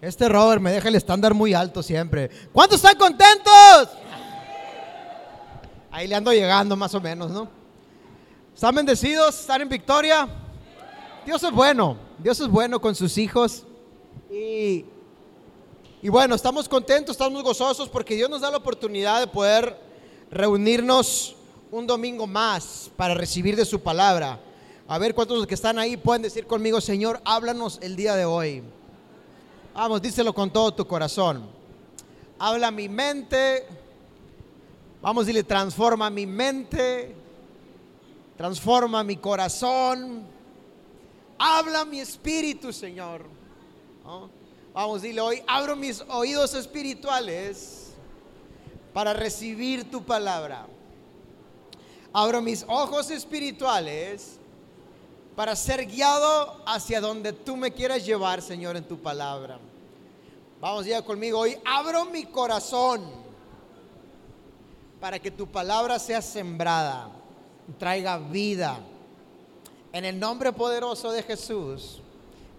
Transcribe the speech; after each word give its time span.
Este 0.00 0.28
Robert 0.28 0.60
me 0.60 0.72
deja 0.72 0.88
el 0.88 0.94
estándar 0.94 1.32
muy 1.32 1.54
alto 1.54 1.82
siempre. 1.82 2.30
¿Cuántos 2.52 2.76
están 2.76 2.96
contentos? 2.96 3.88
Ahí 5.90 6.06
le 6.06 6.14
ando 6.14 6.32
llegando 6.32 6.76
más 6.76 6.94
o 6.94 7.00
menos, 7.00 7.30
¿no? 7.30 7.48
¿Están 8.54 8.74
bendecidos? 8.74 9.40
¿Están 9.40 9.62
en 9.62 9.68
victoria? 9.70 10.28
Dios 11.24 11.42
es 11.42 11.50
bueno, 11.50 11.96
Dios 12.18 12.38
es 12.40 12.48
bueno 12.48 12.80
con 12.80 12.94
sus 12.94 13.16
hijos. 13.16 13.64
Y, 14.30 14.84
y 16.02 16.08
bueno, 16.10 16.34
estamos 16.34 16.68
contentos, 16.68 17.14
estamos 17.14 17.42
gozosos 17.42 17.88
porque 17.88 18.14
Dios 18.14 18.28
nos 18.28 18.42
da 18.42 18.50
la 18.50 18.58
oportunidad 18.58 19.20
de 19.20 19.26
poder 19.26 19.80
reunirnos 20.30 21.36
un 21.70 21.86
domingo 21.86 22.26
más 22.26 22.90
para 22.96 23.14
recibir 23.14 23.56
de 23.56 23.64
su 23.64 23.80
palabra. 23.80 24.40
A 24.86 24.98
ver 24.98 25.14
cuántos 25.14 25.46
que 25.46 25.54
están 25.54 25.78
ahí 25.78 25.96
pueden 25.96 26.22
decir 26.22 26.46
conmigo, 26.46 26.82
Señor, 26.82 27.20
háblanos 27.24 27.78
el 27.82 27.96
día 27.96 28.14
de 28.14 28.26
hoy. 28.26 28.62
Vamos, 29.76 30.00
díselo 30.00 30.32
con 30.32 30.50
todo 30.50 30.72
tu 30.72 30.86
corazón. 30.86 31.46
Habla 32.38 32.70
mi 32.70 32.88
mente. 32.88 33.66
Vamos, 35.02 35.26
dile, 35.26 35.44
transforma 35.44 36.08
mi 36.08 36.24
mente. 36.24 37.14
Transforma 38.38 39.04
mi 39.04 39.18
corazón. 39.18 40.26
Habla 41.38 41.84
mi 41.84 42.00
espíritu, 42.00 42.72
Señor. 42.72 43.26
¿No? 44.02 44.30
Vamos, 44.72 45.02
dile 45.02 45.20
hoy, 45.20 45.42
abro 45.46 45.76
mis 45.76 46.02
oídos 46.08 46.54
espirituales 46.54 47.92
para 48.94 49.12
recibir 49.12 49.90
tu 49.90 50.02
palabra. 50.02 50.66
Abro 52.14 52.40
mis 52.40 52.64
ojos 52.66 53.10
espirituales 53.10 54.38
para 55.36 55.54
ser 55.54 55.86
guiado 55.86 56.62
hacia 56.66 57.00
donde 57.00 57.34
tú 57.34 57.58
me 57.58 57.70
quieras 57.70 58.04
llevar, 58.06 58.40
Señor, 58.40 58.74
en 58.74 58.84
tu 58.84 58.98
palabra. 58.98 59.60
Vamos 60.68 60.84
ya 60.84 61.00
conmigo 61.00 61.38
hoy. 61.38 61.56
Abro 61.64 62.06
mi 62.06 62.24
corazón 62.24 63.08
para 64.98 65.20
que 65.20 65.30
tu 65.30 65.46
palabra 65.46 65.96
sea 66.00 66.20
sembrada, 66.20 67.08
traiga 67.78 68.18
vida. 68.18 68.80
En 69.92 70.04
el 70.04 70.18
nombre 70.18 70.52
poderoso 70.52 71.12
de 71.12 71.22
Jesús, 71.22 72.00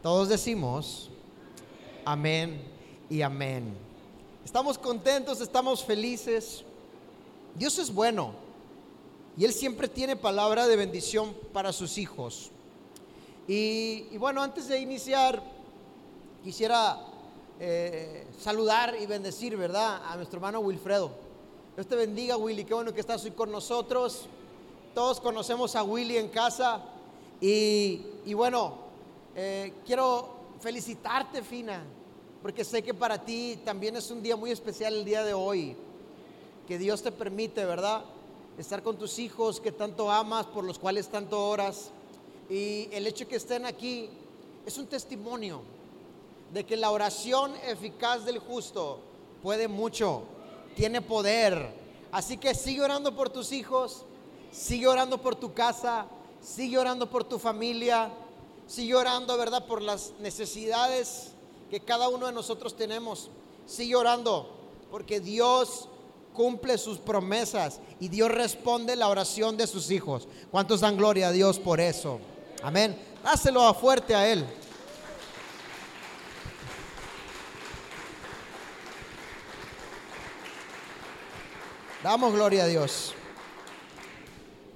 todos 0.01 0.29
decimos 0.29 1.09
amén 2.05 2.63
y 3.09 3.23
amén. 3.23 3.75
Estamos 4.45 4.77
contentos, 4.77 5.41
estamos 5.41 5.83
felices. 5.83 6.63
Dios 7.55 7.77
es 7.77 7.93
bueno 7.93 8.31
y 9.35 9.43
Él 9.43 9.51
siempre 9.51 9.89
tiene 9.89 10.15
palabra 10.15 10.65
de 10.65 10.77
bendición 10.77 11.35
para 11.51 11.73
sus 11.73 11.97
hijos. 11.97 12.51
Y 13.49 14.17
bueno, 14.17 14.41
antes 14.41 14.69
de 14.69 14.79
iniciar, 14.79 15.43
quisiera 16.41 17.06
eh, 17.59 18.27
saludar 18.39 18.95
y 19.01 19.07
bendecir, 19.07 19.57
¿verdad? 19.57 20.01
A 20.05 20.15
nuestro 20.15 20.37
hermano 20.37 20.59
Wilfredo. 20.59 21.09
Dios 21.75 21.87
te 21.87 21.95
bendiga, 21.95 22.37
Willy. 22.37 22.63
Qué 22.65 22.73
bueno 22.73 22.93
que 22.93 22.99
estás 22.99 23.23
hoy 23.25 23.31
con 23.31 23.51
nosotros. 23.51 24.27
Todos 24.93 25.19
conocemos 25.19 25.75
a 25.75 25.83
Willy 25.83 26.17
en 26.17 26.29
casa. 26.29 26.83
Y, 27.41 28.01
y 28.25 28.33
bueno, 28.35 28.75
eh, 29.35 29.73
quiero 29.85 30.29
felicitarte, 30.59 31.41
Fina, 31.41 31.83
porque 32.43 32.63
sé 32.63 32.83
que 32.83 32.93
para 32.93 33.23
ti 33.23 33.59
también 33.65 33.95
es 33.95 34.11
un 34.11 34.21
día 34.21 34.35
muy 34.35 34.51
especial 34.51 34.93
el 34.93 35.05
día 35.05 35.23
de 35.23 35.33
hoy. 35.33 35.75
Que 36.67 36.77
Dios 36.77 37.01
te 37.01 37.11
permite, 37.11 37.65
¿verdad? 37.65 38.03
Estar 38.59 38.83
con 38.83 38.97
tus 38.97 39.17
hijos 39.17 39.59
que 39.59 39.71
tanto 39.71 40.11
amas, 40.11 40.45
por 40.45 40.63
los 40.63 40.77
cuales 40.77 41.07
tanto 41.07 41.47
oras. 41.47 41.89
Y 42.51 42.87
el 42.91 43.07
hecho 43.07 43.27
que 43.27 43.37
estén 43.37 43.65
aquí 43.65 44.09
es 44.63 44.77
un 44.77 44.85
testimonio 44.85 45.61
de 46.53 46.65
que 46.65 46.77
la 46.77 46.91
oración 46.91 47.53
eficaz 47.67 48.25
del 48.25 48.39
justo 48.39 48.99
puede 49.41 49.67
mucho, 49.67 50.23
tiene 50.75 51.01
poder. 51.01 51.73
Así 52.11 52.37
que 52.37 52.55
sigue 52.55 52.81
orando 52.81 53.15
por 53.15 53.29
tus 53.29 53.51
hijos, 53.51 54.05
sigue 54.51 54.87
orando 54.87 55.21
por 55.21 55.35
tu 55.35 55.53
casa, 55.53 56.07
sigue 56.41 56.77
orando 56.77 57.09
por 57.09 57.23
tu 57.23 57.39
familia, 57.39 58.11
sigue 58.65 58.95
orando, 58.95 59.37
¿verdad?, 59.37 59.65
por 59.65 59.81
las 59.81 60.13
necesidades 60.19 61.31
que 61.69 61.79
cada 61.79 62.09
uno 62.09 62.27
de 62.27 62.31
nosotros 62.31 62.75
tenemos. 62.75 63.29
Sigue 63.65 63.95
orando 63.95 64.55
porque 64.89 65.19
Dios 65.19 65.89
cumple 66.33 66.77
sus 66.77 66.99
promesas 66.99 67.79
y 67.99 68.07
Dios 68.09 68.29
responde 68.31 68.95
la 68.95 69.09
oración 69.09 69.57
de 69.57 69.67
sus 69.67 69.91
hijos. 69.91 70.27
¿Cuántos 70.51 70.81
dan 70.81 70.95
gloria 70.95 71.29
a 71.29 71.31
Dios 71.31 71.59
por 71.59 71.79
eso? 71.79 72.19
Amén. 72.63 72.97
Dáselo 73.23 73.73
fuerte 73.73 74.15
a 74.15 74.31
Él. 74.31 74.45
Damos 82.03 82.31
gloria 82.31 82.65
a 82.65 82.67
Dios. 82.67 83.13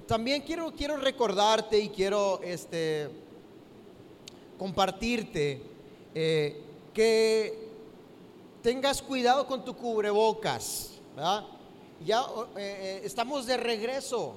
También 0.08 0.42
quiero, 0.42 0.72
quiero 0.72 0.96
recordarte 0.96 1.78
y 1.78 1.88
quiero 1.88 2.40
este, 2.42 3.08
compartirte 4.58 5.62
eh, 6.16 6.60
que 6.92 7.68
tengas 8.60 9.00
cuidado 9.00 9.46
con 9.46 9.64
tu 9.64 9.76
cubrebocas. 9.76 10.94
¿verdad? 11.14 11.44
Ya 12.04 12.22
eh, 12.22 12.56
eh, 12.56 13.00
estamos 13.04 13.46
de 13.46 13.56
regreso 13.56 14.34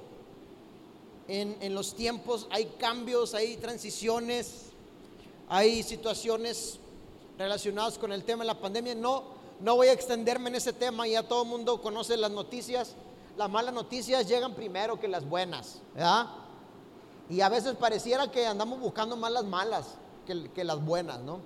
en, 1.26 1.56
en 1.60 1.74
los 1.74 1.92
tiempos, 1.96 2.46
hay 2.50 2.66
cambios, 2.78 3.34
hay 3.34 3.56
transiciones, 3.56 4.66
hay 5.48 5.82
situaciones 5.82 6.78
relacionadas 7.36 7.98
con 7.98 8.12
el 8.12 8.22
tema 8.22 8.44
de 8.44 8.46
la 8.46 8.60
pandemia. 8.60 8.94
No, 8.94 9.35
no 9.60 9.76
voy 9.76 9.88
a 9.88 9.92
extenderme 9.92 10.48
en 10.50 10.56
ese 10.56 10.72
tema, 10.72 11.06
ya 11.06 11.22
todo 11.22 11.42
el 11.42 11.48
mundo 11.48 11.80
conoce 11.80 12.16
las 12.16 12.30
noticias. 12.30 12.94
Las 13.36 13.50
malas 13.50 13.74
noticias 13.74 14.26
llegan 14.26 14.54
primero 14.54 14.98
que 14.98 15.08
las 15.08 15.28
buenas, 15.28 15.80
¿verdad? 15.94 16.26
Y 17.28 17.40
a 17.40 17.48
veces 17.48 17.74
pareciera 17.74 18.30
que 18.30 18.46
andamos 18.46 18.80
buscando 18.80 19.16
más 19.16 19.32
las 19.32 19.44
malas 19.44 19.94
que, 20.26 20.50
que 20.52 20.64
las 20.64 20.84
buenas, 20.84 21.20
¿no? 21.20 21.40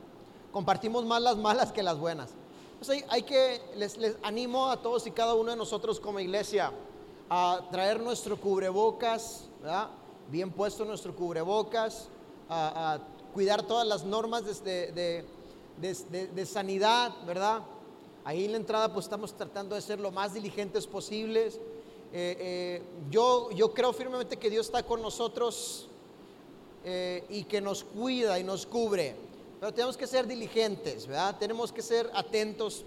Compartimos 0.52 1.04
más 1.04 1.22
las 1.22 1.36
malas 1.36 1.72
que 1.72 1.82
las 1.82 1.98
buenas. 1.98 2.30
Pues 2.78 3.04
hay, 3.08 3.22
que, 3.22 3.60
les, 3.76 3.98
animo 4.22 4.68
a 4.68 4.80
todos 4.80 5.06
y 5.06 5.10
cada 5.10 5.34
uno 5.34 5.50
de 5.50 5.56
nosotros 5.56 6.00
como 6.00 6.18
iglesia 6.18 6.72
a 7.28 7.60
traer 7.70 8.00
nuestro 8.00 8.40
cubrebocas, 8.40 9.44
¿verdad? 9.60 9.88
Bien 10.30 10.50
puesto 10.50 10.84
nuestro 10.84 11.14
cubrebocas, 11.14 12.08
a, 12.48 12.98
cuidar 13.34 13.62
todas 13.62 13.86
las 13.86 14.04
normas 14.04 14.44
de, 14.64 15.24
de, 15.78 16.28
de 16.28 16.46
sanidad, 16.46 17.12
¿verdad? 17.26 17.62
Ahí 18.24 18.44
en 18.44 18.52
la 18.52 18.58
entrada 18.58 18.92
pues 18.92 19.06
estamos 19.06 19.34
tratando 19.34 19.74
de 19.74 19.80
ser 19.80 19.98
lo 19.98 20.10
más 20.10 20.34
diligentes 20.34 20.86
posibles. 20.86 21.54
Eh, 22.12 22.36
eh, 22.38 22.82
yo, 23.10 23.50
yo 23.52 23.72
creo 23.72 23.92
firmemente 23.92 24.36
que 24.36 24.50
Dios 24.50 24.66
está 24.66 24.82
con 24.82 25.00
nosotros 25.00 25.88
eh, 26.84 27.24
y 27.30 27.44
que 27.44 27.60
nos 27.60 27.84
cuida 27.84 28.38
y 28.38 28.44
nos 28.44 28.66
cubre. 28.66 29.16
Pero 29.58 29.72
tenemos 29.72 29.96
que 29.96 30.06
ser 30.06 30.26
diligentes, 30.26 31.06
¿verdad? 31.06 31.36
Tenemos 31.38 31.72
que 31.72 31.82
ser 31.82 32.10
atentos 32.14 32.84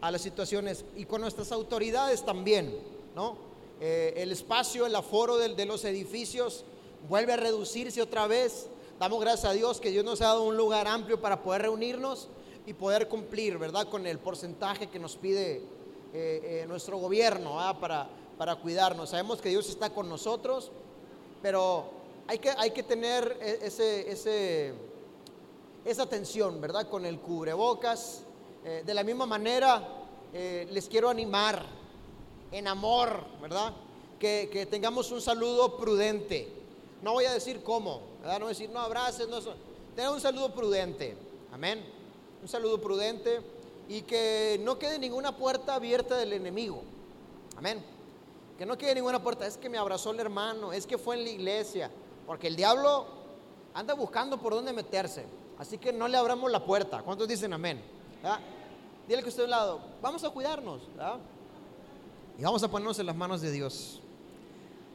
a 0.00 0.10
las 0.10 0.20
situaciones 0.20 0.84
y 0.94 1.06
con 1.06 1.22
nuestras 1.22 1.52
autoridades 1.52 2.24
también, 2.24 2.78
¿no? 3.14 3.44
el 3.78 4.32
espacio, 4.32 4.86
el 4.86 4.94
aforo 4.96 5.36
de, 5.36 5.54
de 5.54 5.66
los 5.66 5.84
edificios 5.84 6.64
vuelve 7.10 7.34
a 7.34 7.36
reducirse 7.36 8.00
otra 8.00 8.26
vez. 8.26 8.68
Damos 8.98 9.20
gracias 9.20 9.44
a 9.44 9.52
Dios 9.52 9.80
que 9.82 9.90
Dios 9.90 10.02
nos 10.02 10.22
ha 10.22 10.28
dado 10.28 10.44
un 10.44 10.56
lugar 10.56 10.88
amplio 10.88 11.20
para 11.20 11.42
poder 11.42 11.62
reunirnos 11.62 12.28
y 12.66 12.74
poder 12.74 13.08
cumplir, 13.08 13.56
¿verdad? 13.58 13.88
Con 13.88 14.06
el 14.06 14.18
porcentaje 14.18 14.88
que 14.88 14.98
nos 14.98 15.16
pide 15.16 15.56
eh, 15.56 15.62
eh, 16.12 16.64
nuestro 16.66 16.98
gobierno 16.98 17.56
para, 17.80 18.08
para 18.36 18.56
cuidarnos. 18.56 19.10
Sabemos 19.10 19.40
que 19.40 19.48
Dios 19.48 19.68
está 19.68 19.90
con 19.90 20.08
nosotros, 20.08 20.72
pero 21.40 21.88
hay 22.26 22.40
que, 22.40 22.50
hay 22.50 22.72
que 22.72 22.82
tener 22.82 23.38
e- 23.40 23.60
ese, 23.62 24.10
ese, 24.10 24.74
esa 25.84 26.02
atención, 26.02 26.60
¿verdad? 26.60 26.88
Con 26.88 27.06
el 27.06 27.20
cubrebocas. 27.20 28.22
Eh, 28.64 28.82
de 28.84 28.94
la 28.94 29.04
misma 29.04 29.26
manera, 29.26 29.88
les 30.32 30.86
quiero 30.88 31.08
animar 31.08 31.64
en 32.52 32.68
amor, 32.68 33.24
¿verdad? 33.40 33.72
Que, 34.18 34.50
que 34.52 34.66
tengamos 34.66 35.10
un 35.12 35.22
saludo 35.22 35.78
prudente. 35.78 36.48
No 37.00 37.12
voy 37.12 37.24
a 37.24 37.32
decir 37.32 37.62
cómo, 37.62 38.02
¿verdad? 38.20 38.40
No 38.40 38.46
voy 38.46 38.50
a 38.50 38.58
decir, 38.58 38.68
no 38.68 38.80
abraces, 38.80 39.28
no. 39.28 39.38
Tener 39.94 40.10
un 40.10 40.20
saludo 40.20 40.52
prudente. 40.52 41.16
Amén 41.52 41.95
un 42.42 42.48
saludo 42.48 42.80
prudente 42.80 43.40
y 43.88 44.02
que 44.02 44.60
no 44.62 44.78
quede 44.78 44.98
ninguna 44.98 45.36
puerta 45.36 45.74
abierta 45.74 46.16
del 46.16 46.32
enemigo. 46.32 46.82
Amén. 47.56 47.84
Que 48.58 48.66
no 48.66 48.76
quede 48.76 48.94
ninguna 48.94 49.22
puerta. 49.22 49.46
Es 49.46 49.56
que 49.56 49.68
me 49.68 49.78
abrazó 49.78 50.10
el 50.10 50.20
hermano, 50.20 50.72
es 50.72 50.86
que 50.86 50.98
fue 50.98 51.16
en 51.16 51.24
la 51.24 51.30
iglesia. 51.30 51.90
Porque 52.26 52.48
el 52.48 52.56
diablo 52.56 53.06
anda 53.74 53.94
buscando 53.94 54.38
por 54.38 54.54
dónde 54.54 54.72
meterse. 54.72 55.24
Así 55.58 55.78
que 55.78 55.92
no 55.92 56.08
le 56.08 56.16
abramos 56.16 56.50
la 56.50 56.64
puerta. 56.64 57.02
¿Cuántos 57.02 57.28
dicen 57.28 57.52
amén? 57.52 57.82
¿verdad? 58.22 58.40
Dile 59.08 59.22
que 59.22 59.40
a 59.40 59.44
un 59.44 59.50
lado. 59.50 59.80
Vamos 60.02 60.24
a 60.24 60.30
cuidarnos. 60.30 60.80
¿verdad? 60.96 61.18
Y 62.38 62.42
vamos 62.42 62.62
a 62.62 62.68
ponernos 62.68 62.98
en 62.98 63.06
las 63.06 63.16
manos 63.16 63.40
de 63.40 63.50
Dios. 63.50 64.00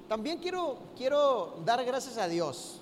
También 0.07 0.39
quiero, 0.39 0.77
quiero 0.97 1.55
dar 1.63 1.83
gracias 1.85 2.17
a 2.17 2.27
Dios 2.27 2.81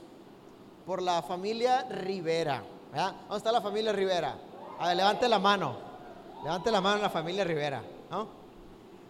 por 0.85 1.01
la 1.01 1.21
familia 1.21 1.83
Rivera. 1.83 2.63
¿verdad? 2.91 3.13
¿Dónde 3.21 3.38
está 3.38 3.51
la 3.51 3.61
familia 3.61 3.94
Rivera? 3.94 4.48
A 4.79 4.87
ver, 4.87 4.97
levante 4.97 5.27
la 5.27 5.39
mano. 5.39 5.75
Levante 6.43 6.71
la 6.71 6.79
mano 6.79 7.01
la 7.01 7.09
familia 7.09 7.43
Rivera. 7.43 7.83
¿no? 8.09 8.27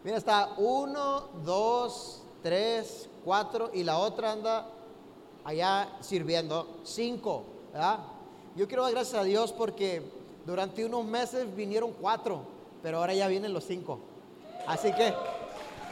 Mira, 0.04 0.18
está 0.18 0.54
uno, 0.58 1.30
dos, 1.46 2.24
tres, 2.42 3.08
cuatro 3.24 3.70
y 3.74 3.84
la 3.84 4.00
otra 4.00 4.32
anda 4.32 4.66
allá 5.46 5.90
sirviendo. 6.02 6.80
Cinco, 6.84 7.44
¿verdad? 7.72 8.00
Yo 8.56 8.68
quiero 8.68 8.84
dar 8.84 8.94
gracias 8.94 9.22
a 9.22 9.24
Dios 9.24 9.52
porque 9.52 10.02
durante 10.46 10.84
unos 10.84 11.06
meses 11.06 11.56
vinieron 11.56 11.94
cuatro, 11.94 12.42
pero 12.82 12.98
ahora 12.98 13.14
ya 13.14 13.28
vienen 13.28 13.54
los 13.54 13.66
cinco. 13.66 14.00
Así 14.66 14.92
que, 14.94 15.14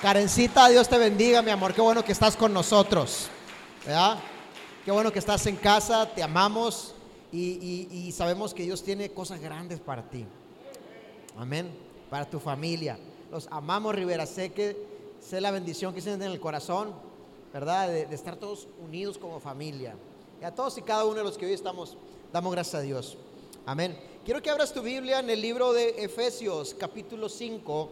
Karencita, 0.01 0.69
Dios 0.69 0.89
te 0.89 0.97
bendiga, 0.97 1.43
mi 1.43 1.51
amor. 1.51 1.73
Qué 1.73 1.81
bueno 1.81 2.03
que 2.03 2.11
estás 2.11 2.35
con 2.35 2.51
nosotros. 2.51 3.27
¿verdad? 3.85 4.17
Qué 4.83 4.91
bueno 4.91 5.11
que 5.11 5.19
estás 5.19 5.45
en 5.45 5.55
casa, 5.55 6.07
te 6.07 6.23
amamos 6.23 6.95
y, 7.31 8.11
sabemos 8.13 8.53
que 8.53 8.63
Dios 8.63 8.83
tiene 8.83 9.11
cosas 9.11 9.39
grandes 9.39 9.79
para 9.79 10.09
ti. 10.09 10.25
Amén. 11.37 11.69
Para 12.09 12.29
tu 12.29 12.39
familia. 12.39 12.97
Los 13.31 13.47
amamos, 13.51 13.93
Rivera. 13.93 14.25
Sé 14.25 14.53
que 14.53 14.77
sé 15.19 15.41
la 15.41 15.51
bendición 15.51 15.93
que 15.93 16.01
sienten 16.01 16.27
en 16.27 16.33
el 16.33 16.39
corazón, 16.39 16.93
¿verdad? 17.53 17.89
De, 17.89 18.03
estar 18.15 18.37
todos 18.37 18.67
unidos 18.83 19.17
como 19.17 19.39
familia. 19.39 19.95
Y 20.41 20.45
a 20.45 20.53
todos 20.53 20.77
y 20.77 20.81
cada 20.81 21.05
uno 21.05 21.15
de 21.15 21.23
los 21.23 21.37
que 21.37 21.45
hoy 21.45 21.53
estamos, 21.53 21.97
damos 22.31 22.51
gracias 22.51 22.75
a 22.75 22.81
Dios. 22.81 23.17
Amén. 23.65 23.97
Quiero 24.23 24.41
que 24.41 24.49
abras 24.49 24.73
tu 24.73 24.81
Biblia 24.81 25.19
en 25.19 25.29
el 25.29 25.41
libro 25.41 25.73
de 25.73 26.03
Efesios, 26.03 26.73
capítulo 26.73 27.27
5, 27.27 27.89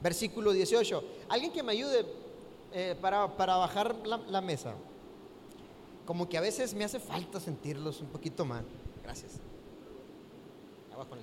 versículo 0.00 0.52
18. 0.52 1.04
Alguien 1.28 1.52
que 1.52 1.62
me 1.62 1.72
ayude 1.72 2.06
eh, 2.72 2.96
para, 3.00 3.26
bajar 3.26 3.94
la 4.06 4.40
mesa 4.40 4.74
como 6.08 6.26
que 6.26 6.38
a 6.38 6.40
veces 6.40 6.72
me 6.72 6.84
hace 6.84 6.98
falta 6.98 7.38
sentirlos 7.38 8.00
un 8.00 8.06
poquito 8.06 8.42
más. 8.42 8.64
Gracias. 9.04 9.32
Abajo 10.90 11.14
el 11.14 11.20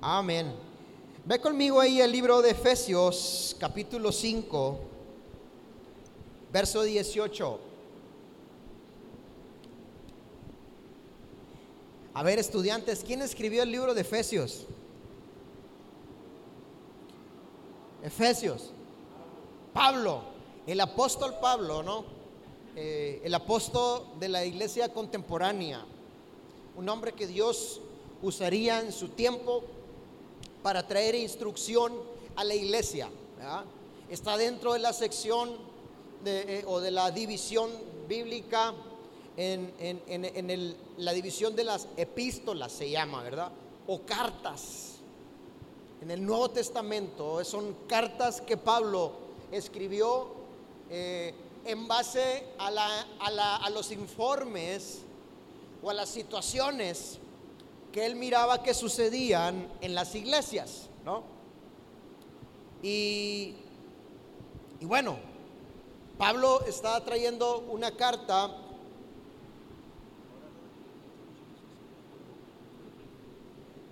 Amén. 0.00 0.52
Ve 1.24 1.40
conmigo 1.40 1.78
ahí 1.78 2.00
el 2.00 2.10
libro 2.10 2.42
de 2.42 2.50
Efesios, 2.50 3.56
capítulo 3.60 4.10
5, 4.10 4.80
verso 6.52 6.82
18. 6.82 7.60
A 12.14 12.22
ver, 12.24 12.40
estudiantes, 12.40 13.04
¿quién 13.06 13.22
escribió 13.22 13.62
el 13.62 13.70
libro 13.70 13.94
de 13.94 14.00
Efesios? 14.00 14.66
Efesios. 18.02 18.72
Pablo. 19.72 20.37
El 20.68 20.82
apóstol 20.82 21.36
Pablo, 21.40 21.82
¿no? 21.82 22.04
Eh, 22.76 23.22
el 23.24 23.32
apóstol 23.32 24.02
de 24.20 24.28
la 24.28 24.44
iglesia 24.44 24.92
contemporánea, 24.92 25.82
un 26.76 26.86
hombre 26.90 27.12
que 27.12 27.26
Dios 27.26 27.80
usaría 28.20 28.80
en 28.80 28.92
su 28.92 29.08
tiempo 29.08 29.62
para 30.62 30.86
traer 30.86 31.14
instrucción 31.14 31.94
a 32.36 32.44
la 32.44 32.54
iglesia. 32.54 33.08
Está 34.10 34.36
dentro 34.36 34.74
de 34.74 34.80
la 34.80 34.92
sección 34.92 35.56
de, 36.22 36.58
eh, 36.58 36.64
o 36.66 36.80
de 36.80 36.90
la 36.90 37.12
división 37.12 37.70
bíblica 38.06 38.74
en, 39.38 39.72
la 40.98 41.12
división 41.14 41.56
de 41.56 41.64
las 41.64 41.88
epístolas, 41.96 42.72
se 42.72 42.90
llama, 42.90 43.22
¿verdad? 43.22 43.50
O 43.86 44.02
cartas. 44.02 44.96
En 46.02 46.10
el 46.10 46.22
Nuevo 46.26 46.50
Testamento 46.50 47.42
son 47.42 47.74
cartas 47.88 48.42
que 48.42 48.58
Pablo 48.58 49.12
escribió 49.50 50.36
eh, 50.90 51.34
en 51.64 51.86
base 51.86 52.44
a, 52.58 53.70
los 53.70 53.92
informes 53.92 55.02
o 55.82 55.90
a 55.90 55.94
las 55.94 56.08
situaciones 56.08 57.18
que 57.92 58.06
él 58.06 58.16
miraba 58.16 58.62
que 58.62 58.74
sucedían 58.74 59.68
en 59.80 59.94
las 59.94 60.14
iglesias, 60.14 60.88
¿no? 61.04 61.22
Y, 62.82 63.54
y 64.80 64.84
bueno, 64.84 65.18
Pablo 66.16 66.64
está 66.66 67.04
trayendo 67.04 67.60
una 67.70 67.90
carta 67.90 68.64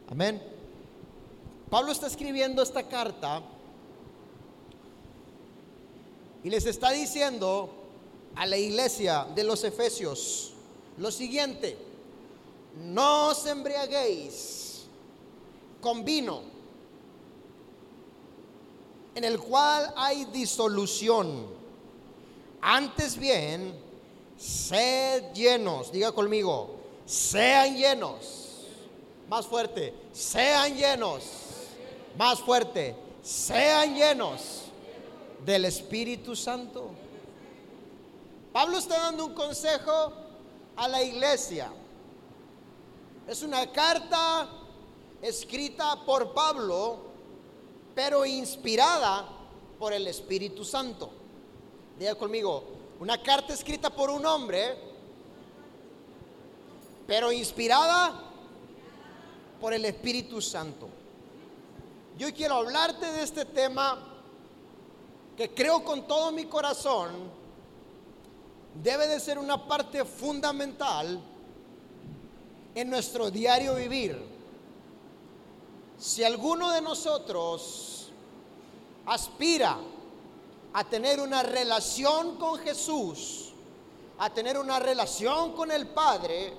Amén. 0.08 0.40
Pablo 1.68 1.90
está 1.90 2.06
escribiendo 2.06 2.62
esta 2.62 2.84
carta 2.84 3.42
y 6.46 6.48
les 6.48 6.64
está 6.64 6.92
diciendo 6.92 7.68
a 8.36 8.46
la 8.46 8.56
iglesia 8.56 9.26
de 9.34 9.42
los 9.42 9.64
Efesios 9.64 10.52
lo 10.96 11.10
siguiente, 11.10 11.76
no 12.84 13.30
os 13.30 13.46
embriaguéis 13.46 14.84
con 15.80 16.04
vino, 16.04 16.42
en 19.16 19.24
el 19.24 19.40
cual 19.40 19.92
hay 19.96 20.26
disolución. 20.26 21.48
Antes 22.60 23.16
bien, 23.16 23.74
sed 24.38 25.32
llenos, 25.32 25.90
diga 25.90 26.12
conmigo, 26.12 26.76
sean 27.04 27.76
llenos. 27.76 28.68
Más 29.28 29.48
fuerte, 29.48 29.92
sean 30.12 30.76
llenos. 30.76 31.24
Más 32.16 32.38
fuerte, 32.38 32.94
sean 33.20 33.96
llenos 33.96 34.65
del 35.46 35.64
Espíritu 35.64 36.34
Santo. 36.34 36.90
Pablo 38.52 38.78
está 38.78 38.98
dando 38.98 39.26
un 39.26 39.32
consejo 39.32 40.12
a 40.74 40.88
la 40.88 41.04
iglesia. 41.04 41.70
Es 43.28 43.42
una 43.44 43.70
carta 43.70 44.48
escrita 45.22 46.04
por 46.04 46.34
Pablo, 46.34 46.98
pero 47.94 48.26
inspirada 48.26 49.28
por 49.78 49.92
el 49.92 50.08
Espíritu 50.08 50.64
Santo. 50.64 51.10
Diga 51.96 52.16
conmigo, 52.16 52.64
una 52.98 53.22
carta 53.22 53.54
escrita 53.54 53.88
por 53.88 54.10
un 54.10 54.26
hombre, 54.26 54.76
pero 57.06 57.30
inspirada 57.30 58.20
por 59.60 59.72
el 59.72 59.84
Espíritu 59.84 60.42
Santo. 60.42 60.88
Yo 62.18 62.34
quiero 62.34 62.56
hablarte 62.56 63.06
de 63.06 63.22
este 63.22 63.44
tema 63.44 64.15
que 65.36 65.52
creo 65.52 65.84
con 65.84 66.06
todo 66.06 66.32
mi 66.32 66.46
corazón 66.46 67.10
debe 68.82 69.06
de 69.06 69.20
ser 69.20 69.38
una 69.38 69.66
parte 69.66 70.04
fundamental 70.04 71.20
en 72.74 72.90
nuestro 72.90 73.30
diario 73.30 73.74
vivir. 73.74 74.18
Si 75.98 76.24
alguno 76.24 76.70
de 76.72 76.80
nosotros 76.80 78.10
aspira 79.06 79.78
a 80.72 80.84
tener 80.84 81.20
una 81.20 81.42
relación 81.42 82.36
con 82.36 82.58
Jesús, 82.58 83.52
a 84.18 84.30
tener 84.30 84.58
una 84.58 84.78
relación 84.78 85.52
con 85.52 85.70
el 85.70 85.86
Padre, 85.88 86.52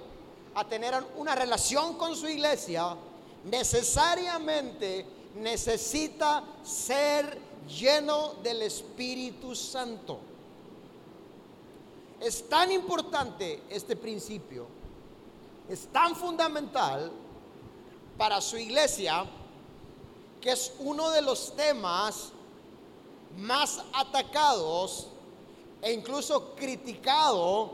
a 0.55 0.67
tener 0.67 0.95
una 1.17 1.35
relación 1.35 1.95
con 1.97 2.15
su 2.15 2.27
iglesia, 2.27 2.95
necesariamente 3.43 5.05
necesita 5.35 6.43
ser 6.63 7.46
lleno 7.67 8.35
del 8.43 8.61
Espíritu 8.63 9.55
Santo. 9.55 10.19
Es 12.19 12.47
tan 12.49 12.71
importante 12.71 13.63
este 13.69 13.95
principio, 13.95 14.67
es 15.69 15.87
tan 15.87 16.15
fundamental 16.15 17.11
para 18.17 18.41
su 18.41 18.57
iglesia, 18.57 19.25
que 20.41 20.51
es 20.51 20.73
uno 20.79 21.11
de 21.11 21.21
los 21.21 21.55
temas 21.55 22.31
más 23.37 23.83
atacados 23.93 25.07
e 25.81 25.93
incluso 25.93 26.55
criticado 26.55 27.71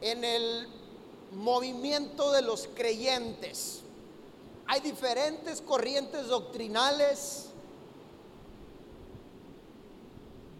en 0.00 0.24
el 0.24 0.68
movimiento 1.32 2.32
de 2.32 2.42
los 2.42 2.68
creyentes. 2.74 3.82
Hay 4.66 4.80
diferentes 4.80 5.60
corrientes 5.60 6.26
doctrinales, 6.26 7.45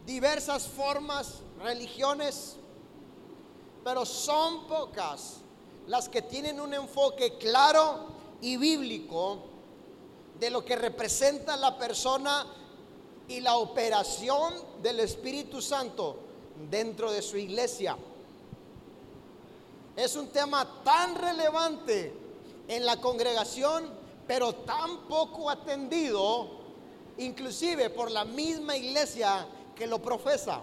diversas 0.06 0.68
formas, 0.68 1.40
religiones, 1.60 2.56
pero 3.82 4.06
son 4.06 4.66
pocas 4.68 5.38
las 5.88 6.08
que 6.08 6.22
tienen 6.22 6.60
un 6.60 6.72
enfoque 6.75 7.36
claro 7.38 8.06
y 8.40 8.56
bíblico 8.56 9.38
de 10.38 10.50
lo 10.50 10.64
que 10.64 10.76
representa 10.76 11.56
la 11.56 11.76
persona 11.76 12.46
y 13.28 13.40
la 13.40 13.56
operación 13.56 14.54
del 14.82 15.00
Espíritu 15.00 15.60
Santo 15.60 16.18
dentro 16.70 17.10
de 17.10 17.22
su 17.22 17.36
iglesia. 17.36 17.96
Es 19.96 20.14
un 20.14 20.28
tema 20.28 20.82
tan 20.84 21.14
relevante 21.14 22.12
en 22.68 22.84
la 22.84 23.00
congregación, 23.00 23.90
pero 24.26 24.54
tan 24.54 25.08
poco 25.08 25.48
atendido, 25.48 26.48
inclusive 27.18 27.90
por 27.90 28.10
la 28.10 28.25
misma 28.25 28.76
iglesia 28.76 29.46
que 29.76 29.87
lo 29.87 30.00
profesa. 30.00 30.62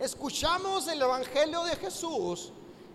Escuchamos 0.00 0.88
el 0.88 1.02
Evangelio 1.02 1.62
de 1.64 1.76
Jesús 1.76 2.52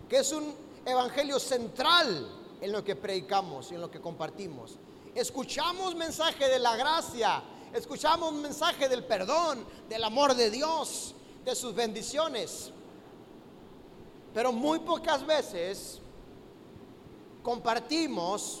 que 0.08 0.18
es 0.18 0.32
un 0.32 0.54
evangelio 0.84 1.38
central 1.38 2.28
en 2.60 2.72
lo 2.72 2.84
que 2.84 2.96
predicamos 2.96 3.70
y 3.70 3.74
en 3.74 3.80
lo 3.80 3.90
que 3.90 4.00
compartimos. 4.00 4.76
Escuchamos 5.14 5.94
mensaje 5.94 6.48
de 6.48 6.58
la 6.58 6.76
gracia, 6.76 7.42
escuchamos 7.72 8.32
mensaje 8.34 8.88
del 8.88 9.04
perdón, 9.04 9.64
del 9.88 10.04
amor 10.04 10.34
de 10.34 10.50
Dios, 10.50 11.14
de 11.44 11.54
sus 11.54 11.74
bendiciones. 11.74 12.70
Pero 14.32 14.52
muy 14.52 14.80
pocas 14.80 15.24
veces 15.24 16.00
compartimos 17.42 18.60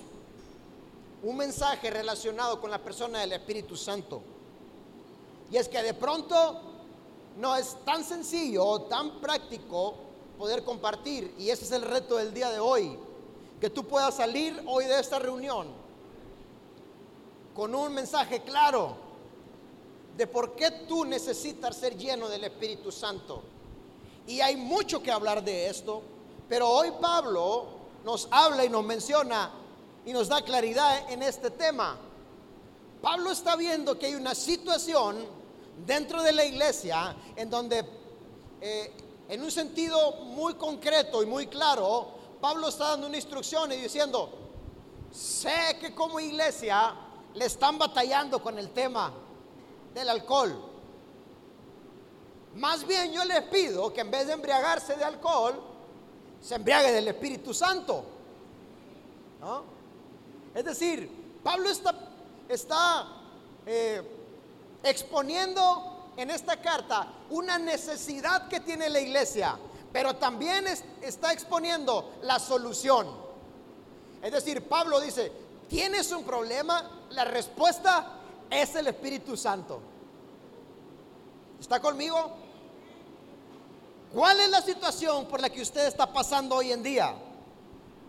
un 1.22 1.36
mensaje 1.36 1.90
relacionado 1.90 2.60
con 2.60 2.70
la 2.70 2.78
persona 2.78 3.20
del 3.20 3.32
Espíritu 3.32 3.76
Santo. 3.76 4.22
Y 5.50 5.56
es 5.56 5.68
que 5.68 5.82
de 5.82 5.94
pronto 5.94 6.60
no 7.36 7.56
es 7.56 7.76
tan 7.84 8.04
sencillo 8.04 8.64
o 8.64 8.82
tan 8.82 9.20
práctico 9.20 9.94
poder 10.38 10.64
compartir. 10.64 11.34
Y 11.38 11.50
ese 11.50 11.64
es 11.64 11.72
el 11.72 11.82
reto 11.82 12.16
del 12.16 12.32
día 12.32 12.50
de 12.50 12.60
hoy. 12.60 12.98
Que 13.60 13.70
tú 13.70 13.84
puedas 13.84 14.16
salir 14.16 14.62
hoy 14.66 14.84
de 14.84 15.00
esta 15.00 15.18
reunión 15.18 15.68
con 17.54 17.74
un 17.74 17.94
mensaje 17.94 18.40
claro 18.42 18.96
de 20.16 20.26
por 20.26 20.54
qué 20.54 20.70
tú 20.88 21.04
necesitas 21.04 21.76
ser 21.76 21.96
lleno 21.96 22.28
del 22.28 22.44
Espíritu 22.44 22.90
Santo. 22.90 23.42
Y 24.26 24.40
hay 24.40 24.56
mucho 24.56 25.02
que 25.02 25.10
hablar 25.10 25.42
de 25.42 25.68
esto, 25.68 26.02
pero 26.48 26.68
hoy 26.68 26.92
Pablo 27.00 27.66
nos 28.04 28.28
habla 28.30 28.64
y 28.64 28.68
nos 28.68 28.84
menciona 28.84 29.50
y 30.04 30.12
nos 30.12 30.28
da 30.28 30.42
claridad 30.42 31.10
en 31.10 31.22
este 31.22 31.50
tema. 31.50 31.98
Pablo 33.04 33.32
está 33.32 33.54
viendo 33.54 33.98
que 33.98 34.06
hay 34.06 34.14
una 34.14 34.34
situación 34.34 35.26
dentro 35.84 36.22
de 36.22 36.32
la 36.32 36.42
iglesia 36.42 37.14
en 37.36 37.50
donde, 37.50 37.84
eh, 38.62 38.92
en 39.28 39.42
un 39.42 39.50
sentido 39.50 40.12
muy 40.22 40.54
concreto 40.54 41.22
y 41.22 41.26
muy 41.26 41.46
claro, 41.48 42.08
Pablo 42.40 42.68
está 42.68 42.92
dando 42.92 43.06
una 43.06 43.16
instrucción 43.18 43.70
y 43.72 43.76
diciendo, 43.76 44.30
sé 45.12 45.76
que 45.78 45.94
como 45.94 46.18
iglesia 46.18 46.94
le 47.34 47.44
están 47.44 47.76
batallando 47.76 48.42
con 48.42 48.58
el 48.58 48.70
tema 48.70 49.12
del 49.92 50.08
alcohol. 50.08 50.58
Más 52.54 52.86
bien 52.86 53.12
yo 53.12 53.22
les 53.26 53.42
pido 53.42 53.92
que 53.92 54.00
en 54.00 54.10
vez 54.10 54.28
de 54.28 54.32
embriagarse 54.32 54.96
de 54.96 55.04
alcohol, 55.04 55.62
se 56.40 56.54
embriague 56.54 56.90
del 56.90 57.08
Espíritu 57.08 57.52
Santo. 57.52 58.02
Es 60.54 60.64
decir, 60.64 61.40
Pablo 61.42 61.68
está, 61.68 62.13
está 62.48 63.06
eh, 63.66 64.02
exponiendo 64.82 66.10
en 66.16 66.30
esta 66.30 66.60
carta 66.60 67.08
una 67.30 67.58
necesidad 67.58 68.48
que 68.48 68.60
tiene 68.60 68.88
la 68.88 69.00
iglesia, 69.00 69.58
pero 69.92 70.16
también 70.16 70.66
está 71.02 71.32
exponiendo 71.32 72.12
la 72.22 72.38
solución. 72.38 73.08
Es 74.22 74.32
decir, 74.32 74.66
Pablo 74.68 75.00
dice, 75.00 75.32
¿tienes 75.68 76.10
un 76.12 76.24
problema? 76.24 76.90
La 77.10 77.24
respuesta 77.24 78.20
es 78.50 78.74
el 78.74 78.86
Espíritu 78.86 79.36
Santo. 79.36 79.80
¿Está 81.60 81.80
conmigo? 81.80 82.36
¿Cuál 84.12 84.40
es 84.40 84.50
la 84.50 84.62
situación 84.62 85.26
por 85.26 85.40
la 85.40 85.50
que 85.50 85.62
usted 85.62 85.86
está 85.86 86.12
pasando 86.12 86.56
hoy 86.56 86.72
en 86.72 86.82
día? 86.82 87.14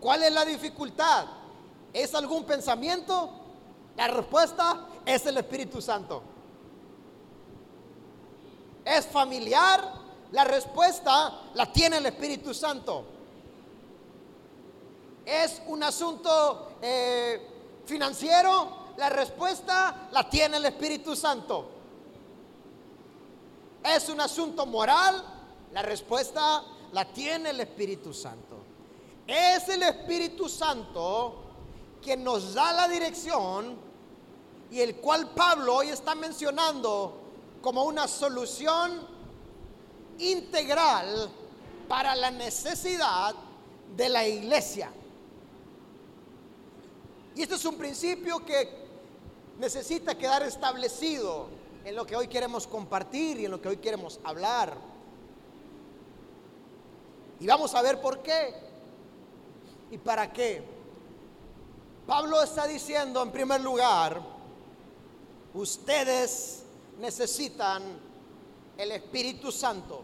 ¿Cuál 0.00 0.22
es 0.22 0.32
la 0.32 0.44
dificultad? 0.44 1.26
¿Es 1.92 2.14
algún 2.14 2.44
pensamiento? 2.44 3.30
La 3.96 4.08
respuesta 4.08 4.86
es 5.04 5.24
el 5.26 5.38
Espíritu 5.38 5.80
Santo. 5.80 6.22
¿Es 8.84 9.06
familiar? 9.06 10.06
La 10.32 10.44
respuesta 10.44 11.40
la 11.54 11.72
tiene 11.72 11.96
el 11.96 12.06
Espíritu 12.06 12.52
Santo. 12.52 13.04
¿Es 15.24 15.62
un 15.66 15.82
asunto 15.82 16.76
eh, 16.82 17.80
financiero? 17.86 18.86
La 18.96 19.08
respuesta 19.08 20.08
la 20.12 20.28
tiene 20.28 20.58
el 20.58 20.66
Espíritu 20.66 21.16
Santo. 21.16 21.70
¿Es 23.82 24.08
un 24.08 24.20
asunto 24.20 24.66
moral? 24.66 25.24
La 25.72 25.82
respuesta 25.82 26.62
la 26.92 27.04
tiene 27.06 27.50
el 27.50 27.60
Espíritu 27.60 28.12
Santo. 28.12 28.56
Es 29.26 29.68
el 29.68 29.82
Espíritu 29.82 30.48
Santo 30.48 31.42
quien 32.02 32.22
nos 32.22 32.54
da 32.54 32.72
la 32.72 32.88
dirección 32.88 33.85
y 34.70 34.80
el 34.80 34.96
cual 34.96 35.30
Pablo 35.30 35.76
hoy 35.76 35.88
está 35.88 36.14
mencionando 36.14 37.22
como 37.62 37.84
una 37.84 38.08
solución 38.08 39.06
integral 40.18 41.30
para 41.88 42.14
la 42.14 42.30
necesidad 42.30 43.34
de 43.96 44.08
la 44.08 44.26
iglesia. 44.26 44.90
Y 47.34 47.42
este 47.42 47.54
es 47.54 47.64
un 47.64 47.76
principio 47.76 48.44
que 48.44 48.86
necesita 49.58 50.16
quedar 50.16 50.42
establecido 50.42 51.48
en 51.84 51.94
lo 51.94 52.06
que 52.06 52.16
hoy 52.16 52.28
queremos 52.28 52.66
compartir 52.66 53.38
y 53.38 53.44
en 53.44 53.50
lo 53.50 53.60
que 53.60 53.68
hoy 53.68 53.76
queremos 53.76 54.18
hablar. 54.24 54.76
Y 57.38 57.46
vamos 57.46 57.74
a 57.74 57.82
ver 57.82 58.00
por 58.00 58.22
qué 58.22 58.54
y 59.90 59.98
para 59.98 60.32
qué. 60.32 60.62
Pablo 62.06 62.42
está 62.42 62.66
diciendo 62.66 63.22
en 63.22 63.30
primer 63.30 63.60
lugar, 63.60 64.35
ustedes 65.56 66.62
necesitan 67.00 67.82
el 68.76 68.92
Espíritu 68.92 69.50
Santo, 69.50 70.02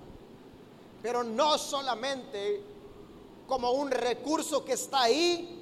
pero 1.02 1.22
no 1.22 1.58
solamente 1.58 2.62
como 3.46 3.72
un 3.72 3.90
recurso 3.90 4.64
que 4.64 4.72
está 4.72 5.02
ahí 5.02 5.60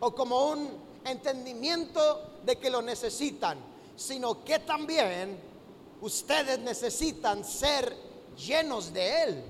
o 0.00 0.14
como 0.14 0.50
un 0.50 0.68
entendimiento 1.04 2.38
de 2.44 2.56
que 2.58 2.70
lo 2.70 2.80
necesitan, 2.80 3.58
sino 3.96 4.44
que 4.44 4.60
también 4.60 5.36
ustedes 6.00 6.58
necesitan 6.60 7.44
ser 7.44 7.96
llenos 8.36 8.92
de 8.92 9.22
Él. 9.22 9.44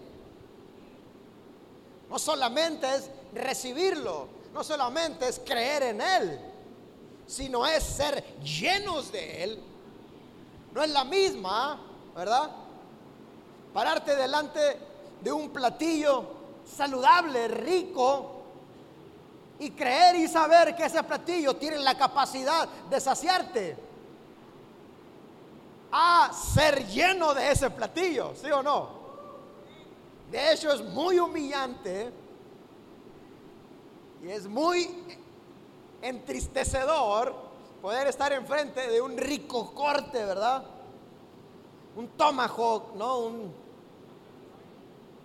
No 2.09 2.19
solamente 2.19 2.87
es 2.95 3.11
recibirlo, 3.35 4.29
no 4.55 4.64
solamente 4.64 5.29
es 5.29 5.41
creer 5.41 5.83
en 5.83 6.00
Él, 6.00 6.41
sino 7.26 7.67
es 7.67 7.83
ser 7.83 8.23
llenos 8.38 9.11
de 9.12 9.45
Él. 9.45 9.74
No 10.75 10.83
es 10.83 10.90
la 10.90 11.04
misma, 11.04 11.81
¿verdad? 12.14 12.50
Pararte 13.73 14.14
delante 14.16 14.61
de 15.23 15.33
un 15.33 15.50
platillo 15.50 16.25
saludable, 16.66 17.49
rico, 17.49 18.35
y 19.59 19.71
creer 19.71 20.16
y 20.16 20.28
saber 20.28 20.75
que 20.75 20.85
ese 20.85 21.02
platillo 21.02 21.54
tiene 21.54 21.78
la 21.78 21.97
capacidad 21.97 22.69
de 22.90 23.00
saciarte. 23.00 23.76
A 25.93 26.33
ser 26.33 26.87
lleno 26.88 27.33
de 27.35 27.52
ese 27.52 27.71
platillo, 27.71 28.35
¿sí 28.35 28.50
o 28.50 28.62
no? 28.62 28.88
De 30.31 30.52
hecho 30.52 30.73
es 30.73 30.83
muy 30.83 31.21
humillante 31.21 32.12
y 34.25 34.28
es 34.28 34.49
muy 34.49 34.90
entristecedor 36.02 37.44
poder 37.85 38.07
estar 38.07 38.33
enfrente 38.33 38.88
de 38.88 38.99
un 38.99 39.14
rico 39.14 39.75
corte, 39.75 40.25
¿verdad? 40.25 40.64
Un 41.95 42.09
tomahawk, 42.17 42.95
¿no? 42.95 43.19
Un, 43.19 43.53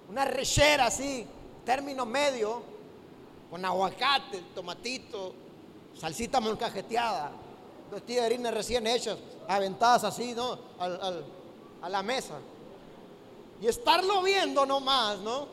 una 0.10 0.25
rechera 0.25 0.88
así, 0.88 1.25
término 1.63 2.06
medio 2.06 2.62
con 3.50 3.63
aguacate, 3.63 4.44
tomatito, 4.54 5.34
salsita 5.98 6.42
molcajeteada, 6.42 7.32
de 8.06 8.20
harina 8.20 8.51
recién 8.51 8.86
hechas, 8.88 9.18
aventadas 9.48 10.04
así, 10.04 10.34
¿no? 10.36 10.60
a 11.82 11.88
la 11.88 12.04
mesa. 12.04 12.39
Y 13.62 13.68
estarlo 13.68 14.22
viendo 14.22 14.66
nomás, 14.66 15.18
¿no? 15.20 15.48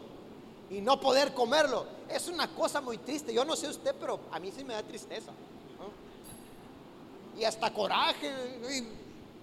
Y 0.70 0.80
no 0.80 0.98
poder 0.98 1.32
comerlo. 1.34 1.86
Es 2.08 2.26
una 2.26 2.52
cosa 2.52 2.80
muy 2.80 2.98
triste. 2.98 3.32
Yo 3.32 3.44
no 3.44 3.54
sé 3.54 3.68
usted, 3.68 3.94
pero 3.94 4.18
a 4.32 4.40
mí 4.40 4.50
sí 4.50 4.64
me 4.64 4.74
da 4.74 4.82
tristeza. 4.82 5.30
Y 7.38 7.44
hasta 7.44 7.72
coraje. 7.72 8.32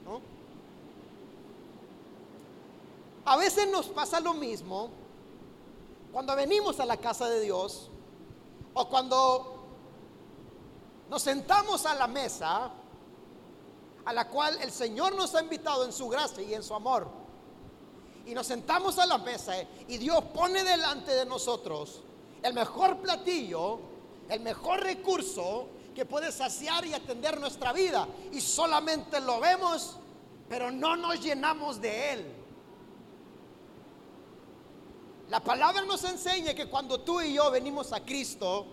¿no? 0.05 0.21
A 3.25 3.38
veces 3.38 3.69
nos 3.69 3.88
pasa 3.88 4.19
lo 4.19 4.33
mismo 4.33 4.89
cuando 6.12 6.35
venimos 6.35 6.79
a 6.79 6.85
la 6.85 6.97
casa 6.97 7.29
de 7.29 7.39
Dios 7.41 7.89
o 8.73 8.89
cuando 8.89 9.63
nos 11.09 11.21
sentamos 11.21 11.85
a 11.85 11.95
la 11.95 12.07
mesa 12.07 12.71
a 14.05 14.13
la 14.13 14.27
cual 14.27 14.57
el 14.62 14.71
Señor 14.71 15.15
nos 15.15 15.33
ha 15.35 15.41
invitado 15.41 15.85
en 15.85 15.93
su 15.93 16.09
gracia 16.09 16.43
y 16.43 16.53
en 16.53 16.63
su 16.63 16.73
amor. 16.73 17.07
Y 18.25 18.33
nos 18.33 18.47
sentamos 18.47 19.00
a 19.00 19.05
la 19.05 19.17
mesa 19.17 19.53
y 19.88 19.97
Dios 19.97 20.23
pone 20.33 20.63
delante 20.63 21.12
de 21.12 21.25
nosotros 21.25 22.01
el 22.41 22.53
mejor 22.53 22.97
platillo, 22.97 23.79
el 24.29 24.41
mejor 24.41 24.81
recurso 24.81 25.67
que 25.93 26.05
puede 26.05 26.31
saciar 26.31 26.85
y 26.85 26.93
atender 26.93 27.39
nuestra 27.39 27.73
vida. 27.73 28.07
Y 28.31 28.41
solamente 28.41 29.19
lo 29.19 29.39
vemos, 29.39 29.97
pero 30.50 30.71
no 30.71 30.95
nos 30.95 31.21
llenamos 31.21 31.79
de 31.81 32.13
Él. 32.13 32.43
La 35.29 35.39
palabra 35.39 35.81
nos 35.83 36.03
enseña 36.03 36.53
que 36.53 36.67
cuando 36.67 37.00
tú 37.00 37.21
y 37.21 37.33
yo 37.33 37.50
venimos 37.50 37.91
a 37.93 38.03
Cristo 38.03 38.67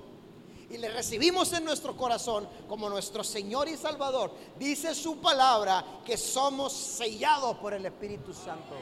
y 0.69 0.77
le 0.77 0.91
recibimos 0.91 1.53
en 1.53 1.65
nuestro 1.65 1.97
corazón 1.97 2.49
como 2.69 2.89
nuestro 2.89 3.25
Señor 3.25 3.69
y 3.69 3.77
Salvador, 3.77 4.33
dice 4.59 4.95
su 4.95 5.19
palabra 5.19 5.85
que 6.05 6.17
somos 6.17 6.73
sellados 6.73 7.57
por 7.57 7.73
el 7.73 7.87
Espíritu 7.87 8.33
Santo. 8.33 8.77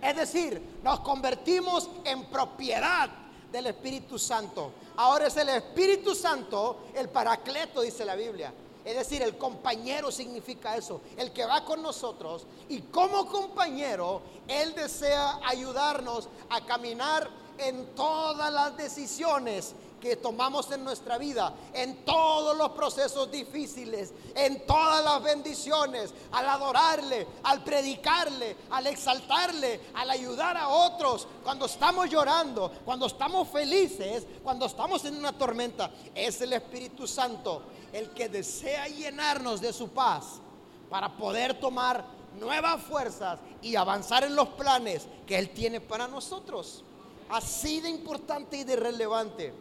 Es 0.00 0.16
decir, 0.16 0.80
nos 0.82 1.00
convertimos 1.00 1.90
en 2.04 2.24
propiedad 2.26 3.10
del 3.52 3.66
Espíritu 3.66 4.18
Santo. 4.18 4.72
Ahora 5.00 5.28
es 5.28 5.36
el 5.38 5.48
Espíritu 5.48 6.14
Santo 6.14 6.76
el 6.94 7.08
paracleto, 7.08 7.80
dice 7.80 8.04
la 8.04 8.16
Biblia. 8.16 8.52
Es 8.84 8.96
decir, 8.96 9.22
el 9.22 9.38
compañero 9.38 10.12
significa 10.12 10.76
eso, 10.76 11.00
el 11.16 11.32
que 11.32 11.46
va 11.46 11.64
con 11.64 11.80
nosotros. 11.80 12.44
Y 12.68 12.80
como 12.82 13.26
compañero, 13.26 14.20
Él 14.46 14.74
desea 14.74 15.40
ayudarnos 15.42 16.28
a 16.50 16.66
caminar 16.66 17.30
en 17.56 17.94
todas 17.94 18.52
las 18.52 18.76
decisiones 18.76 19.74
que 20.00 20.16
tomamos 20.16 20.70
en 20.72 20.82
nuestra 20.82 21.18
vida, 21.18 21.54
en 21.72 22.04
todos 22.04 22.56
los 22.56 22.70
procesos 22.70 23.30
difíciles, 23.30 24.12
en 24.34 24.66
todas 24.66 25.04
las 25.04 25.22
bendiciones, 25.22 26.12
al 26.32 26.48
adorarle, 26.48 27.26
al 27.44 27.62
predicarle, 27.62 28.56
al 28.70 28.86
exaltarle, 28.86 29.80
al 29.94 30.10
ayudar 30.10 30.56
a 30.56 30.68
otros, 30.68 31.28
cuando 31.44 31.66
estamos 31.66 32.08
llorando, 32.08 32.72
cuando 32.84 33.06
estamos 33.06 33.48
felices, 33.48 34.26
cuando 34.42 34.66
estamos 34.66 35.04
en 35.04 35.16
una 35.16 35.36
tormenta, 35.36 35.90
es 36.14 36.40
el 36.40 36.54
Espíritu 36.54 37.06
Santo 37.06 37.62
el 37.92 38.10
que 38.10 38.28
desea 38.28 38.88
llenarnos 38.88 39.60
de 39.60 39.72
su 39.72 39.88
paz 39.88 40.40
para 40.88 41.16
poder 41.16 41.58
tomar 41.58 42.04
nuevas 42.38 42.80
fuerzas 42.82 43.38
y 43.62 43.76
avanzar 43.76 44.24
en 44.24 44.36
los 44.36 44.48
planes 44.50 45.06
que 45.26 45.38
Él 45.38 45.50
tiene 45.50 45.80
para 45.80 46.08
nosotros. 46.08 46.84
Así 47.28 47.80
de 47.80 47.88
importante 47.88 48.56
y 48.58 48.64
de 48.64 48.76
relevante 48.76 49.52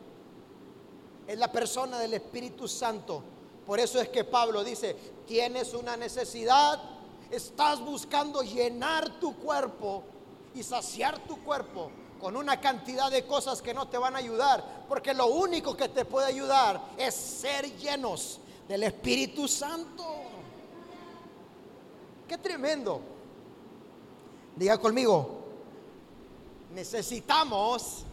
es 1.29 1.37
la 1.37 1.51
persona 1.51 1.99
del 1.99 2.15
Espíritu 2.15 2.67
Santo. 2.67 3.21
Por 3.63 3.79
eso 3.79 4.01
es 4.01 4.09
que 4.09 4.23
Pablo 4.23 4.63
dice, 4.63 4.95
tienes 5.27 5.75
una 5.75 5.95
necesidad, 5.95 6.81
estás 7.29 7.79
buscando 7.81 8.41
llenar 8.41 9.19
tu 9.19 9.35
cuerpo 9.35 10.01
y 10.55 10.63
saciar 10.63 11.19
tu 11.27 11.37
cuerpo 11.43 11.91
con 12.19 12.35
una 12.35 12.59
cantidad 12.59 13.11
de 13.11 13.27
cosas 13.27 13.61
que 13.61 13.75
no 13.75 13.87
te 13.87 13.99
van 13.99 14.15
a 14.15 14.17
ayudar, 14.17 14.87
porque 14.89 15.13
lo 15.13 15.27
único 15.27 15.77
que 15.77 15.89
te 15.89 16.03
puede 16.03 16.25
ayudar 16.25 16.81
es 16.97 17.13
ser 17.13 17.77
llenos 17.77 18.39
del 18.67 18.81
Espíritu 18.81 19.47
Santo. 19.47 20.03
Qué 22.27 22.39
tremendo. 22.39 23.01
Diga 24.55 24.79
conmigo, 24.79 25.43
necesitamos 26.73 28.03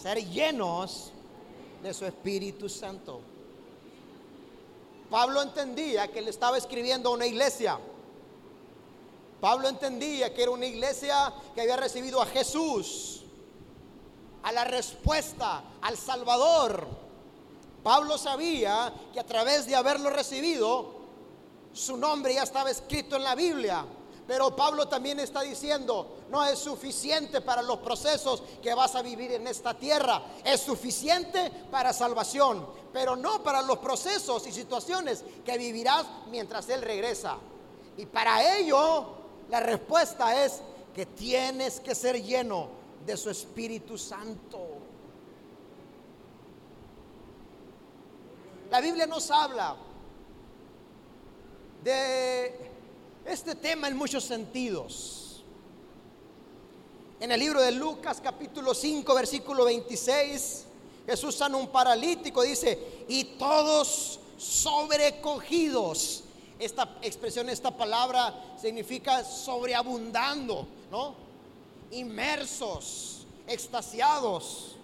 ser 0.00 0.24
llenos 0.24 1.12
de 1.82 1.94
su 1.94 2.04
Espíritu 2.04 2.68
Santo. 2.68 3.20
Pablo 5.10 5.42
entendía 5.42 6.08
que 6.08 6.20
le 6.20 6.30
estaba 6.30 6.58
escribiendo 6.58 7.08
a 7.08 7.12
una 7.12 7.26
iglesia. 7.26 7.78
Pablo 9.40 9.68
entendía 9.68 10.34
que 10.34 10.42
era 10.42 10.50
una 10.50 10.66
iglesia 10.66 11.32
que 11.54 11.62
había 11.62 11.76
recibido 11.76 12.20
a 12.20 12.26
Jesús, 12.26 13.22
a 14.42 14.52
la 14.52 14.64
respuesta, 14.64 15.62
al 15.80 15.96
Salvador. 15.96 16.86
Pablo 17.82 18.18
sabía 18.18 18.92
que 19.12 19.20
a 19.20 19.24
través 19.24 19.66
de 19.66 19.76
haberlo 19.76 20.10
recibido, 20.10 20.98
su 21.72 21.96
nombre 21.96 22.34
ya 22.34 22.42
estaba 22.42 22.70
escrito 22.70 23.16
en 23.16 23.22
la 23.22 23.34
Biblia. 23.34 23.84
Pero 24.28 24.54
Pablo 24.54 24.86
también 24.86 25.18
está 25.20 25.40
diciendo, 25.40 26.18
no 26.28 26.44
es 26.44 26.58
suficiente 26.58 27.40
para 27.40 27.62
los 27.62 27.78
procesos 27.78 28.42
que 28.62 28.74
vas 28.74 28.94
a 28.94 29.00
vivir 29.00 29.32
en 29.32 29.46
esta 29.46 29.72
tierra. 29.72 30.22
Es 30.44 30.60
suficiente 30.60 31.50
para 31.70 31.94
salvación, 31.94 32.66
pero 32.92 33.16
no 33.16 33.42
para 33.42 33.62
los 33.62 33.78
procesos 33.78 34.46
y 34.46 34.52
situaciones 34.52 35.24
que 35.46 35.56
vivirás 35.56 36.04
mientras 36.30 36.68
Él 36.68 36.82
regresa. 36.82 37.38
Y 37.96 38.04
para 38.04 38.58
ello, 38.58 39.06
la 39.48 39.60
respuesta 39.60 40.44
es 40.44 40.60
que 40.94 41.06
tienes 41.06 41.80
que 41.80 41.94
ser 41.94 42.22
lleno 42.22 42.68
de 43.06 43.16
su 43.16 43.30
Espíritu 43.30 43.96
Santo. 43.96 44.58
La 48.70 48.82
Biblia 48.82 49.06
nos 49.06 49.30
habla 49.30 49.74
de 51.82 52.67
este 53.28 53.54
tema 53.54 53.88
en 53.88 53.96
muchos 53.96 54.24
sentidos. 54.24 55.42
En 57.20 57.30
el 57.30 57.40
libro 57.40 57.60
de 57.60 57.72
Lucas 57.72 58.20
capítulo 58.22 58.72
5 58.72 59.14
versículo 59.14 59.64
26, 59.66 60.64
Jesús 61.06 61.34
sana 61.34 61.56
un 61.56 61.68
paralítico, 61.68 62.42
dice, 62.42 63.04
y 63.08 63.24
todos 63.24 64.20
sobrecogidos. 64.38 66.24
Esta 66.58 66.96
expresión, 67.02 67.48
esta 67.48 67.76
palabra 67.76 68.56
significa 68.60 69.24
sobreabundando, 69.24 70.66
¿no? 70.90 71.14
Inmersos, 71.90 73.26
extasiados. 73.46 74.76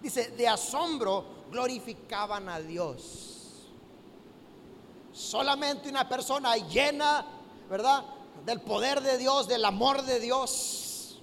Dice, 0.00 0.30
de 0.30 0.48
asombro 0.48 1.24
glorificaban 1.50 2.48
a 2.48 2.60
Dios. 2.60 3.66
Solamente 5.12 5.88
una 5.88 6.08
persona 6.08 6.56
llena 6.56 7.39
¿verdad? 7.70 8.04
Del 8.44 8.60
poder 8.60 9.00
de 9.00 9.16
Dios, 9.16 9.46
del 9.46 9.64
amor 9.64 10.02
de 10.02 10.18
Dios, 10.18 11.20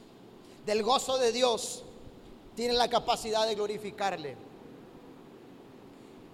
del 0.65 0.81
gozo 0.81 1.17
de 1.17 1.33
Dios, 1.33 1.83
tiene 2.55 2.73
la 2.73 2.89
capacidad 2.89 3.45
de 3.45 3.55
glorificarle. 3.55 4.37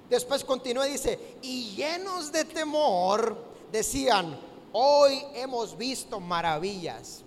Después 0.09 0.43
continúa 0.43 0.87
y 0.87 0.91
dice, 0.91 1.37
y 1.41 1.75
llenos 1.75 2.31
de 2.31 2.45
temor, 2.45 3.35
decían, 3.71 4.39
hoy 4.71 5.23
hemos 5.33 5.75
visto 5.75 6.19
maravillas. 6.19 7.23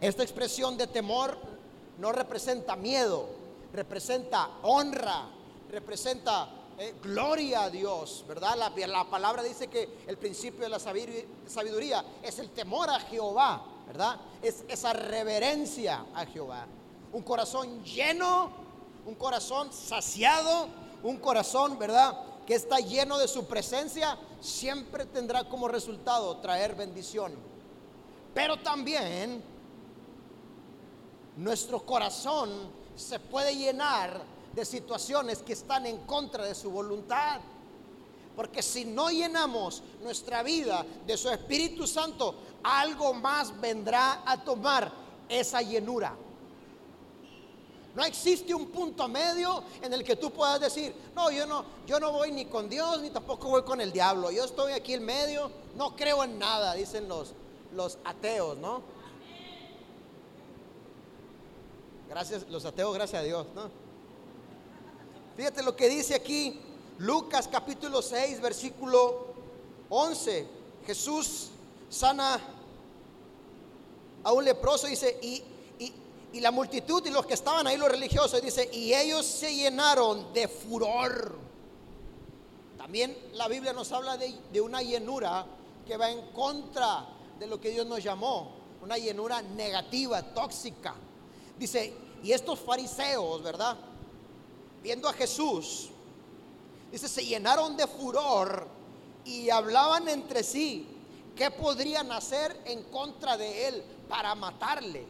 Esta 0.00 0.22
expresión 0.22 0.78
de 0.78 0.86
temor 0.86 1.36
no 1.98 2.12
representa 2.12 2.74
miedo, 2.74 3.28
representa 3.74 4.48
honra, 4.62 5.28
representa 5.70 6.48
eh, 6.78 6.94
gloria 7.02 7.64
a 7.64 7.70
Dios, 7.70 8.24
¿verdad? 8.28 8.56
La, 8.56 8.86
la, 8.86 9.10
palabra 9.10 9.42
dice 9.42 9.66
que 9.66 9.88
el 10.06 10.16
principio 10.16 10.60
de 10.60 10.68
la 10.68 10.78
sabiduría 10.78 12.04
es 12.22 12.38
el 12.38 12.50
temor 12.50 12.88
a 12.88 13.00
Jehová, 13.00 13.64
¿verdad? 13.86 14.20
Es 14.40 14.64
esa 14.68 14.92
reverencia 14.92 16.06
a 16.14 16.24
Jehová. 16.24 16.66
Un 17.12 17.22
corazón 17.22 17.82
lleno, 17.82 18.52
un 19.06 19.16
corazón 19.16 19.72
saciado, 19.72 20.68
un 21.02 21.16
corazón, 21.16 21.80
¿verdad? 21.80 22.16
Que 22.46 22.54
está 22.54 22.78
lleno 22.78 23.18
de 23.18 23.26
su 23.26 23.46
presencia, 23.46 24.16
siempre 24.40 25.04
tendrá 25.04 25.48
como 25.48 25.66
resultado 25.66 26.36
traer 26.36 26.76
bendición. 26.76 27.34
Pero 28.34 28.56
también 28.60 29.42
nuestro 31.36 31.84
corazón 31.84 32.70
se 32.94 33.18
puede 33.18 33.56
llenar 33.56 34.37
de 34.58 34.64
situaciones 34.64 35.38
que 35.38 35.52
están 35.52 35.86
en 35.86 35.98
contra 35.98 36.44
de 36.44 36.54
su 36.54 36.70
voluntad. 36.70 37.40
Porque 38.34 38.62
si 38.62 38.84
no 38.84 39.08
llenamos 39.08 39.82
nuestra 40.02 40.42
vida 40.42 40.84
de 41.06 41.16
su 41.16 41.30
Espíritu 41.30 41.86
Santo, 41.86 42.34
algo 42.62 43.14
más 43.14 43.58
vendrá 43.60 44.22
a 44.26 44.42
tomar 44.42 44.92
esa 45.28 45.62
llenura. 45.62 46.14
No 47.94 48.04
existe 48.04 48.54
un 48.54 48.66
punto 48.66 49.08
medio 49.08 49.62
en 49.80 49.92
el 49.92 50.04
que 50.04 50.16
tú 50.16 50.30
puedas 50.30 50.60
decir, 50.60 50.94
no, 51.14 51.30
yo 51.30 51.46
no, 51.46 51.64
yo 51.86 51.98
no 51.98 52.12
voy 52.12 52.30
ni 52.32 52.44
con 52.46 52.68
Dios 52.68 53.00
ni 53.00 53.10
tampoco 53.10 53.48
voy 53.48 53.62
con 53.62 53.80
el 53.80 53.92
diablo. 53.92 54.30
Yo 54.30 54.44
estoy 54.44 54.72
aquí 54.72 54.94
en 54.94 55.04
medio, 55.04 55.50
no 55.76 55.94
creo 55.96 56.22
en 56.22 56.38
nada, 56.38 56.74
dicen 56.74 57.08
los, 57.08 57.32
los 57.74 57.98
ateos, 58.04 58.56
¿no? 58.58 58.82
Gracias, 62.08 62.48
los 62.48 62.64
ateos, 62.64 62.94
gracias 62.94 63.22
a 63.22 63.24
Dios, 63.24 63.46
¿no? 63.54 63.87
Fíjate 65.38 65.62
lo 65.62 65.76
que 65.76 65.88
dice 65.88 66.16
aquí 66.16 66.58
Lucas 66.98 67.46
capítulo 67.46 68.02
6, 68.02 68.40
versículo 68.40 69.26
11. 69.88 70.48
Jesús 70.84 71.50
sana 71.88 72.40
a 74.24 74.32
un 74.32 74.44
leproso, 74.44 74.88
dice, 74.88 75.16
y, 75.22 75.40
y, 76.32 76.40
la 76.40 76.50
multitud 76.50 77.06
y 77.06 77.10
los 77.10 77.24
que 77.24 77.34
estaban 77.34 77.68
ahí, 77.68 77.76
los 77.76 77.88
religiosos, 77.88 78.42
dice, 78.42 78.68
y 78.72 78.92
ellos 78.92 79.24
se 79.24 79.54
llenaron 79.54 80.32
de 80.32 80.48
furor. 80.48 81.38
También 82.76 83.16
la 83.34 83.46
Biblia 83.46 83.72
nos 83.72 83.92
habla 83.92 84.16
de, 84.16 84.34
de 84.52 84.60
una 84.60 84.82
llenura 84.82 85.46
que 85.86 85.96
va 85.96 86.10
en 86.10 86.32
contra 86.32 87.06
de 87.38 87.46
lo 87.46 87.60
que 87.60 87.70
Dios 87.70 87.86
nos 87.86 88.02
llamó, 88.02 88.56
una 88.82 88.98
llenura 88.98 89.40
negativa, 89.40 90.20
tóxica. 90.34 90.96
Dice, 91.56 91.94
y 92.24 92.32
estos 92.32 92.58
fariseos, 92.58 93.40
¿verdad? 93.40 93.78
viendo 94.82 95.08
a 95.08 95.12
Jesús, 95.12 95.88
dice, 96.90 97.08
se 97.08 97.24
llenaron 97.24 97.76
de 97.76 97.86
furor 97.86 98.66
y 99.24 99.50
hablaban 99.50 100.08
entre 100.08 100.42
sí 100.42 100.86
qué 101.36 101.50
podrían 101.50 102.10
hacer 102.12 102.60
en 102.64 102.82
contra 102.84 103.36
de 103.36 103.68
él 103.68 103.84
para 104.08 104.34
matarle. 104.34 105.06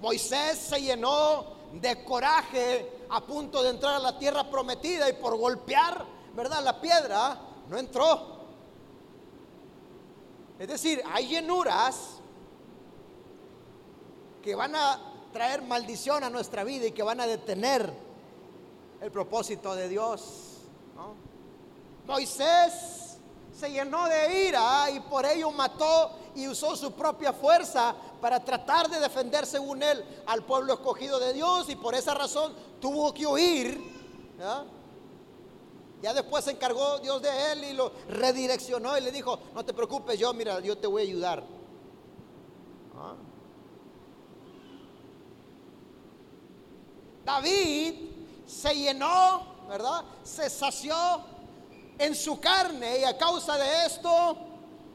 Moisés 0.00 0.58
se 0.58 0.80
llenó 0.80 1.44
de 1.74 2.02
coraje 2.04 3.00
a 3.10 3.20
punto 3.20 3.62
de 3.62 3.70
entrar 3.70 3.94
a 3.94 3.98
la 3.98 4.18
tierra 4.18 4.48
prometida 4.48 5.08
y 5.08 5.12
por 5.14 5.36
golpear, 5.36 6.04
¿verdad? 6.34 6.64
La 6.64 6.80
piedra 6.80 7.38
no 7.68 7.78
entró. 7.78 8.39
Es 10.60 10.68
decir, 10.68 11.02
hay 11.10 11.26
llenuras 11.26 12.18
que 14.42 14.54
van 14.54 14.76
a 14.76 15.00
traer 15.32 15.62
maldición 15.62 16.22
a 16.22 16.28
nuestra 16.28 16.64
vida 16.64 16.86
y 16.86 16.92
que 16.92 17.02
van 17.02 17.18
a 17.18 17.26
detener 17.26 17.90
el 19.00 19.10
propósito 19.10 19.74
de 19.74 19.88
Dios. 19.88 20.58
Moisés 22.06 23.16
se 23.58 23.70
llenó 23.70 24.06
de 24.06 24.48
ira 24.48 24.90
y 24.90 25.00
por 25.00 25.24
ello 25.24 25.50
mató 25.50 26.10
y 26.34 26.46
usó 26.46 26.76
su 26.76 26.92
propia 26.92 27.32
fuerza 27.32 27.94
para 28.20 28.44
tratar 28.44 28.90
de 28.90 29.00
defender 29.00 29.46
según 29.46 29.82
él 29.82 30.04
al 30.26 30.44
pueblo 30.44 30.74
escogido 30.74 31.18
de 31.18 31.32
Dios 31.32 31.70
y 31.70 31.76
por 31.76 31.94
esa 31.94 32.12
razón 32.12 32.52
tuvo 32.78 33.14
que 33.14 33.26
huir. 33.26 33.80
Ya 36.02 36.14
después 36.14 36.44
se 36.44 36.52
encargó 36.52 36.98
Dios 36.98 37.20
de 37.20 37.52
él 37.52 37.64
y 37.64 37.72
lo 37.74 37.92
redireccionó 38.08 38.96
y 38.96 39.02
le 39.02 39.12
dijo, 39.12 39.38
no 39.54 39.64
te 39.64 39.74
preocupes, 39.74 40.18
yo 40.18 40.32
mira, 40.32 40.60
yo 40.60 40.78
te 40.78 40.86
voy 40.86 41.02
a 41.02 41.04
ayudar. 41.04 41.44
¿Ah? 42.96 43.14
David 47.24 47.94
se 48.46 48.74
llenó, 48.74 49.66
¿verdad? 49.68 50.04
Se 50.24 50.48
sació 50.48 50.94
en 51.98 52.14
su 52.14 52.40
carne 52.40 53.00
y 53.00 53.04
a 53.04 53.16
causa 53.18 53.58
de 53.58 53.86
esto 53.86 54.36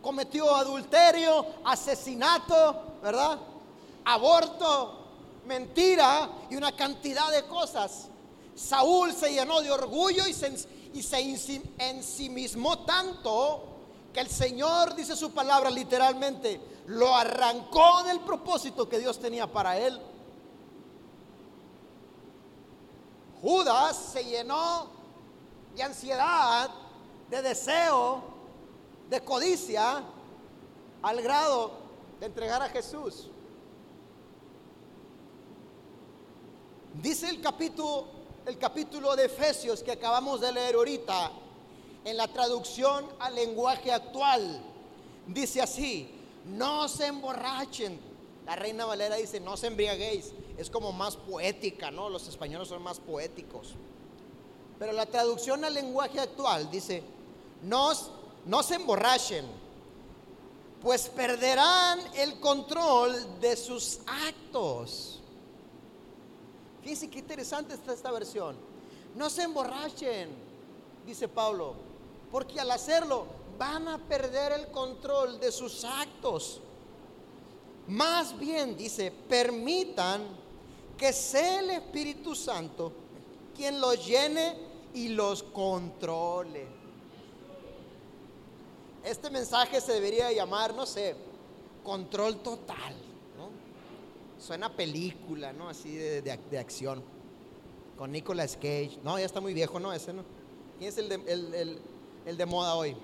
cometió 0.02 0.56
adulterio, 0.56 1.46
asesinato, 1.64 2.98
¿verdad? 3.02 3.40
Aborto, 4.06 5.06
mentira 5.46 6.30
y 6.50 6.56
una 6.56 6.76
cantidad 6.76 7.32
de 7.32 7.44
cosas. 7.46 8.08
Saúl 8.56 9.14
se 9.14 9.34
llenó 9.34 9.62
de 9.62 9.72
orgullo 9.72 10.28
y 10.28 10.34
se, 10.34 10.48
y 10.96 11.04
se 11.04 11.20
ensimismó 11.78 12.80
tanto 12.86 13.64
que 14.14 14.22
el 14.22 14.30
Señor, 14.30 14.96
dice 14.96 15.14
su 15.18 15.32
palabra 15.32 15.70
literalmente, 15.70 16.62
lo 16.88 17.14
arrancó 17.14 18.04
del 18.04 18.22
propósito 18.22 18.88
que 18.88 19.00
Dios 19.00 19.20
tenía 19.20 19.46
para 19.46 19.78
él. 19.78 20.00
Judas 23.42 23.98
se 24.14 24.24
llenó 24.24 24.88
de 25.76 25.84
ansiedad, 25.84 26.70
de 27.30 27.42
deseo, 27.42 28.24
de 29.10 29.20
codicia, 29.20 30.02
al 31.02 31.22
grado 31.22 31.72
de 32.22 32.28
entregar 32.28 32.62
a 32.62 32.70
Jesús. 32.70 33.30
Dice 37.02 37.28
el 37.28 37.42
capítulo 37.42 38.15
el 38.46 38.58
capítulo 38.60 39.16
de 39.16 39.26
Efesios 39.26 39.82
que 39.82 39.92
acabamos 39.92 40.42
de 40.42 40.52
leer 40.52 40.76
ahorita, 40.76 41.32
en 42.04 42.18
la 42.18 42.28
traducción 42.28 43.08
al 43.20 43.34
lenguaje 43.34 43.92
actual, 43.92 44.62
dice 45.26 45.62
así, 45.62 46.08
no 46.46 46.88
se 46.88 47.08
emborrachen. 47.08 48.00
La 48.46 48.56
reina 48.56 48.86
Valera 48.86 49.16
dice, 49.16 49.40
no 49.40 49.58
se 49.58 49.68
embriaguéis. 49.68 50.34
Es 50.58 50.70
como 50.70 50.92
más 50.92 51.16
poética, 51.16 51.90
¿no? 51.90 52.10
Los 52.10 52.28
españoles 52.28 52.68
son 52.68 52.84
más 52.84 53.00
poéticos. 53.00 53.74
Pero 54.78 54.92
la 54.92 55.08
traducción 55.08 55.66
al 55.66 55.74
lenguaje 55.74 56.20
actual 56.20 56.70
dice, 56.70 57.02
no, 57.64 57.92
no 58.46 58.62
se 58.62 58.76
emborrachen, 58.76 59.46
pues 60.84 61.10
perderán 61.10 62.00
el 62.16 62.40
control 62.40 63.40
de 63.40 63.58
sus 63.58 64.00
actos. 64.06 65.15
Fíjense 66.86 67.10
qué 67.10 67.18
interesante 67.18 67.74
está 67.74 67.94
esta 67.94 68.12
versión. 68.12 68.56
No 69.16 69.28
se 69.32 69.42
emborrachen, 69.42 70.30
dice 71.04 71.28
Pablo, 71.28 71.74
porque 72.32 72.60
al 72.60 72.70
hacerlo 72.70 73.26
van 73.58 73.88
a 73.88 73.98
perder 73.98 74.52
el 74.52 74.68
control 74.68 75.40
de 75.40 75.52
sus 75.52 75.84
actos. 75.84 76.62
Más 77.88 78.38
bien, 78.38 78.78
dice, 78.78 79.12
permitan 79.28 80.28
que 80.96 81.12
sea 81.12 81.62
el 81.62 81.72
Espíritu 81.72 82.36
Santo 82.36 82.92
quien 83.56 83.82
los 83.82 84.06
llene 84.06 84.56
y 84.94 85.08
los 85.08 85.42
controle. 85.42 86.68
Este 89.04 89.32
mensaje 89.32 89.82
se 89.82 89.94
debería 89.94 90.32
llamar, 90.32 90.76
no 90.76 90.86
sé, 90.86 91.16
control 91.84 92.44
total. 92.44 93.05
Suena 94.46 94.70
película, 94.70 95.54
¿no? 95.54 95.70
Así 95.70 95.96
de, 95.96 96.60
acción. 96.60 97.04
Con 97.98 98.12
Nicolas 98.12 98.56
Cage. 98.56 99.00
No, 99.04 99.18
ya 99.18 99.26
está 99.26 99.42
muy 99.42 99.56
viejo, 99.56 99.80
¿no? 99.80 99.92
Ese, 99.92 100.14
¿no? 100.14 100.24
¿Quién 100.78 100.90
es 100.90 100.98
el 101.00 101.10
de, 101.10 101.80
el, 102.28 102.38
de 102.38 102.46
moda 102.46 102.76
hoy? 102.76 102.96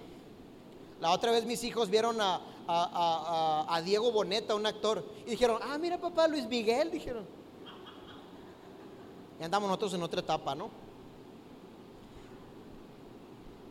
La 1.00 1.10
otra 1.10 1.32
vez 1.32 1.46
mis 1.46 1.64
hijos 1.64 1.90
vieron 1.90 2.22
a, 2.22 2.42
a, 2.68 3.82
Diego 3.84 4.12
Boneta, 4.12 4.54
un 4.54 4.68
actor, 4.68 5.04
y 5.26 5.32
dijeron, 5.32 5.60
ah, 5.64 5.80
mira 5.80 6.00
papá, 6.00 6.28
Luis 6.28 6.46
Miguel, 6.48 6.92
dijeron. 6.92 7.26
Y 9.40 9.44
andamos 9.44 9.68
nosotros 9.68 9.96
en 9.96 10.04
otra 10.04 10.20
etapa, 10.20 10.54
¿no? 10.54 10.70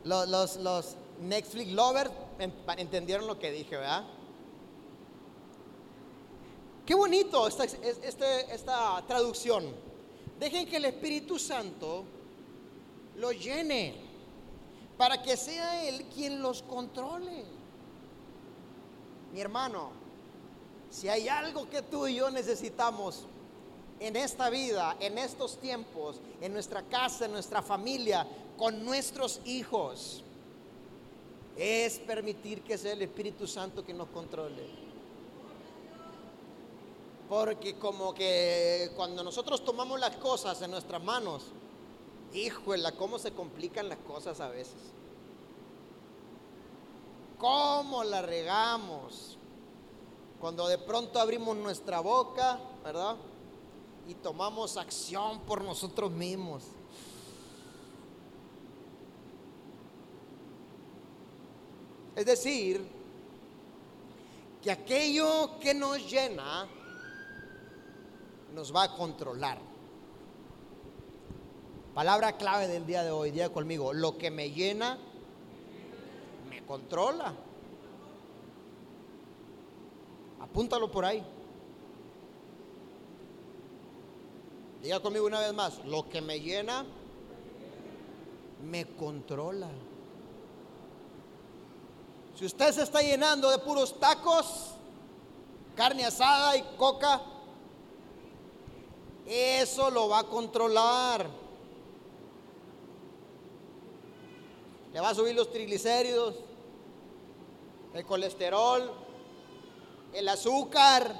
Los, 0.03 0.29
los, 0.29 0.57
los 0.57 0.97
Netflix 1.21 1.71
lovers 1.71 2.11
entendieron 2.79 3.29
lo 3.29 3.39
que 3.39 3.53
dije, 3.53 3.77
¿verdad? 3.77 4.05
Qué 6.91 6.97
bonito 6.97 7.47
esta, 7.47 7.63
este, 7.63 8.53
esta 8.53 9.01
traducción. 9.07 9.65
Dejen 10.41 10.67
que 10.67 10.79
el 10.79 10.87
Espíritu 10.87 11.39
Santo 11.39 12.03
lo 13.15 13.31
llene 13.31 13.95
para 14.99 15.23
que 15.23 15.37
sea 15.37 15.87
Él 15.87 16.07
quien 16.13 16.43
los 16.43 16.63
controle. 16.63 17.45
Mi 19.33 19.41
hermano, 19.41 19.93
si 20.91 21.09
hay 21.09 21.29
algo 21.29 21.71
que 21.71 21.83
tú 21.83 22.09
y 22.09 22.17
yo 22.17 22.29
necesitamos 22.29 23.25
en 24.01 24.17
esta 24.17 24.51
vida, 24.51 24.97
en 24.99 25.17
estos 25.17 25.59
tiempos, 25.61 26.21
en 26.41 26.53
nuestra 26.53 26.83
casa, 26.83 27.27
en 27.27 27.31
nuestra 27.31 27.63
familia, 27.63 28.27
con 28.59 28.85
nuestros 28.85 29.41
hijos, 29.45 30.25
es 31.57 32.01
permitir 32.01 32.63
que 32.63 32.77
sea 32.77 32.95
el 32.95 33.03
Espíritu 33.03 33.47
Santo 33.47 33.85
que 33.85 33.95
nos 33.95 34.09
controle. 34.09 34.90
Porque 37.31 37.77
como 37.77 38.13
que 38.13 38.91
cuando 38.97 39.23
nosotros 39.23 39.65
tomamos 39.65 40.01
las 40.01 40.17
cosas 40.17 40.61
en 40.63 40.73
nuestras 40.73 41.01
manos, 41.01 41.45
híjole, 42.35 42.93
cómo 42.99 43.21
se 43.21 43.31
complican 43.31 43.89
las 43.89 43.99
cosas 43.99 44.41
a 44.41 44.49
veces. 44.49 44.75
¿Cómo 47.39 48.03
la 48.03 48.21
regamos? 48.21 49.39
Cuando 50.41 50.67
de 50.67 50.79
pronto 50.79 51.21
abrimos 51.21 51.57
nuestra 51.57 52.01
boca, 52.01 52.59
¿verdad? 52.83 53.15
Y 54.09 54.15
tomamos 54.15 54.77
acción 54.77 55.39
por 55.43 55.63
nosotros 55.63 56.11
mismos. 56.11 56.65
Es 62.17 62.27
decir, 62.27 62.85
que 64.61 64.73
aquello 64.73 65.61
que 65.61 65.73
nos 65.75 66.11
llena 66.11 66.69
nos 68.55 68.75
va 68.75 68.85
a 68.85 68.97
controlar. 68.97 69.59
Palabra 71.95 72.37
clave 72.37 72.69
del 72.69 72.87
día 72.87 73.03
de 73.03 73.11
hoy, 73.11 73.31
día 73.31 73.53
conmigo, 73.53 73.93
lo 73.93 74.17
que 74.17 74.31
me 74.31 74.51
llena, 74.51 74.97
me 76.49 76.65
controla. 76.65 77.35
Apúntalo 80.41 80.91
por 80.91 81.05
ahí. 81.05 81.23
Diga 84.83 85.01
conmigo 85.01 85.27
una 85.27 85.41
vez 85.41 85.53
más, 85.53 85.85
lo 85.85 86.09
que 86.09 86.23
me 86.23 86.41
llena, 86.41 86.87
me 88.63 88.87
controla. 88.97 89.69
Si 92.37 92.47
usted 92.47 92.73
se 92.73 92.85
está 92.85 93.03
llenando 93.03 93.51
de 93.51 93.59
puros 93.59 94.01
tacos, 94.01 94.71
carne 95.77 96.07
asada 96.07 96.57
y 96.57 96.63
coca, 96.79 97.21
eso 99.31 99.91
lo 99.91 100.09
va 100.09 100.21
a 100.21 100.25
controlar. 100.25 101.27
Le 104.93 105.01
va 105.01 105.11
a 105.11 105.15
subir 105.15 105.37
los 105.37 105.53
triglicéridos, 105.53 106.35
el 107.95 108.05
colesterol, 108.05 108.91
el 110.13 110.29
azúcar. 110.29 111.15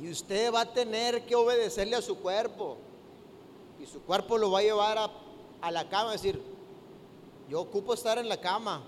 Y 0.00 0.10
usted 0.10 0.52
va 0.52 0.62
a 0.62 0.72
tener 0.72 1.24
que 1.24 1.34
obedecerle 1.34 1.96
a 1.96 2.02
su 2.02 2.18
cuerpo. 2.18 2.76
Y 3.80 3.86
su 3.86 4.02
cuerpo 4.02 4.36
lo 4.36 4.50
va 4.50 4.58
a 4.58 4.62
llevar 4.62 4.98
a, 5.62 5.70
la 5.70 5.88
cama, 5.88 6.12
decir, 6.12 6.42
yo 7.48 7.60
ocupo 7.62 7.94
estar 7.94 8.18
en 8.18 8.28
la 8.28 8.38
cama, 8.38 8.84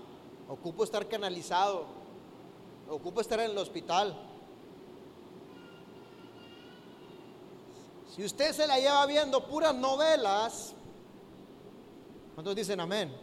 ocupo 0.47 0.83
estar 0.83 1.07
canalizado, 1.07 1.85
ocupo 2.87 3.21
estar 3.21 3.39
en 3.39 3.51
el 3.51 3.57
hospital. 3.57 4.15
Si 8.17 8.25
usted 8.25 8.51
se 8.51 8.65
la 8.65 8.79
lleva 8.79 9.05
viendo 9.05 9.45
puras 9.45 9.75
novelas, 9.75 10.73
¿cuántos 12.33 12.55
dicen 12.55 12.79
amén? 12.79 13.15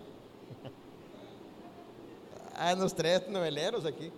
Hay 2.57 2.77
unos 2.77 2.95
tres 2.95 3.29
noveleros 3.29 3.85
aquí. 3.87 4.13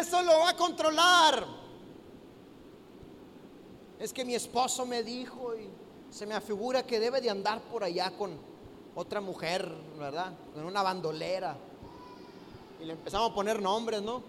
Eso 0.00 0.22
lo 0.22 0.38
va 0.38 0.50
a 0.50 0.56
controlar. 0.56 1.44
Es 3.98 4.12
que 4.12 4.24
mi 4.24 4.36
esposo 4.36 4.86
me 4.86 5.02
dijo 5.02 5.56
y 5.56 5.68
se 6.08 6.24
me 6.24 6.34
afigura 6.34 6.86
que 6.86 7.00
debe 7.00 7.20
de 7.20 7.28
andar 7.28 7.60
por 7.62 7.82
allá 7.82 8.12
con 8.16 8.38
otra 8.94 9.20
mujer, 9.20 9.68
¿verdad? 9.98 10.32
Con 10.54 10.64
una 10.64 10.84
bandolera. 10.84 11.56
Y 12.80 12.84
le 12.84 12.92
empezamos 12.92 13.32
a 13.32 13.34
poner 13.34 13.60
nombres, 13.60 14.00
¿no? 14.00 14.22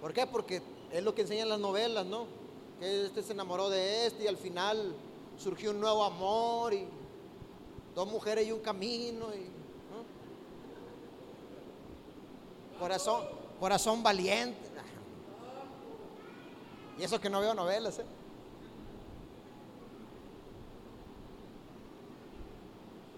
¿Por 0.00 0.12
qué? 0.12 0.24
Porque 0.24 0.77
es 0.92 1.02
lo 1.02 1.14
que 1.14 1.22
enseñan 1.22 1.48
las 1.48 1.60
novelas, 1.60 2.06
¿no? 2.06 2.26
Que 2.80 3.06
este 3.06 3.22
se 3.22 3.32
enamoró 3.32 3.70
de 3.70 4.06
este 4.06 4.24
y 4.24 4.26
al 4.26 4.36
final 4.36 4.94
surgió 5.36 5.70
un 5.70 5.80
nuevo 5.80 6.04
amor 6.04 6.74
y 6.74 6.86
dos 7.94 8.08
mujeres 8.08 8.46
y 8.46 8.52
un 8.52 8.60
camino 8.60 9.26
y 9.34 9.48
corazón, 12.78 13.24
corazón 13.58 14.02
valiente. 14.02 14.68
Y 16.98 17.04
eso 17.04 17.20
que 17.20 17.30
no 17.30 17.40
veo 17.40 17.54
novelas, 17.54 18.00
¿eh? 18.00 18.04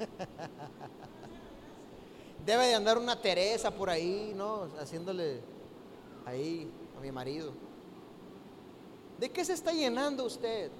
Debe 2.45 2.67
de 2.67 2.75
andar 2.75 2.99
una 2.99 3.21
Teresa 3.21 3.71
por 3.71 3.89
ahí, 3.89 4.33
¿no? 4.35 4.69
Haciéndole 4.79 5.41
ahí 6.27 6.71
a 7.01 7.03
mi 7.03 7.11
marido. 7.11 7.53
¿De 9.19 9.31
qué 9.31 9.43
se 9.43 9.55
está 9.55 9.73
llenando 9.73 10.27
usted? 10.27 10.71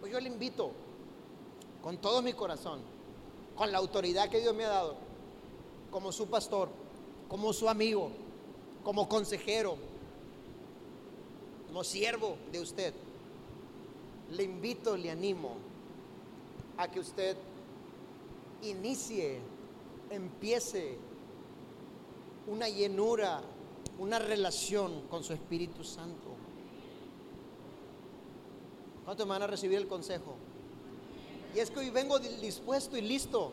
Pues 0.00 0.12
yo 0.12 0.18
le 0.18 0.28
invito 0.28 0.72
con 1.82 1.98
todo 1.98 2.20
mi 2.20 2.32
corazón, 2.32 2.80
con 3.54 3.70
la 3.70 3.78
autoridad 3.78 4.28
que 4.28 4.40
Dios 4.40 4.54
me 4.54 4.64
ha 4.64 4.70
dado, 4.70 4.96
como 5.92 6.10
su 6.10 6.26
pastor, 6.26 6.68
como 7.28 7.52
su 7.52 7.68
amigo, 7.68 8.10
como 8.82 9.08
consejero, 9.08 9.76
como 11.68 11.84
siervo 11.84 12.36
de 12.50 12.60
usted. 12.60 12.92
Le 14.32 14.42
invito, 14.42 14.96
le 14.96 15.12
animo 15.12 15.56
a 16.76 16.90
que 16.90 16.98
usted 16.98 17.36
inicie, 18.62 19.38
empiece 20.10 20.96
una 22.48 22.68
llenura, 22.68 23.42
una 24.00 24.18
relación 24.18 25.02
con 25.10 25.22
su 25.22 25.34
Espíritu 25.34 25.84
Santo. 25.84 26.34
¿Cuántos 29.04 29.26
me 29.26 29.32
van 29.32 29.42
a 29.42 29.46
recibir 29.46 29.76
el 29.76 29.86
consejo? 29.86 30.36
Y 31.54 31.58
es 31.58 31.70
que 31.70 31.80
hoy 31.80 31.90
vengo 31.90 32.18
dispuesto 32.18 32.96
y 32.96 33.02
listo 33.02 33.52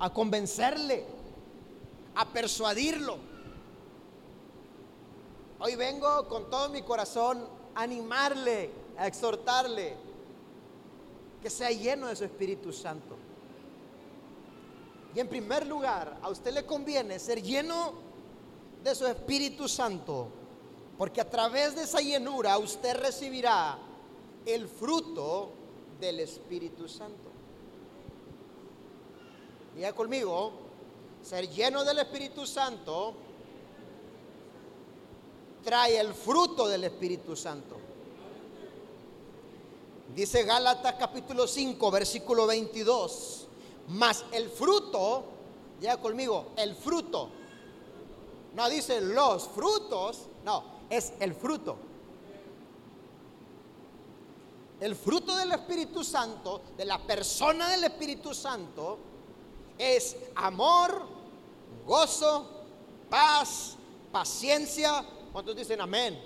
a 0.00 0.12
convencerle, 0.12 1.04
a 2.16 2.28
persuadirlo. 2.28 3.18
Hoy 5.60 5.76
vengo 5.76 6.26
con 6.28 6.50
todo 6.50 6.70
mi 6.70 6.82
corazón 6.82 7.46
a 7.76 7.82
animarle, 7.82 8.70
a 8.98 9.06
exhortarle, 9.06 9.94
que 11.40 11.50
sea 11.50 11.70
lleno 11.70 12.08
de 12.08 12.16
su 12.16 12.24
Espíritu 12.24 12.72
Santo. 12.72 13.14
Y 15.14 15.20
en 15.20 15.28
primer 15.28 15.64
lugar, 15.68 16.18
a 16.20 16.30
usted 16.30 16.52
le 16.52 16.66
conviene 16.66 17.20
ser 17.20 17.40
lleno 17.40 18.03
de 18.84 18.94
su 18.94 19.06
Espíritu 19.06 19.66
Santo, 19.66 20.28
porque 20.98 21.22
a 21.22 21.30
través 21.30 21.74
de 21.74 21.84
esa 21.84 22.00
llenura 22.00 22.58
usted 22.58 22.94
recibirá 22.96 23.78
el 24.44 24.68
fruto 24.68 25.48
del 25.98 26.20
Espíritu 26.20 26.86
Santo. 26.86 27.30
Diga 29.74 29.94
conmigo, 29.94 30.52
ser 31.22 31.48
lleno 31.48 31.82
del 31.82 32.00
Espíritu 32.00 32.46
Santo 32.46 33.14
trae 35.64 35.98
el 35.98 36.12
fruto 36.12 36.68
del 36.68 36.84
Espíritu 36.84 37.34
Santo. 37.34 37.76
Dice 40.14 40.42
Gálatas 40.42 40.96
capítulo 40.98 41.46
5, 41.46 41.90
versículo 41.90 42.46
22. 42.46 43.46
Más 43.88 44.26
el 44.30 44.50
fruto, 44.50 45.24
ya 45.80 45.96
conmigo, 45.96 46.48
el 46.56 46.74
fruto. 46.74 47.43
No 48.54 48.68
dice 48.68 49.00
los 49.00 49.48
frutos, 49.48 50.28
no, 50.44 50.62
es 50.88 51.12
el 51.20 51.34
fruto. 51.34 51.76
El 54.80 54.94
fruto 54.94 55.36
del 55.36 55.52
Espíritu 55.52 56.04
Santo, 56.04 56.62
de 56.76 56.84
la 56.84 56.98
persona 56.98 57.70
del 57.70 57.84
Espíritu 57.84 58.34
Santo, 58.34 58.98
es 59.78 60.16
amor, 60.36 61.02
gozo, 61.86 62.48
paz, 63.08 63.76
paciencia. 64.12 65.04
¿Cuántos 65.32 65.56
dicen 65.56 65.80
amén? 65.80 66.20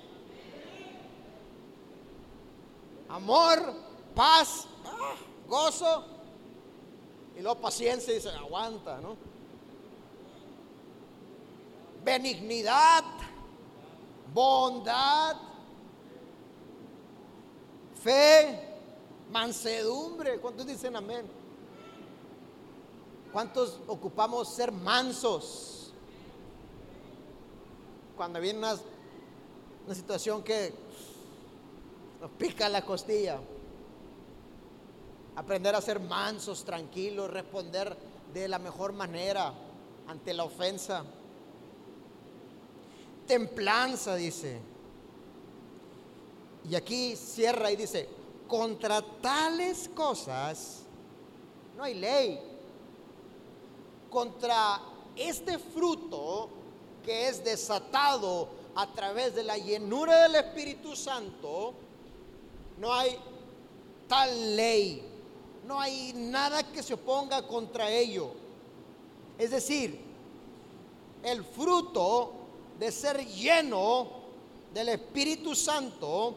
Amor, 3.08 3.74
paz, 4.14 4.66
gozo, 5.46 6.04
y 7.38 7.40
luego 7.40 7.60
paciencia 7.60 8.20
se 8.20 8.28
aguanta, 8.30 9.00
¿no? 9.00 9.27
Benignidad, 12.08 13.04
bondad, 14.32 15.36
fe, 18.02 18.78
mansedumbre. 19.30 20.40
¿Cuántos 20.40 20.66
dicen 20.66 20.96
amén? 20.96 21.26
¿Cuántos 23.30 23.78
ocupamos 23.86 24.48
ser 24.48 24.72
mansos? 24.72 25.92
Cuando 28.16 28.40
viene 28.40 28.60
una, 28.60 28.74
una 29.84 29.94
situación 29.94 30.42
que 30.42 30.72
nos 32.22 32.30
pica 32.30 32.70
la 32.70 32.86
costilla 32.86 33.38
aprender 35.36 35.74
a 35.74 35.82
ser 35.82 36.00
mansos, 36.00 36.64
tranquilos, 36.64 37.30
responder 37.30 37.94
de 38.32 38.48
la 38.48 38.58
mejor 38.58 38.94
manera 38.94 39.52
ante 40.06 40.32
la 40.32 40.44
ofensa. 40.44 41.04
Templanza, 43.28 44.16
dice. 44.16 44.58
Y 46.68 46.74
aquí 46.74 47.14
cierra 47.14 47.70
y 47.70 47.76
dice, 47.76 48.08
contra 48.48 49.00
tales 49.20 49.88
cosas 49.94 50.80
no 51.76 51.84
hay 51.84 51.94
ley. 51.94 52.40
Contra 54.10 54.80
este 55.14 55.58
fruto 55.58 56.48
que 57.04 57.28
es 57.28 57.44
desatado 57.44 58.48
a 58.74 58.92
través 58.92 59.36
de 59.36 59.44
la 59.44 59.56
llenura 59.56 60.24
del 60.24 60.34
Espíritu 60.34 60.96
Santo, 60.96 61.74
no 62.78 62.92
hay 62.92 63.16
tal 64.08 64.56
ley 64.56 65.08
no 65.68 65.78
hay 65.78 66.14
nada 66.14 66.62
que 66.62 66.82
se 66.82 66.94
oponga 66.94 67.46
contra 67.46 67.90
ello. 67.90 68.30
Es 69.36 69.50
decir, 69.50 70.00
el 71.22 71.44
fruto 71.44 72.32
de 72.78 72.92
ser 72.92 73.26
lleno 73.26 74.08
del 74.72 74.90
Espíritu 74.90 75.54
Santo, 75.54 76.34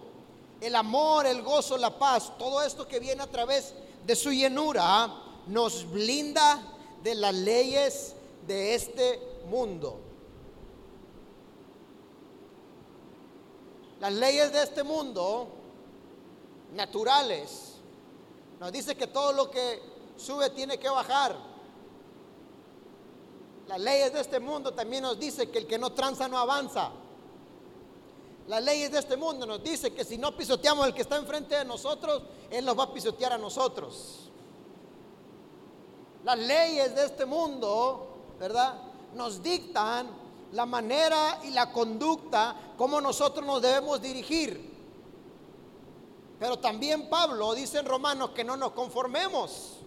el 0.59 0.75
amor, 0.75 1.25
el 1.25 1.41
gozo, 1.41 1.77
la 1.77 1.97
paz, 1.97 2.37
todo 2.37 2.61
esto 2.61 2.87
que 2.87 2.99
viene 2.99 3.21
a 3.23 3.27
través 3.27 3.73
de 4.05 4.15
su 4.15 4.31
llenura, 4.31 5.11
nos 5.47 5.89
blinda 5.89 6.61
de 7.03 7.15
las 7.15 7.33
leyes 7.33 8.15
de 8.47 8.75
este 8.75 9.19
mundo. 9.49 9.99
Las 13.99 14.13
leyes 14.13 14.51
de 14.51 14.63
este 14.63 14.83
mundo, 14.83 15.47
naturales, 16.73 17.73
nos 18.59 18.71
dice 18.71 18.95
que 18.95 19.07
todo 19.07 19.33
lo 19.33 19.51
que 19.51 19.79
sube 20.17 20.49
tiene 20.51 20.77
que 20.77 20.89
bajar. 20.89 21.50
Las 23.71 23.79
leyes 23.79 24.11
de 24.11 24.19
este 24.19 24.37
mundo 24.41 24.73
también 24.73 25.01
nos 25.01 25.17
dice 25.17 25.49
que 25.49 25.59
el 25.59 25.65
que 25.65 25.79
no 25.79 25.93
tranza 25.93 26.27
no 26.27 26.37
avanza. 26.37 26.91
Las 28.49 28.61
leyes 28.61 28.91
de 28.91 28.99
este 28.99 29.15
mundo 29.15 29.45
nos 29.45 29.63
dice 29.63 29.93
que 29.93 30.03
si 30.03 30.17
no 30.17 30.35
pisoteamos 30.35 30.83
al 30.83 30.93
que 30.93 31.03
está 31.03 31.15
enfrente 31.15 31.55
de 31.55 31.63
nosotros, 31.63 32.21
Él 32.49 32.65
nos 32.65 32.77
va 32.77 32.83
a 32.83 32.93
pisotear 32.93 33.31
a 33.31 33.37
nosotros. 33.37 34.29
Las 36.25 36.37
leyes 36.37 36.93
de 36.93 37.05
este 37.05 37.25
mundo, 37.25 38.33
¿verdad? 38.37 38.77
Nos 39.13 39.41
dictan 39.41 40.09
la 40.51 40.65
manera 40.65 41.39
y 41.45 41.51
la 41.51 41.71
conducta 41.71 42.73
como 42.77 42.99
nosotros 42.99 43.45
nos 43.45 43.61
debemos 43.61 44.01
dirigir. 44.01 44.69
Pero 46.37 46.59
también 46.59 47.09
Pablo 47.09 47.53
dice 47.53 47.79
en 47.79 47.85
Romanos 47.85 48.31
que 48.31 48.43
no 48.43 48.57
nos 48.57 48.73
conformemos 48.73 49.80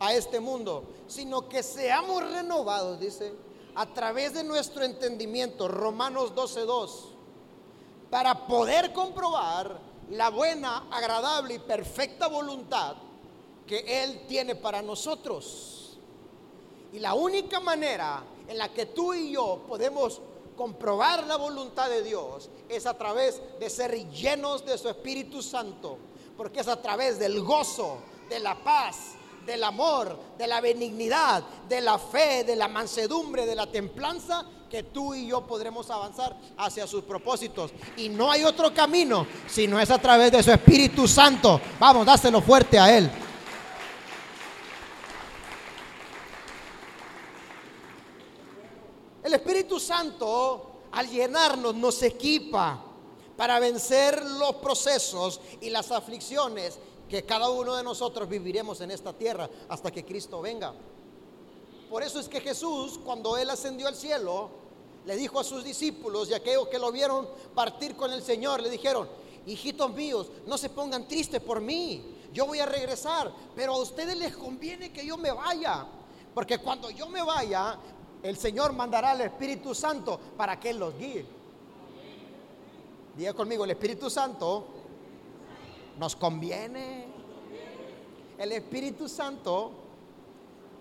a 0.00 0.14
este 0.14 0.40
mundo, 0.40 0.84
sino 1.06 1.48
que 1.48 1.62
seamos 1.62 2.28
renovados, 2.32 2.98
dice, 2.98 3.32
a 3.74 3.86
través 3.86 4.34
de 4.34 4.42
nuestro 4.42 4.82
entendimiento, 4.82 5.68
Romanos 5.68 6.34
12.2, 6.34 6.90
para 8.10 8.46
poder 8.46 8.92
comprobar 8.92 9.78
la 10.10 10.30
buena, 10.30 10.88
agradable 10.90 11.54
y 11.54 11.58
perfecta 11.60 12.26
voluntad 12.26 12.96
que 13.66 14.02
Él 14.02 14.26
tiene 14.26 14.56
para 14.56 14.82
nosotros. 14.82 15.98
Y 16.92 16.98
la 16.98 17.14
única 17.14 17.60
manera 17.60 18.24
en 18.48 18.58
la 18.58 18.72
que 18.72 18.86
tú 18.86 19.14
y 19.14 19.32
yo 19.32 19.62
podemos 19.68 20.20
comprobar 20.56 21.26
la 21.26 21.36
voluntad 21.36 21.88
de 21.88 22.02
Dios 22.02 22.50
es 22.68 22.86
a 22.86 22.94
través 22.94 23.40
de 23.60 23.70
ser 23.70 24.10
llenos 24.10 24.64
de 24.66 24.76
su 24.76 24.88
Espíritu 24.88 25.42
Santo, 25.42 25.98
porque 26.36 26.60
es 26.60 26.68
a 26.68 26.82
través 26.82 27.18
del 27.18 27.42
gozo, 27.42 27.98
de 28.28 28.40
la 28.40 28.56
paz, 28.64 29.14
del 29.46 29.64
amor, 29.64 30.18
de 30.38 30.46
la 30.46 30.60
benignidad, 30.60 31.42
de 31.68 31.80
la 31.80 31.98
fe, 31.98 32.44
de 32.44 32.56
la 32.56 32.68
mansedumbre, 32.68 33.46
de 33.46 33.54
la 33.54 33.66
templanza, 33.66 34.44
que 34.70 34.84
tú 34.84 35.14
y 35.14 35.26
yo 35.26 35.46
podremos 35.46 35.90
avanzar 35.90 36.36
hacia 36.56 36.86
sus 36.86 37.02
propósitos. 37.02 37.72
Y 37.96 38.08
no 38.08 38.30
hay 38.30 38.44
otro 38.44 38.72
camino 38.72 39.26
si 39.48 39.66
no 39.66 39.80
es 39.80 39.90
a 39.90 39.98
través 39.98 40.30
de 40.30 40.42
su 40.42 40.52
Espíritu 40.52 41.08
Santo. 41.08 41.60
Vamos, 41.78 42.06
dáselo 42.06 42.40
fuerte 42.40 42.78
a 42.78 42.96
Él. 42.96 43.10
El 49.22 49.34
Espíritu 49.34 49.78
Santo, 49.78 50.86
al 50.92 51.08
llenarnos, 51.08 51.74
nos 51.74 52.02
equipa 52.02 52.84
para 53.36 53.58
vencer 53.58 54.22
los 54.22 54.56
procesos 54.56 55.40
y 55.60 55.70
las 55.70 55.90
aflicciones 55.90 56.78
que 57.10 57.24
cada 57.24 57.50
uno 57.50 57.74
de 57.74 57.82
nosotros 57.82 58.28
viviremos 58.28 58.80
en 58.80 58.92
esta 58.92 59.12
tierra 59.12 59.50
hasta 59.68 59.90
que 59.90 60.04
Cristo 60.04 60.40
venga. 60.40 60.72
Por 61.90 62.04
eso 62.04 62.20
es 62.20 62.28
que 62.28 62.40
Jesús, 62.40 63.00
cuando 63.04 63.36
Él 63.36 63.50
ascendió 63.50 63.88
al 63.88 63.96
cielo, 63.96 64.48
le 65.04 65.16
dijo 65.16 65.40
a 65.40 65.44
sus 65.44 65.64
discípulos 65.64 66.30
y 66.30 66.34
a 66.34 66.36
aquellos 66.36 66.68
que 66.68 66.78
lo 66.78 66.92
vieron 66.92 67.28
partir 67.52 67.96
con 67.96 68.12
el 68.12 68.22
Señor, 68.22 68.62
le 68.62 68.70
dijeron, 68.70 69.08
hijitos 69.44 69.92
míos, 69.92 70.30
no 70.46 70.56
se 70.56 70.70
pongan 70.70 71.08
tristes 71.08 71.42
por 71.42 71.60
mí, 71.60 72.14
yo 72.32 72.46
voy 72.46 72.60
a 72.60 72.66
regresar, 72.66 73.32
pero 73.56 73.74
a 73.74 73.78
ustedes 73.78 74.16
les 74.16 74.36
conviene 74.36 74.92
que 74.92 75.04
yo 75.04 75.16
me 75.16 75.32
vaya, 75.32 75.84
porque 76.32 76.58
cuando 76.58 76.90
yo 76.90 77.08
me 77.08 77.22
vaya, 77.22 77.76
el 78.22 78.36
Señor 78.36 78.72
mandará 78.72 79.10
al 79.10 79.22
Espíritu 79.22 79.74
Santo 79.74 80.20
para 80.36 80.60
que 80.60 80.70
Él 80.70 80.78
los 80.78 80.96
guíe. 80.96 81.26
Diga 83.16 83.34
conmigo, 83.34 83.64
el 83.64 83.72
Espíritu 83.72 84.08
Santo 84.08 84.79
nos 86.00 86.16
conviene. 86.16 87.04
El 88.38 88.52
Espíritu 88.52 89.06
Santo 89.06 89.70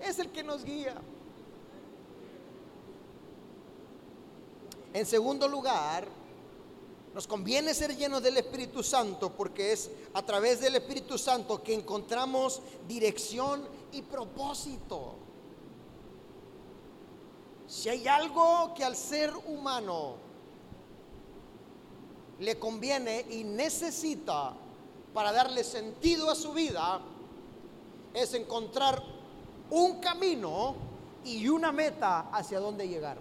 es 0.02 0.18
el 0.18 0.30
que 0.30 0.42
nos 0.42 0.64
guía. 0.64 0.96
En 4.94 5.06
segundo 5.06 5.46
lugar, 5.50 6.08
nos 7.14 7.28
conviene 7.28 7.74
ser 7.74 7.98
llenos 7.98 8.24
del 8.24 8.38
Espíritu 8.38 8.82
Santo 8.82 9.34
porque 9.36 9.74
es 9.74 9.92
a 10.14 10.26
través 10.26 10.62
del 10.62 10.78
Espíritu 10.78 11.18
Santo 11.18 11.62
que 11.62 11.74
encontramos 11.74 12.62
dirección 12.88 13.68
y 13.92 14.02
propósito. 14.04 15.16
Si 17.68 17.90
hay 17.90 18.08
algo 18.08 18.74
que 18.74 18.86
al 18.86 18.96
ser 18.96 19.34
humano 19.36 20.16
le 22.40 22.58
conviene 22.58 23.26
y 23.30 23.44
necesita 23.44 24.56
para 25.14 25.32
darle 25.32 25.64
sentido 25.64 26.30
a 26.30 26.36
su 26.36 26.54
vida 26.54 27.00
es 28.14 28.34
encontrar 28.34 29.02
un 29.70 30.00
camino 30.00 30.76
y 31.24 31.48
una 31.48 31.72
meta 31.72 32.30
hacia 32.32 32.60
dónde 32.60 32.88
llegar. 32.88 33.18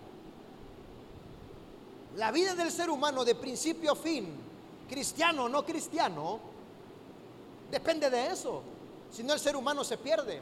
La 2.17 2.31
vida 2.31 2.55
del 2.55 2.71
ser 2.71 2.91
humano 2.91 3.25
de 3.25 3.35
principio 3.35 3.93
a 3.93 3.97
fin, 3.97 4.29
cristiano 4.89 5.45
o 5.45 5.49
no 5.49 5.65
cristiano, 5.65 6.41
depende 7.71 8.11
de 8.11 8.29
eso. 8.29 8.63
Si 9.11 9.23
no 9.23 9.33
el 9.35 9.41
ser 9.41 9.57
humano 9.57 9.85
se 9.85 9.97
pierde. 9.99 10.41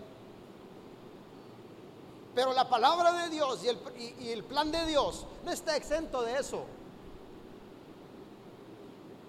Pero 2.34 2.52
la 2.52 2.68
palabra 2.68 3.12
de 3.12 3.30
Dios 3.30 3.62
y 3.64 3.68
el, 3.68 3.78
y 4.20 4.28
el 4.28 4.44
plan 4.44 4.70
de 4.70 4.86
Dios 4.86 5.26
no 5.44 5.50
está 5.50 5.76
exento 5.76 6.22
de 6.22 6.38
eso. 6.38 6.64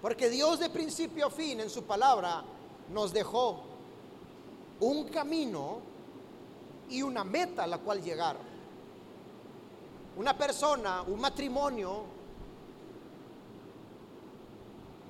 Porque 0.08 0.30
Dios 0.30 0.58
de 0.58 0.70
principio 0.70 1.26
a 1.26 1.30
fin 1.30 1.60
en 1.60 1.68
su 1.68 1.82
palabra 1.82 2.42
nos 2.94 3.12
dejó 3.12 3.60
un 4.80 5.06
camino 5.08 5.80
y 6.88 7.02
una 7.02 7.24
meta 7.24 7.64
a 7.64 7.66
la 7.66 7.76
cual 7.76 8.02
llegar. 8.02 8.38
Una 10.16 10.34
persona, 10.34 11.02
un 11.02 11.20
matrimonio 11.20 12.04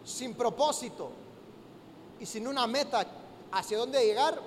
sin 0.02 0.34
propósito 0.34 1.12
y 2.18 2.26
sin 2.26 2.48
una 2.48 2.66
meta 2.66 3.06
hacia 3.52 3.78
dónde 3.78 4.04
llegar, 4.04 4.42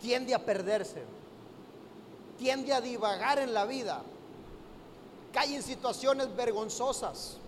tiende 0.00 0.34
a 0.34 0.42
perderse, 0.42 1.04
tiende 2.38 2.72
a 2.72 2.80
divagar 2.80 3.38
en 3.38 3.52
la 3.52 3.66
vida, 3.66 4.00
cae 5.34 5.54
en 5.54 5.62
situaciones 5.62 6.34
vergonzosas 6.34 7.39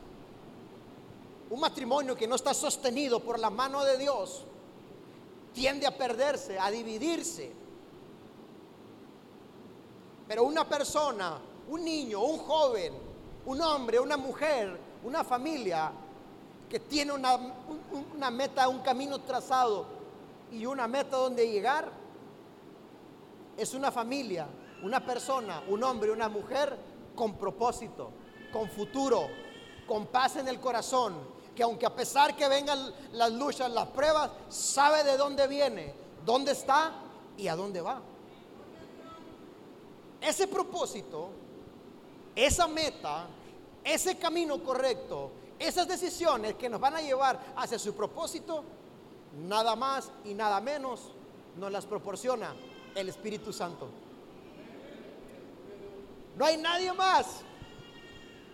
un 1.53 1.61
matrimonio 1.61 2.17
que 2.17 2.27
no 2.27 2.37
está 2.37 2.55
sostenido 2.55 3.21
por 3.21 3.39
la 3.39 3.51
mano 3.51 3.85
de 3.85 3.99
Dios 3.99 4.43
tiende 5.53 5.87
a 5.87 5.95
perderse, 5.95 6.59
a 6.59 6.71
dividirse. 6.71 7.53
Pero 10.27 10.45
una 10.45 10.67
persona, 10.67 11.39
un 11.69 11.85
niño, 11.85 12.23
un 12.23 12.39
joven, 12.39 12.95
un 13.45 13.61
hombre, 13.61 14.01
una 14.01 14.17
mujer, 14.17 14.81
una 15.05 15.25
familia 15.25 15.93
que 16.71 16.81
tiene 16.81 17.13
una, 17.13 18.31
meta, 18.31 18.67
un 18.71 18.79
camino 18.79 19.21
trazado 19.21 19.85
y 20.51 20.65
una 20.65 20.89
meta 20.89 21.19
donde 21.19 21.51
llegar, 21.51 21.93
es 23.59 23.75
una 23.75 23.93
familia, 23.93 24.47
una 24.83 25.05
persona, 25.05 25.63
un 25.69 25.85
hombre, 25.85 26.13
una 26.13 26.31
mujer 26.31 26.79
con 27.15 27.35
propósito, 27.35 28.09
con 28.51 28.71
futuro, 28.71 29.29
con 29.87 30.07
paz 30.07 30.37
en 30.37 30.49
el 30.49 30.59
corazón, 30.59 31.32
que 31.55 31.63
aunque 31.63 31.87
a 31.87 31.95
pesar 31.95 32.37
que 32.37 32.49
vengan 32.49 32.93
las 33.13 33.33
luchas, 33.33 33.71
las 33.71 33.89
pruebas, 33.89 34.31
sabe 34.49 35.05
de 35.05 35.17
dónde 35.17 35.47
viene, 35.47 35.95
dónde 36.25 36.53
está 36.53 36.93
y 37.37 37.49
a 37.49 37.57
dónde 37.57 37.81
va. 37.81 38.01
Ese 40.21 40.47
propósito, 40.47 41.31
esa 42.35 42.69
meta, 42.69 43.27
ese 43.85 44.17
camino 44.17 44.63
correcto, 44.63 45.33
esas 45.59 45.87
decisiones 45.87 46.55
que 46.55 46.69
nos 46.69 46.81
van 46.81 46.97
a 46.97 47.01
llevar 47.01 47.55
hacia 47.57 47.79
su 47.79 47.95
propósito, 47.95 48.65
nada 49.41 49.77
más 49.77 50.11
y 50.25 50.35
nada 50.35 50.61
menos 50.61 51.11
nos 51.57 51.71
las 51.71 51.87
proporciona 51.87 52.55
el 52.95 53.09
Espíritu 53.09 53.53
Santo. 53.53 53.89
No 56.37 56.45
hay 56.45 56.57
nadie 56.57 56.93
más. 56.93 57.41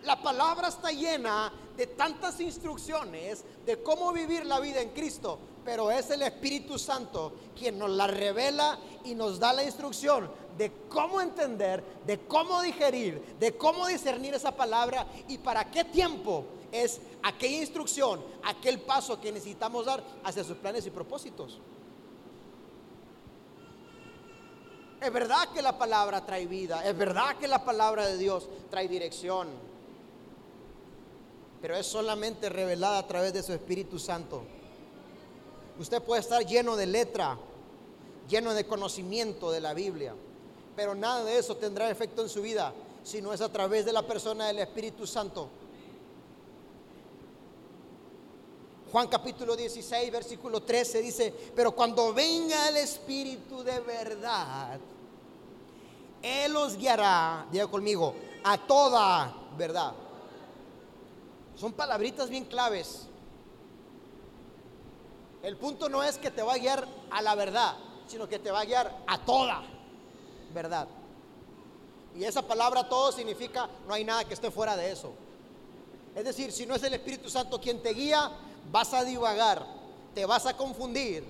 La 0.03 0.21
palabra 0.21 0.67
está 0.67 0.91
llena 0.91 1.51
de 1.79 1.87
tantas 1.87 2.41
instrucciones 2.41 3.45
de 3.65 3.81
cómo 3.81 4.11
vivir 4.11 4.45
la 4.45 4.59
vida 4.59 4.81
en 4.81 4.89
Cristo, 4.89 5.39
pero 5.63 5.89
es 5.89 6.09
el 6.09 6.21
Espíritu 6.23 6.77
Santo 6.77 7.31
quien 7.57 7.79
nos 7.79 7.89
la 7.91 8.05
revela 8.05 8.77
y 9.05 9.15
nos 9.15 9.39
da 9.39 9.53
la 9.53 9.63
instrucción 9.63 10.29
de 10.57 10.73
cómo 10.89 11.21
entender, 11.21 11.81
de 12.05 12.19
cómo 12.19 12.61
digerir, 12.61 13.37
de 13.39 13.55
cómo 13.55 13.87
discernir 13.87 14.33
esa 14.33 14.51
palabra 14.51 15.07
y 15.29 15.37
para 15.37 15.71
qué 15.71 15.85
tiempo 15.85 16.43
es 16.69 16.99
aquella 17.23 17.59
instrucción, 17.59 18.21
aquel 18.43 18.81
paso 18.81 19.21
que 19.21 19.31
necesitamos 19.31 19.85
dar 19.85 20.03
hacia 20.25 20.43
sus 20.43 20.57
planes 20.57 20.85
y 20.85 20.89
propósitos. 20.89 21.59
Es 24.99 25.13
verdad 25.13 25.47
que 25.53 25.61
la 25.61 25.77
palabra 25.77 26.25
trae 26.25 26.45
vida, 26.45 26.85
es 26.85 26.97
verdad 26.97 27.37
que 27.37 27.47
la 27.47 27.63
palabra 27.63 28.05
de 28.05 28.17
Dios 28.17 28.49
trae 28.69 28.89
dirección 28.89 29.68
pero 31.61 31.75
es 31.75 31.85
solamente 31.85 32.49
revelada 32.49 32.99
a 32.99 33.07
través 33.07 33.33
de 33.33 33.43
su 33.43 33.53
Espíritu 33.53 33.99
Santo. 33.99 34.43
Usted 35.79 36.01
puede 36.01 36.21
estar 36.21 36.45
lleno 36.45 36.75
de 36.75 36.85
letra, 36.85 37.37
lleno 38.29 38.53
de 38.53 38.65
conocimiento 38.65 39.51
de 39.51 39.61
la 39.61 39.73
Biblia, 39.73 40.13
pero 40.75 40.95
nada 40.95 41.23
de 41.23 41.37
eso 41.37 41.57
tendrá 41.57 41.89
efecto 41.89 42.21
en 42.21 42.29
su 42.29 42.41
vida 42.41 42.73
si 43.03 43.21
no 43.21 43.33
es 43.33 43.41
a 43.41 43.51
través 43.51 43.85
de 43.85 43.93
la 43.93 44.03
persona 44.03 44.47
del 44.47 44.59
Espíritu 44.59 45.07
Santo. 45.07 45.49
Juan 48.91 49.07
capítulo 49.07 49.55
16, 49.55 50.11
versículo 50.11 50.61
13 50.61 51.01
dice, 51.01 51.33
pero 51.55 51.73
cuando 51.73 52.13
venga 52.13 52.69
el 52.69 52.77
Espíritu 52.77 53.63
de 53.63 53.79
verdad, 53.81 54.79
Él 56.21 56.55
os 56.55 56.75
guiará, 56.75 57.45
diga 57.51 57.67
conmigo, 57.67 58.15
a 58.43 58.57
toda 58.57 59.33
verdad. 59.57 59.93
Son 61.59 61.73
palabritas 61.73 62.29
bien 62.29 62.45
claves. 62.45 63.07
El 65.43 65.57
punto 65.57 65.89
no 65.89 66.03
es 66.03 66.17
que 66.17 66.31
te 66.31 66.41
va 66.41 66.53
a 66.53 66.57
guiar 66.57 66.87
a 67.11 67.21
la 67.21 67.35
verdad, 67.35 67.75
sino 68.07 68.29
que 68.29 68.39
te 68.39 68.49
va 68.49 68.61
a 68.61 68.65
guiar 68.65 69.03
a 69.05 69.17
toda 69.25 69.63
verdad. 70.53 70.87
Y 72.15 72.23
esa 72.23 72.41
palabra 72.41 72.87
todo 72.87 73.11
significa 73.11 73.69
no 73.87 73.93
hay 73.93 74.05
nada 74.05 74.23
que 74.23 74.33
esté 74.33 74.51
fuera 74.51 74.77
de 74.77 74.91
eso. 74.91 75.11
Es 76.15 76.23
decir, 76.23 76.51
si 76.51 76.65
no 76.65 76.75
es 76.75 76.83
el 76.83 76.93
Espíritu 76.93 77.29
Santo 77.29 77.59
quien 77.59 77.81
te 77.81 77.93
guía, 77.93 78.31
vas 78.71 78.93
a 78.93 79.03
divagar, 79.03 79.65
te 80.15 80.25
vas 80.25 80.45
a 80.45 80.55
confundir 80.55 81.23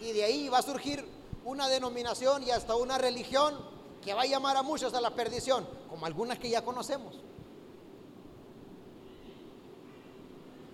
y 0.00 0.12
de 0.12 0.24
ahí 0.24 0.48
va 0.48 0.58
a 0.58 0.62
surgir 0.62 1.04
una 1.44 1.68
denominación 1.68 2.42
y 2.42 2.50
hasta 2.50 2.74
una 2.74 2.98
religión 2.98 3.56
que 4.04 4.14
va 4.14 4.22
a 4.22 4.26
llamar 4.26 4.56
a 4.56 4.62
muchos 4.62 4.94
a 4.94 5.00
la 5.00 5.14
perdición, 5.14 5.66
como 5.88 6.06
algunas 6.06 6.38
que 6.38 6.50
ya 6.50 6.62
conocemos. 6.62 7.14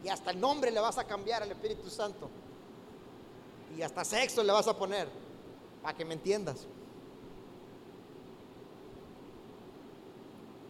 Y 0.04 0.08
hasta 0.08 0.30
el 0.30 0.40
nombre 0.40 0.70
le 0.70 0.80
vas 0.80 0.98
a 0.98 1.04
cambiar 1.04 1.42
al 1.42 1.50
Espíritu 1.50 1.88
Santo. 1.88 2.28
Y 3.76 3.82
hasta 3.82 4.04
sexo 4.04 4.42
le 4.42 4.52
vas 4.52 4.66
a 4.66 4.76
poner, 4.76 5.08
para 5.82 5.96
que 5.96 6.04
me 6.04 6.14
entiendas. 6.14 6.66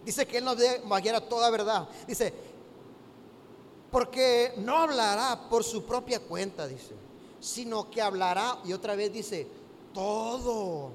Dice 0.04 0.26
que 0.26 0.38
Él 0.38 0.44
nos 0.44 0.56
debe 0.56 0.80
toda 1.28 1.50
verdad. 1.50 1.88
Dice, 2.06 2.32
porque 3.90 4.54
no 4.56 4.78
hablará 4.78 5.48
por 5.48 5.64
su 5.64 5.84
propia 5.84 6.20
cuenta, 6.20 6.66
dice, 6.66 6.94
sino 7.40 7.90
que 7.90 8.00
hablará, 8.00 8.58
y 8.64 8.72
otra 8.72 8.96
vez 8.96 9.12
dice, 9.12 9.46
todo 9.92 10.90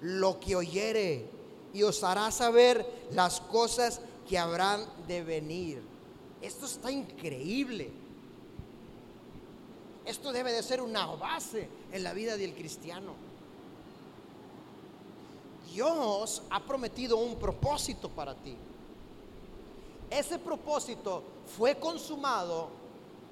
lo 0.00 0.40
que 0.40 0.56
oyere 0.56 1.28
y 1.72 1.82
os 1.82 2.02
hará 2.02 2.30
saber 2.30 2.86
las 3.12 3.40
cosas 3.40 4.00
que 4.28 4.38
habrán 4.38 4.86
de 5.06 5.22
venir. 5.22 5.89
Esto 6.40 6.66
está 6.66 6.90
increíble. 6.90 7.90
Esto 10.04 10.32
debe 10.32 10.52
de 10.52 10.62
ser 10.62 10.80
una 10.80 11.06
base 11.06 11.68
en 11.92 12.02
la 12.02 12.12
vida 12.12 12.36
del 12.36 12.54
cristiano. 12.54 13.14
Dios 15.72 16.42
ha 16.50 16.60
prometido 16.60 17.16
un 17.18 17.36
propósito 17.36 18.08
para 18.08 18.34
ti. 18.34 18.56
Ese 20.10 20.38
propósito 20.38 21.22
fue 21.56 21.78
consumado 21.78 22.68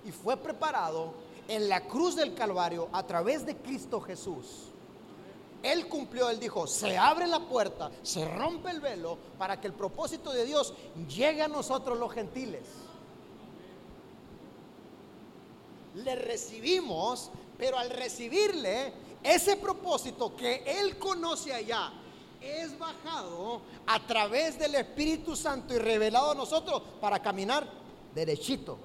y 0.04 0.12
fue 0.12 0.36
preparado 0.36 1.12
en 1.48 1.68
la 1.68 1.84
cruz 1.88 2.14
del 2.14 2.34
Calvario 2.34 2.88
a 2.92 3.04
través 3.04 3.44
de 3.44 3.56
Cristo 3.56 4.00
Jesús. 4.00 4.68
Él 5.62 5.88
cumplió, 5.88 6.30
él 6.30 6.38
dijo, 6.38 6.68
se 6.68 6.96
abre 6.96 7.26
la 7.26 7.40
puerta, 7.40 7.90
se 8.02 8.24
rompe 8.28 8.70
el 8.70 8.80
velo 8.80 9.18
para 9.36 9.60
que 9.60 9.66
el 9.66 9.72
propósito 9.72 10.32
de 10.32 10.44
Dios 10.44 10.72
llegue 11.08 11.42
a 11.42 11.48
nosotros 11.48 11.98
los 11.98 12.12
gentiles. 12.12 12.62
Le 16.04 16.14
recibimos, 16.14 17.30
pero 17.56 17.78
al 17.78 17.90
recibirle, 17.90 18.92
ese 19.22 19.56
propósito 19.56 20.34
que 20.36 20.62
Él 20.66 20.98
conoce 20.98 21.52
allá, 21.52 21.92
es 22.40 22.78
bajado 22.78 23.62
a 23.86 23.98
través 24.06 24.58
del 24.58 24.76
Espíritu 24.76 25.34
Santo 25.34 25.74
y 25.74 25.78
revelado 25.78 26.30
a 26.30 26.34
nosotros 26.34 26.82
para 27.00 27.20
caminar 27.20 27.68
derechito. 28.14 28.78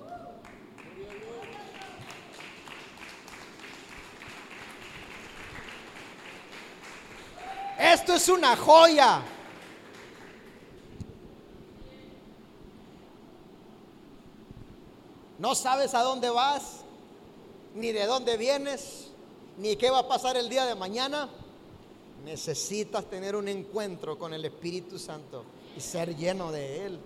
Esto 7.78 8.16
es 8.16 8.30
una 8.30 8.55
joya. 8.55 9.22
No 15.38 15.53
sabes 15.53 15.93
a 15.93 16.01
dónde 16.01 16.30
vas, 16.30 16.83
ni 17.76 17.92
de 17.92 18.06
dónde 18.06 18.38
vienes, 18.38 19.08
ni 19.58 19.76
qué 19.76 19.90
va 19.90 20.00
a 20.00 20.08
pasar 20.08 20.38
el 20.38 20.50
día 20.50 20.66
de 20.66 20.76
mañana. 20.76 21.30
Necesitas 22.24 23.10
tener 23.10 23.36
un 23.36 23.48
encuentro 23.48 24.18
con 24.18 24.34
el 24.34 24.46
Espíritu 24.46 24.98
Santo 24.98 25.44
y 25.76 25.82
ser 25.82 26.16
lleno 26.16 26.52
de 26.52 26.86
Él. 26.86 27.00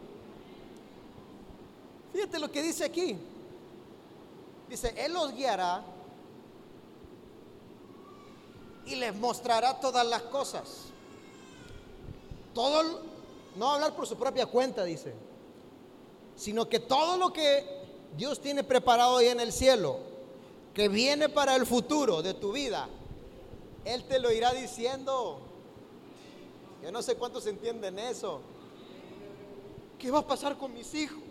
Fíjate 2.13 2.39
lo 2.39 2.51
que 2.51 2.61
dice 2.61 2.85
aquí. 2.85 3.17
Dice, 4.69 4.93
Él 4.97 5.13
los 5.13 5.33
guiará 5.33 5.83
y 8.85 8.95
les 8.95 9.15
mostrará 9.15 9.79
todas 9.79 10.05
las 10.05 10.23
cosas. 10.23 10.85
Todo, 12.53 13.01
no 13.55 13.71
hablar 13.71 13.95
por 13.95 14.07
su 14.07 14.17
propia 14.17 14.45
cuenta, 14.45 14.83
dice, 14.83 15.13
sino 16.35 16.67
que 16.67 16.79
todo 16.79 17.17
lo 17.17 17.31
que 17.31 17.65
Dios 18.15 18.41
tiene 18.41 18.63
preparado 18.63 19.17
ahí 19.17 19.27
en 19.27 19.39
el 19.39 19.51
cielo, 19.51 19.99
que 20.77 20.89
viene 20.89 21.27
para 21.27 21.55
el 21.55 21.65
futuro 21.65 22.21
de 22.21 22.35
tu 22.35 22.51
vida, 22.51 22.87
él 23.83 24.03
te 24.03 24.19
lo 24.19 24.31
irá 24.31 24.53
diciendo. 24.53 25.39
Yo 26.83 26.91
no 26.91 27.01
sé 27.01 27.15
cuántos 27.15 27.47
entienden 27.47 27.97
eso. 27.97 28.41
¿Qué 29.97 30.11
va 30.11 30.19
a 30.19 30.27
pasar 30.27 30.55
con 30.55 30.71
mis 30.71 30.93
hijos? 30.93 31.23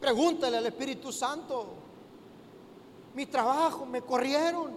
Pregúntale 0.00 0.56
al 0.56 0.66
Espíritu 0.66 1.10
Santo. 1.10 1.66
Mi 3.12 3.26
trabajo, 3.26 3.84
me 3.84 4.00
corrieron. 4.00 4.72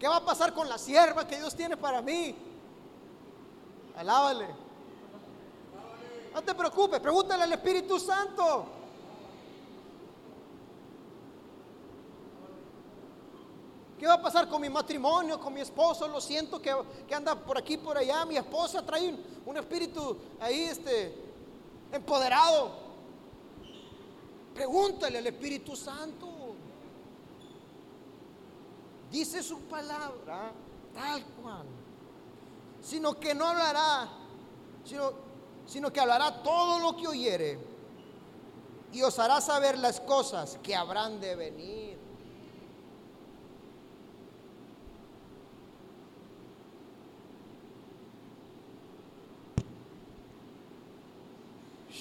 ¿Qué 0.00 0.08
va 0.08 0.16
a 0.16 0.24
pasar 0.24 0.52
con 0.52 0.68
la 0.68 0.76
sierva 0.76 1.28
que 1.28 1.36
Dios 1.36 1.54
tiene 1.54 1.76
para 1.76 2.02
mí? 2.02 2.34
Alábale. 3.94 4.48
No 6.34 6.42
te 6.42 6.52
preocupes, 6.52 6.98
pregúntale 6.98 7.44
al 7.44 7.52
Espíritu 7.52 8.00
Santo. 8.00 8.79
¿Qué 14.00 14.06
va 14.06 14.14
a 14.14 14.22
pasar 14.22 14.48
con 14.48 14.62
mi 14.62 14.70
matrimonio, 14.70 15.38
con 15.38 15.52
mi 15.52 15.60
esposo? 15.60 16.08
Lo 16.08 16.22
siento 16.22 16.58
que, 16.58 16.74
anda 17.14 17.34
por 17.34 17.58
aquí, 17.58 17.76
por 17.76 17.98
allá. 17.98 18.24
Mi 18.24 18.38
esposa 18.38 18.80
trae 18.80 19.14
un, 19.44 19.56
espíritu 19.58 20.16
ahí, 20.40 20.62
este, 20.62 21.14
empoderado. 21.92 22.70
Pregúntale 24.54 25.18
al 25.18 25.26
Espíritu 25.26 25.76
Santo. 25.76 26.26
Dice 29.10 29.42
su 29.42 29.60
palabra 29.64 30.50
tal 30.94 31.22
cual. 31.42 31.66
Sino 32.80 33.20
que 33.20 33.34
no 33.34 33.48
hablará, 33.48 34.08
sino, 34.82 35.12
sino 35.66 35.92
que 35.92 36.00
hablará 36.00 36.42
todo 36.42 36.78
lo 36.78 36.96
que 36.96 37.06
oyere 37.06 37.58
y 38.94 39.02
os 39.02 39.18
hará 39.18 39.42
saber 39.42 39.76
las 39.76 40.00
cosas 40.00 40.58
que 40.62 40.74
habrán 40.74 41.20
de 41.20 41.36
venir. 41.36 41.89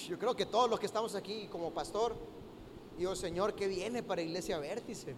Yo 0.10 0.18
creo 0.18 0.36
que 0.36 0.48
todos 0.48 0.68
los 0.68 0.80
que 0.80 0.88
estamos 0.88 1.14
aquí 1.14 1.48
como 1.52 1.72
pastor, 1.72 2.16
digo, 2.98 3.16
Señor, 3.16 3.54
que 3.54 3.68
viene 3.68 4.02
para 4.02 4.24
Iglesia 4.24 4.58
Vértice? 4.58 5.16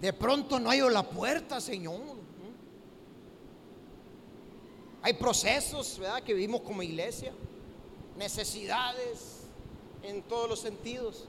De 0.00 0.12
pronto 0.14 0.58
no 0.58 0.70
hay 0.70 0.80
la 0.80 1.02
puerta, 1.02 1.60
Señor. 1.60 2.00
Hay 5.02 5.12
procesos, 5.12 5.98
¿verdad? 5.98 6.22
Que 6.22 6.32
vivimos 6.32 6.62
como 6.62 6.82
iglesia. 6.82 7.34
Necesidades 8.16 9.42
en 10.02 10.22
todos 10.22 10.48
los 10.48 10.60
sentidos. 10.60 11.26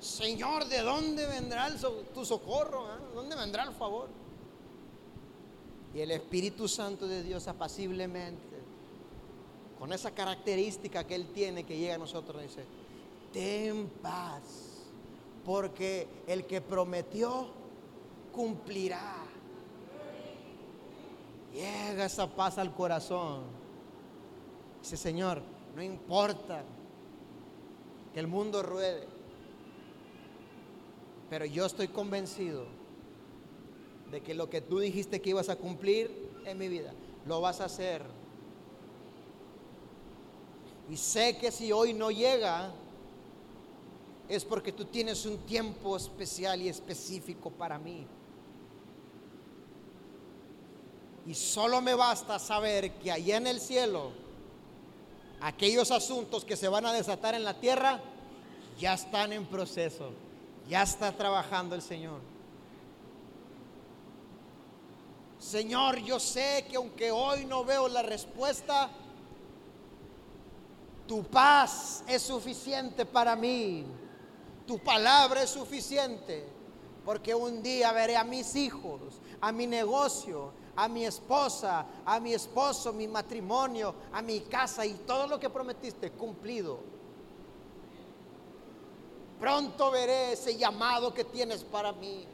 Señor, 0.00 0.66
¿de 0.66 0.80
dónde 0.80 1.24
vendrá 1.26 1.70
tu 2.12 2.24
socorro? 2.24 2.84
¿De 2.84 2.92
ah? 2.92 3.00
¿Dónde 3.14 3.36
vendrá 3.36 3.62
el 3.62 3.72
favor? 3.72 4.08
Y 5.94 6.00
el 6.00 6.10
Espíritu 6.10 6.68
Santo 6.68 7.06
de 7.06 7.22
Dios 7.22 7.48
apaciblemente, 7.48 8.62
con 9.78 9.92
esa 9.92 10.12
característica 10.12 11.04
que 11.06 11.14
Él 11.14 11.26
tiene 11.34 11.64
que 11.64 11.76
llega 11.76 11.96
a 11.96 11.98
nosotros, 11.98 12.40
dice, 12.42 12.64
ten 13.32 13.88
paz, 14.00 14.42
porque 15.44 16.06
el 16.26 16.46
que 16.46 16.60
prometió 16.60 17.48
cumplirá. 18.32 19.16
Llega 21.52 22.06
esa 22.06 22.26
paz 22.26 22.56
al 22.56 22.72
corazón. 22.74 23.42
Dice, 24.80 24.96
Señor, 24.96 25.42
no 25.76 25.82
importa 25.82 26.64
que 28.14 28.20
el 28.20 28.26
mundo 28.26 28.62
ruede, 28.62 29.06
pero 31.28 31.44
yo 31.44 31.66
estoy 31.66 31.88
convencido 31.88 32.81
de 34.12 34.20
que 34.20 34.34
lo 34.34 34.50
que 34.50 34.60
tú 34.60 34.78
dijiste 34.78 35.22
que 35.22 35.30
ibas 35.30 35.48
a 35.48 35.56
cumplir 35.56 36.28
en 36.44 36.58
mi 36.58 36.68
vida, 36.68 36.92
lo 37.26 37.40
vas 37.40 37.62
a 37.62 37.64
hacer. 37.64 38.02
Y 40.90 40.98
sé 40.98 41.38
que 41.38 41.50
si 41.50 41.72
hoy 41.72 41.94
no 41.94 42.10
llega, 42.10 42.70
es 44.28 44.44
porque 44.44 44.70
tú 44.70 44.84
tienes 44.84 45.24
un 45.24 45.38
tiempo 45.38 45.96
especial 45.96 46.60
y 46.60 46.68
específico 46.68 47.50
para 47.50 47.78
mí. 47.78 48.06
Y 51.26 51.34
solo 51.34 51.80
me 51.80 51.94
basta 51.94 52.38
saber 52.38 52.92
que 52.96 53.10
allá 53.10 53.38
en 53.38 53.46
el 53.46 53.60
cielo, 53.60 54.10
aquellos 55.40 55.90
asuntos 55.90 56.44
que 56.44 56.56
se 56.56 56.68
van 56.68 56.84
a 56.84 56.92
desatar 56.92 57.34
en 57.34 57.44
la 57.44 57.58
tierra, 57.58 58.02
ya 58.78 58.92
están 58.92 59.32
en 59.32 59.46
proceso, 59.46 60.10
ya 60.68 60.82
está 60.82 61.12
trabajando 61.12 61.74
el 61.74 61.80
Señor. 61.80 62.31
Señor, 65.42 65.96
yo 65.98 66.20
sé 66.20 66.64
que 66.70 66.76
aunque 66.76 67.10
hoy 67.10 67.44
no 67.46 67.64
veo 67.64 67.88
la 67.88 68.02
respuesta, 68.02 68.88
Tu 71.04 71.24
paz 71.24 72.04
es 72.06 72.22
suficiente 72.22 73.04
para 73.04 73.34
mí. 73.34 73.84
Tu 74.66 74.78
palabra 74.78 75.42
es 75.42 75.50
suficiente. 75.50 76.46
Porque 77.04 77.34
un 77.34 77.60
día 77.60 77.92
veré 77.92 78.16
a 78.16 78.22
mis 78.22 78.54
hijos, 78.54 79.20
a 79.40 79.50
mi 79.50 79.66
negocio, 79.66 80.52
a 80.76 80.88
mi 80.88 81.04
esposa, 81.04 81.86
a 82.06 82.20
mi 82.20 82.32
esposo, 82.32 82.92
mi 82.92 83.08
matrimonio, 83.08 83.96
a 84.12 84.22
mi 84.22 84.42
casa 84.42 84.86
y 84.86 84.94
todo 84.94 85.26
lo 85.26 85.40
que 85.40 85.50
prometiste 85.50 86.12
cumplido. 86.12 86.78
Pronto 89.40 89.90
veré 89.90 90.34
ese 90.34 90.56
llamado 90.56 91.12
que 91.12 91.24
tienes 91.24 91.64
para 91.64 91.92
mí. 91.92 92.26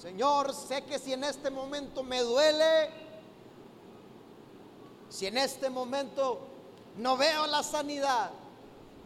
Señor, 0.00 0.54
sé 0.54 0.82
que 0.84 0.98
si 0.98 1.12
en 1.12 1.24
este 1.24 1.50
momento 1.50 2.02
me 2.02 2.22
duele, 2.22 2.88
si 5.10 5.26
en 5.26 5.36
este 5.36 5.68
momento 5.68 6.40
no 6.96 7.18
veo 7.18 7.46
la 7.46 7.62
sanidad, 7.62 8.30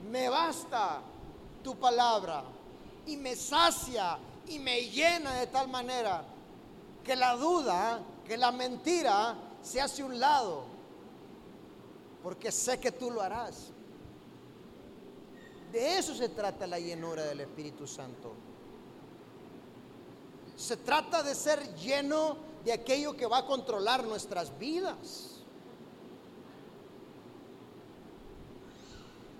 me 0.08 0.28
basta 0.28 1.00
tu 1.64 1.74
palabra 1.76 2.44
y 3.06 3.16
me 3.16 3.34
sacia 3.34 4.18
y 4.46 4.60
me 4.60 4.82
llena 4.82 5.34
de 5.34 5.48
tal 5.48 5.66
manera 5.66 6.24
que 7.02 7.16
la 7.16 7.34
duda, 7.34 8.00
que 8.24 8.36
la 8.36 8.52
mentira 8.52 9.34
se 9.62 9.80
hace 9.80 10.04
un 10.04 10.20
lado, 10.20 10.62
porque 12.22 12.52
sé 12.52 12.78
que 12.78 12.92
tú 12.92 13.10
lo 13.10 13.20
harás. 13.20 13.72
De 15.72 15.98
eso 15.98 16.14
se 16.14 16.28
trata 16.28 16.68
la 16.68 16.78
llenura 16.78 17.24
del 17.24 17.40
Espíritu 17.40 17.84
Santo. 17.84 18.53
Se 20.56 20.76
trata 20.76 21.22
de 21.22 21.34
ser 21.34 21.74
lleno 21.76 22.36
de 22.64 22.72
aquello 22.72 23.16
que 23.16 23.26
va 23.26 23.38
a 23.38 23.46
controlar 23.46 24.04
nuestras 24.04 24.56
vidas. 24.58 25.30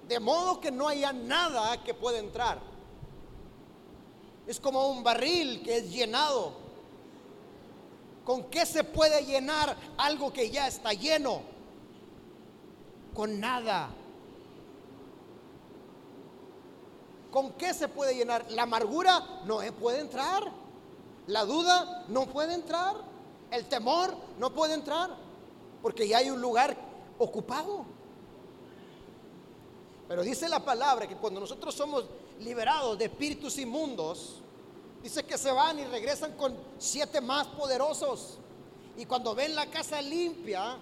De 0.08 0.20
modo 0.20 0.60
que 0.60 0.70
no 0.70 0.86
haya 0.86 1.12
nada 1.12 1.82
que 1.82 1.94
pueda 1.94 2.18
entrar. 2.18 2.60
Es 4.46 4.60
como 4.60 4.88
un 4.88 5.02
barril 5.02 5.62
que 5.62 5.78
es 5.78 5.90
llenado 5.90 6.64
¿Con 8.24 8.44
qué 8.44 8.64
se 8.64 8.84
puede 8.84 9.24
llenar 9.24 9.76
algo 9.98 10.32
que 10.32 10.50
ya 10.50 10.66
está 10.66 10.94
lleno? 10.94 11.42
Con 13.12 13.38
nada. 13.38 13.90
¿Con 17.30 17.52
qué 17.52 17.74
se 17.74 17.88
puede 17.88 18.14
llenar? 18.14 18.50
La 18.50 18.62
amargura 18.62 19.42
no 19.44 19.58
puede 19.78 20.00
entrar. 20.00 20.63
La 21.26 21.44
duda 21.44 22.04
no 22.08 22.26
puede 22.26 22.54
entrar. 22.54 22.96
El 23.50 23.66
temor 23.66 24.14
no 24.38 24.50
puede 24.50 24.74
entrar. 24.74 25.10
Porque 25.82 26.08
ya 26.08 26.18
hay 26.18 26.30
un 26.30 26.40
lugar 26.40 26.76
ocupado. 27.18 27.84
Pero 30.08 30.22
dice 30.22 30.48
la 30.48 30.64
palabra 30.64 31.06
que 31.06 31.16
cuando 31.16 31.40
nosotros 31.40 31.74
somos 31.74 32.04
liberados 32.40 32.98
de 32.98 33.06
espíritus 33.06 33.58
inmundos, 33.58 34.42
Dice 35.04 35.22
que 35.22 35.36
se 35.36 35.52
van 35.52 35.78
y 35.78 35.84
regresan 35.84 36.32
con 36.32 36.56
siete 36.78 37.20
más 37.20 37.46
poderosos. 37.48 38.38
Y 38.96 39.04
cuando 39.04 39.34
ven 39.34 39.54
la 39.54 39.66
casa 39.66 40.00
limpia, 40.00 40.78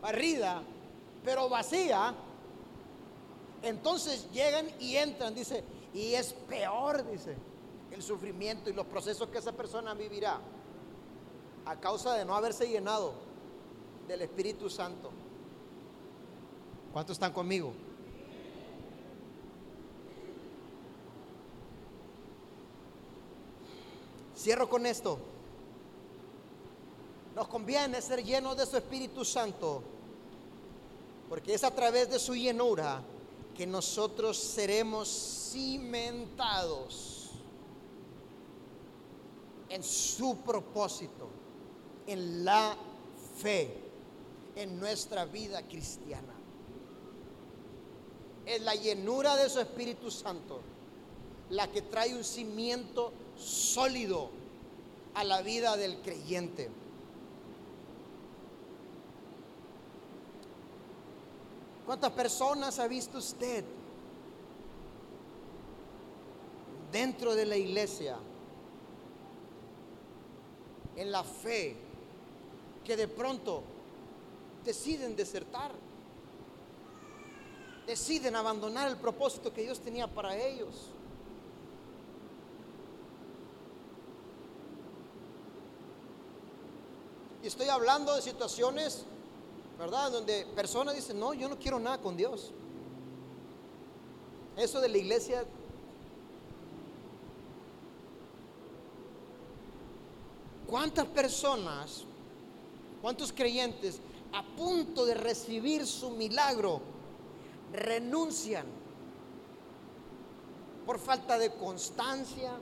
barrida, 0.00 0.60
pero 1.24 1.48
vacía, 1.48 2.12
entonces 3.62 4.28
llegan 4.32 4.66
y 4.80 4.96
entran, 4.96 5.36
dice, 5.36 5.62
y 5.94 6.14
es 6.14 6.32
peor, 6.32 7.08
dice, 7.08 7.36
el 7.92 8.02
sufrimiento 8.02 8.70
y 8.70 8.72
los 8.72 8.86
procesos 8.86 9.28
que 9.28 9.38
esa 9.38 9.52
persona 9.52 9.94
vivirá 9.94 10.40
a 11.66 11.76
causa 11.76 12.14
de 12.14 12.24
no 12.24 12.34
haberse 12.34 12.68
llenado 12.68 13.12
del 14.08 14.22
Espíritu 14.22 14.70
Santo. 14.70 15.10
¿Cuántos 16.92 17.14
están 17.14 17.32
conmigo? 17.32 17.72
Cierro 24.36 24.68
con 24.68 24.86
esto. 24.86 25.18
Nos 27.36 27.46
conviene 27.48 28.02
ser 28.02 28.24
llenos 28.24 28.56
de 28.56 28.66
su 28.66 28.76
Espíritu 28.76 29.24
Santo, 29.24 29.82
porque 31.28 31.54
es 31.54 31.64
a 31.64 31.70
través 31.70 32.10
de 32.10 32.18
su 32.18 32.34
llenura 32.34 33.02
que 33.54 33.66
nosotros 33.66 34.36
seremos 34.36 35.50
cimentados 35.52 37.11
en 39.72 39.82
su 39.82 40.36
propósito, 40.36 41.30
en 42.06 42.44
la 42.44 42.76
fe, 43.38 43.74
en 44.54 44.78
nuestra 44.78 45.24
vida 45.24 45.66
cristiana. 45.66 46.34
Es 48.44 48.60
la 48.60 48.74
llenura 48.74 49.34
de 49.36 49.48
su 49.48 49.60
Espíritu 49.60 50.10
Santo 50.10 50.60
la 51.48 51.70
que 51.70 51.80
trae 51.80 52.14
un 52.14 52.22
cimiento 52.22 53.12
sólido 53.38 54.28
a 55.14 55.24
la 55.24 55.40
vida 55.40 55.74
del 55.78 56.02
creyente. 56.02 56.68
¿Cuántas 61.86 62.12
personas 62.12 62.78
ha 62.78 62.88
visto 62.88 63.18
usted 63.18 63.64
dentro 66.90 67.34
de 67.34 67.46
la 67.46 67.56
iglesia 67.56 68.18
en 70.96 71.10
la 71.10 71.24
fe 71.24 71.76
que 72.84 72.96
de 72.96 73.08
pronto 73.08 73.62
deciden 74.64 75.16
desertar? 75.16 75.72
Deciden 77.86 78.36
abandonar 78.36 78.88
el 78.88 78.96
propósito 78.96 79.52
que 79.52 79.62
Dios 79.62 79.80
tenía 79.80 80.06
para 80.06 80.36
ellos. 80.36 80.90
Y 87.42 87.48
estoy 87.48 87.68
hablando 87.68 88.14
de 88.14 88.22
situaciones, 88.22 89.04
¿verdad? 89.76 90.12
Donde 90.12 90.46
personas 90.54 90.94
dicen, 90.94 91.18
no, 91.18 91.34
yo 91.34 91.48
no 91.48 91.58
quiero 91.58 91.80
nada 91.80 91.98
con 91.98 92.16
Dios. 92.16 92.52
Eso 94.56 94.80
de 94.80 94.88
la 94.88 94.98
iglesia 94.98 95.44
¿Cuántas 100.72 101.04
personas, 101.04 102.04
cuántos 103.02 103.30
creyentes 103.30 104.00
a 104.32 104.42
punto 104.42 105.04
de 105.04 105.12
recibir 105.12 105.86
su 105.86 106.08
milagro 106.12 106.80
renuncian 107.74 108.64
por 110.86 110.98
falta 110.98 111.36
de 111.36 111.52
constancia, 111.52 112.52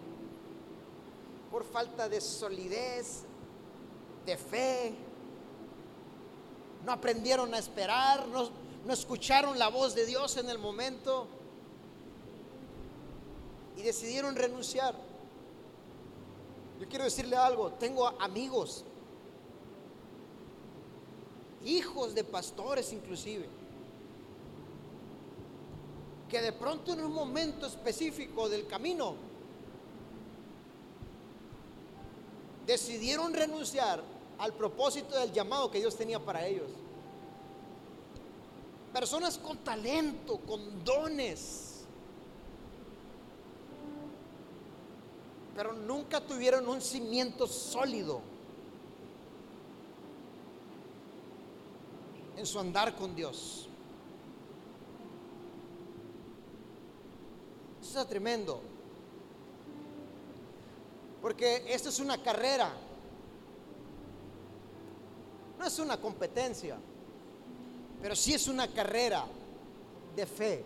por 1.53 1.63
falta 1.63 2.09
de 2.09 2.21
solidez, 2.21 3.23
de 4.27 4.37
fe, 4.37 4.93
no 6.85 6.91
aprendieron 6.91 7.55
a 7.55 7.59
esperar, 7.59 8.27
no, 8.27 8.51
escucharon 8.93 9.57
la 9.57 9.69
voz 9.69 9.95
de 9.95 10.05
Dios 10.05 10.37
en 10.37 10.51
el 10.51 10.59
momento 10.59 11.29
y 13.77 13.83
decidieron 13.83 14.35
renunciar. 14.35 15.10
Yo 16.81 16.89
quiero 16.89 17.05
decirle 17.05 17.37
algo, 17.37 17.73
tengo 17.73 18.09
amigos, 18.19 18.87
hijos 21.63 22.15
de 22.15 22.25
pastores 22.25 22.91
inclusive, 22.95 23.47
que 26.31 26.41
de 26.41 26.53
pronto 26.55 26.95
en 26.95 27.03
un 27.03 27.13
momento 27.13 27.67
específico 27.67 28.49
del 28.49 28.67
camino 28.67 29.15
decidieron 32.65 33.35
renunciar 33.35 34.03
al 34.39 34.55
propósito 34.55 35.19
del 35.19 35.33
llamado 35.33 35.71
que 35.71 35.81
Dios 35.81 35.95
tenía 35.97 36.19
para 36.19 36.47
ellos. 36.47 36.71
Personas 38.91 39.37
con 39.37 39.59
talento, 39.59 40.39
con 40.39 40.83
dones, 40.83 41.70
pero 45.61 45.75
nunca 45.75 46.23
tuvieron 46.23 46.67
un 46.67 46.81
cimiento 46.81 47.47
sólido 47.47 48.23
en 52.35 52.47
su 52.47 52.59
andar 52.59 52.97
con 52.97 53.15
Dios. 53.15 53.69
Eso 57.83 58.01
es 58.01 58.09
tremendo. 58.09 58.63
Porque 61.21 61.63
esta 61.69 61.91
es 61.91 62.01
una 62.01 62.23
carrera. 62.23 62.73
No 65.59 65.67
es 65.67 65.79
una 65.79 66.01
competencia, 66.01 66.79
pero 68.01 68.17
sí 68.17 68.33
es 68.33 68.49
una 68.49 68.67
carrera 68.69 69.27
de 70.17 70.25
fe, 70.25 70.65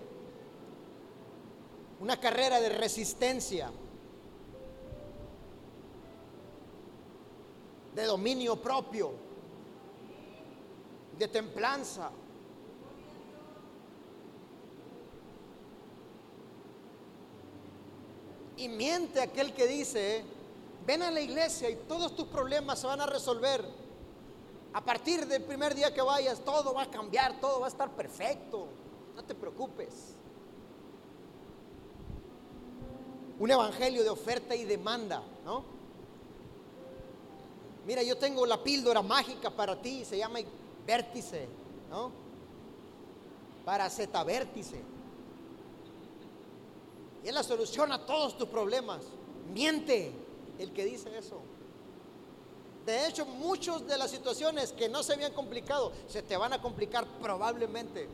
una 1.98 2.20
carrera 2.20 2.60
de 2.60 2.68
resistencia, 2.68 3.72
de 7.94 8.04
dominio 8.04 8.56
propio, 8.56 9.12
de 11.16 11.28
templanza. 11.28 12.10
Y 18.56 18.68
miente 18.68 19.20
aquel 19.20 19.52
que 19.52 19.66
dice, 19.66 20.24
ven 20.86 21.02
a 21.02 21.10
la 21.10 21.20
iglesia 21.20 21.70
y 21.70 21.76
todos 21.76 22.14
tus 22.14 22.26
problemas 22.26 22.80
se 22.80 22.86
van 22.86 23.00
a 23.00 23.06
resolver. 23.06 23.64
A 24.72 24.84
partir 24.84 25.26
del 25.26 25.42
primer 25.42 25.74
día 25.74 25.94
que 25.94 26.02
vayas, 26.02 26.40
todo 26.40 26.74
va 26.74 26.82
a 26.82 26.90
cambiar, 26.90 27.40
todo 27.40 27.60
va 27.60 27.66
a 27.66 27.68
estar 27.68 27.90
perfecto. 27.90 28.66
No 29.14 29.24
te 29.24 29.34
preocupes. 29.34 30.16
Un 33.38 33.50
evangelio 33.50 34.02
de 34.02 34.10
oferta 34.10 34.54
y 34.54 34.64
demanda, 34.64 35.22
¿no? 35.44 35.73
Mira, 37.86 38.02
yo 38.02 38.16
tengo 38.16 38.46
la 38.46 38.62
píldora 38.62 39.02
mágica 39.02 39.50
para 39.50 39.80
ti, 39.80 40.04
se 40.04 40.16
llama 40.16 40.38
vértice, 40.86 41.46
¿no? 41.90 42.10
Para 43.64 43.90
Z 43.90 44.24
vértice. 44.24 44.80
Y 47.22 47.28
es 47.28 47.34
la 47.34 47.42
solución 47.42 47.92
a 47.92 48.04
todos 48.04 48.36
tus 48.36 48.48
problemas. 48.48 49.04
Miente 49.52 50.12
el 50.58 50.72
que 50.72 50.84
dice 50.84 51.16
eso. 51.16 51.40
De 52.86 53.06
hecho, 53.06 53.24
muchas 53.24 53.86
de 53.86 53.96
las 53.96 54.10
situaciones 54.10 54.72
que 54.72 54.88
no 54.88 55.02
se 55.02 55.14
habían 55.14 55.32
complicado, 55.32 55.92
se 56.06 56.22
te 56.22 56.36
van 56.36 56.52
a 56.52 56.60
complicar 56.60 57.06
probablemente. 57.20 58.08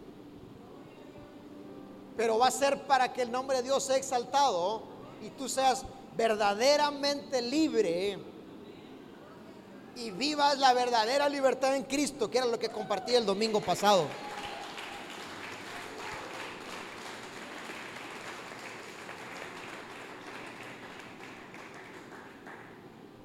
Pero 2.16 2.38
va 2.38 2.48
a 2.48 2.52
ser 2.52 2.86
para 2.86 3.12
que 3.12 3.22
el 3.22 3.32
nombre 3.32 3.58
de 3.58 3.62
Dios 3.64 3.82
sea 3.82 3.96
exaltado 3.96 4.82
y 5.22 5.30
tú 5.30 5.48
seas 5.48 5.84
verdaderamente 6.16 7.42
libre 7.42 8.29
y 10.00 10.10
vivas 10.10 10.58
la 10.58 10.72
verdadera 10.72 11.28
libertad 11.28 11.76
en 11.76 11.82
Cristo, 11.82 12.30
que 12.30 12.38
era 12.38 12.46
lo 12.46 12.58
que 12.58 12.70
compartí 12.70 13.14
el 13.14 13.26
domingo 13.26 13.60
pasado. 13.60 14.06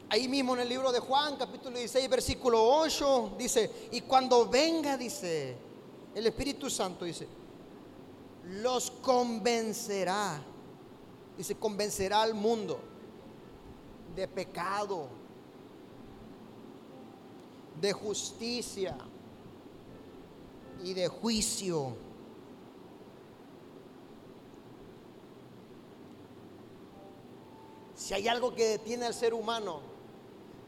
Ahí 0.09 0.27
mismo 0.27 0.53
en 0.55 0.61
el 0.61 0.69
libro 0.69 0.91
de 0.91 0.99
Juan, 0.99 1.37
capítulo 1.37 1.77
16, 1.77 2.09
versículo 2.09 2.63
8, 2.63 3.35
dice, 3.37 3.89
y 3.91 4.01
cuando 4.01 4.47
venga, 4.47 4.97
dice, 4.97 5.57
el 6.13 6.27
Espíritu 6.27 6.69
Santo, 6.69 7.05
dice, 7.05 7.27
los 8.43 8.91
convencerá, 8.91 10.41
dice, 11.37 11.55
convencerá 11.55 12.21
al 12.21 12.33
mundo 12.33 12.79
de 14.15 14.27
pecado, 14.27 15.24
de 17.81 17.93
justicia 17.93 18.97
y 20.83 20.93
de 20.93 21.07
juicio. 21.07 21.95
Si 27.95 28.13
hay 28.13 28.27
algo 28.27 28.53
que 28.53 28.65
detiene 28.65 29.05
al 29.05 29.13
ser 29.13 29.33
humano, 29.33 29.79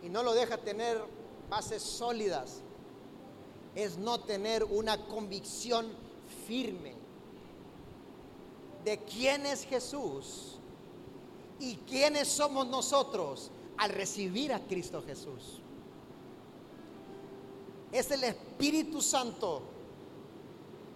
y 0.01 0.09
no 0.09 0.23
lo 0.23 0.33
deja 0.33 0.57
tener 0.57 1.01
bases 1.49 1.81
sólidas, 1.81 2.61
es 3.75 3.97
no 3.97 4.19
tener 4.19 4.63
una 4.63 5.05
convicción 5.05 5.87
firme 6.47 6.95
de 8.83 8.99
quién 8.99 9.45
es 9.45 9.65
Jesús 9.65 10.57
y 11.59 11.75
quiénes 11.75 12.27
somos 12.27 12.67
nosotros 12.67 13.51
al 13.77 13.91
recibir 13.91 14.53
a 14.53 14.65
Cristo 14.65 15.03
Jesús. 15.05 15.61
Es 17.91 18.11
el 18.11 18.23
Espíritu 18.23 19.01
Santo 19.01 19.61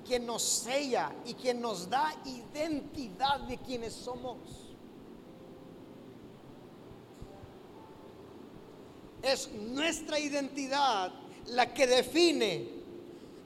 quien 0.06 0.26
nos 0.26 0.42
sella 0.42 1.14
y 1.26 1.34
quien 1.34 1.62
nos 1.62 1.90
da 1.90 2.14
identidad 2.26 3.40
de 3.42 3.58
quienes 3.58 3.94
somos. 3.94 4.38
Es 9.22 9.50
nuestra 9.52 10.20
identidad 10.20 11.14
la 11.48 11.74
que 11.74 11.86
define 11.88 12.70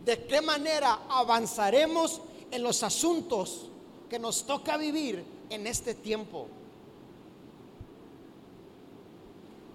de 0.03 0.25
qué 0.25 0.41
manera 0.41 1.01
avanzaremos 1.09 2.21
en 2.51 2.63
los 2.63 2.83
asuntos 2.83 3.69
que 4.09 4.19
nos 4.19 4.45
toca 4.45 4.77
vivir 4.77 5.25
en 5.49 5.67
este 5.67 5.93
tiempo. 5.93 6.47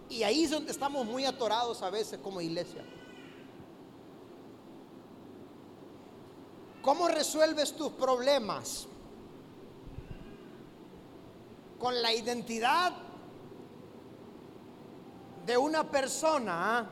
Y 0.08 0.22
ahí 0.22 0.44
es 0.44 0.50
donde 0.50 0.72
estamos 0.72 1.06
muy 1.06 1.24
atorados 1.24 1.82
a 1.82 1.90
veces 1.90 2.18
como 2.20 2.40
iglesia. 2.40 2.84
¿Cómo 6.82 7.08
resuelves 7.08 7.76
tus 7.76 7.90
problemas? 7.92 8.86
Con 11.78 12.00
la 12.00 12.12
identidad 12.12 12.92
de 15.44 15.56
una 15.56 15.90
persona, 15.90 16.90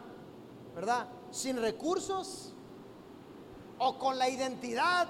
¿verdad? 0.75 1.07
Sin 1.31 1.61
recursos 1.61 2.53
o 3.79 3.99
con 3.99 4.19
la 4.19 4.29
identidad 4.29 5.09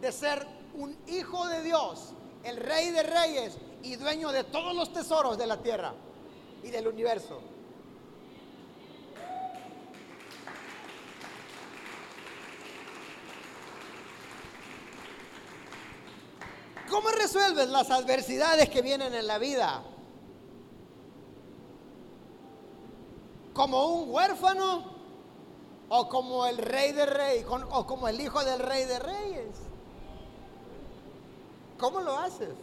de 0.00 0.12
ser 0.12 0.46
un 0.74 0.96
hijo 1.06 1.46
de 1.48 1.62
Dios, 1.62 2.12
el 2.44 2.56
rey 2.56 2.90
de 2.90 3.02
reyes 3.02 3.56
y 3.82 3.96
dueño 3.96 4.32
de 4.32 4.44
todos 4.44 4.74
los 4.74 4.92
tesoros 4.92 5.38
de 5.38 5.46
la 5.46 5.58
tierra 5.58 5.94
y 6.62 6.70
del 6.70 6.88
universo. 6.88 7.40
¿Cómo 16.90 17.08
resuelves 17.10 17.68
las 17.68 17.90
adversidades 17.90 18.68
que 18.68 18.82
vienen 18.82 19.14
en 19.14 19.26
la 19.26 19.38
vida? 19.38 19.82
como 23.60 23.86
un 23.86 24.10
huérfano 24.10 24.84
o 25.90 26.08
como 26.08 26.46
el 26.46 26.56
rey 26.56 26.92
de 26.92 27.04
reyes 27.04 27.46
o 27.48 27.86
como 27.86 28.08
el 28.08 28.20
hijo 28.20 28.42
del 28.44 28.60
rey 28.60 28.84
de 28.84 28.98
reyes. 28.98 29.56
¿Cómo 31.78 32.00
lo 32.00 32.16
haces? 32.16 32.54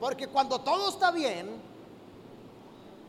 Porque 0.00 0.26
cuando 0.26 0.60
todo 0.60 0.88
está 0.88 1.12
bien, 1.12 1.62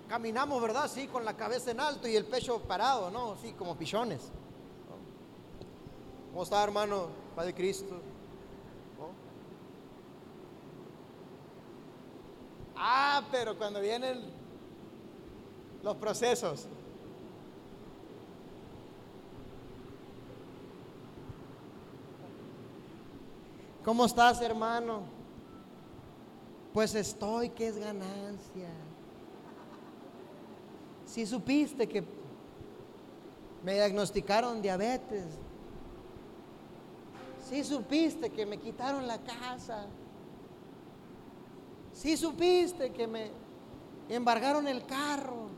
caminamos, 0.07 0.61
¿verdad? 0.61 0.87
Sí, 0.87 1.07
con 1.07 1.25
la 1.25 1.35
cabeza 1.35 1.71
en 1.71 1.79
alto 1.79 2.07
y 2.07 2.15
el 2.15 2.25
pecho 2.25 2.59
parado, 2.59 3.09
¿no? 3.09 3.35
Sí, 3.41 3.53
como 3.53 3.75
pichones. 3.75 4.31
¿Cómo 6.33 6.41
está, 6.41 6.63
hermano? 6.63 7.09
Padre 7.35 7.53
Cristo. 7.53 8.01
Ah, 12.75 13.21
pero 13.31 13.55
cuando 13.55 13.79
vienen 13.79 14.19
los 15.83 15.95
procesos. 15.97 16.67
¿Cómo 23.85 24.03
estás, 24.05 24.41
hermano? 24.41 25.01
Pues 26.73 26.95
estoy, 26.95 27.49
que 27.49 27.67
es 27.67 27.77
ganancia. 27.77 28.69
Si 31.05 31.27
supiste 31.27 31.87
que 31.87 32.03
me 33.63 33.75
diagnosticaron 33.75 34.63
diabetes. 34.63 35.25
Si 37.53 37.63
supiste 37.63 38.31
que 38.31 38.47
me 38.47 38.57
quitaron 38.57 39.05
la 39.05 39.19
casa. 39.19 39.85
Si 41.93 42.17
supiste 42.17 42.91
que 42.91 43.05
me 43.05 43.29
embargaron 44.09 44.67
el 44.67 44.83
carro. 44.87 45.49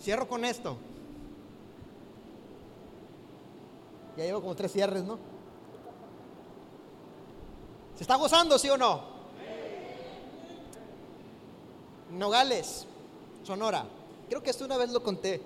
Cierro 0.00 0.26
con 0.26 0.46
esto. 0.46 0.78
Ya 4.16 4.24
llevo 4.24 4.40
como 4.40 4.56
tres 4.56 4.72
cierres, 4.72 5.04
¿no? 5.04 5.18
¿Se 7.94 8.04
está 8.04 8.16
gozando, 8.16 8.58
sí 8.58 8.70
o 8.70 8.78
no? 8.78 9.11
Nogales, 12.12 12.86
Sonora. 13.44 13.86
Creo 14.28 14.42
que 14.42 14.50
esto 14.50 14.64
una 14.64 14.76
vez 14.76 14.90
lo 14.90 15.02
conté. 15.02 15.40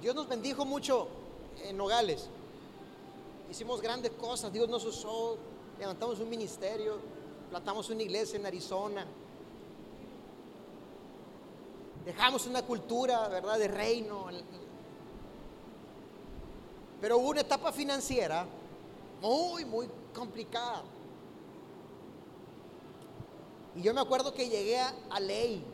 Dios 0.00 0.14
nos 0.14 0.28
bendijo 0.28 0.64
mucho 0.64 1.08
en 1.64 1.76
Nogales. 1.76 2.28
Hicimos 3.50 3.80
grandes 3.80 4.12
cosas, 4.12 4.52
Dios 4.52 4.68
nos 4.68 4.84
usó, 4.84 5.36
levantamos 5.78 6.20
un 6.20 6.28
ministerio, 6.28 6.98
plantamos 7.50 7.90
una 7.90 8.02
iglesia 8.02 8.38
en 8.38 8.46
Arizona. 8.46 9.06
Dejamos 12.04 12.46
una 12.46 12.62
cultura, 12.62 13.28
¿verdad?, 13.28 13.58
de 13.58 13.68
reino. 13.68 14.26
Pero 17.00 17.18
hubo 17.18 17.30
una 17.30 17.40
etapa 17.42 17.72
financiera 17.72 18.46
muy, 19.20 19.64
muy 19.64 19.88
complicada. 20.18 20.82
Y 23.76 23.82
yo 23.82 23.94
me 23.94 24.00
acuerdo 24.00 24.34
que 24.34 24.48
llegué 24.48 24.78
a, 24.78 25.20
Ley, 25.20 25.64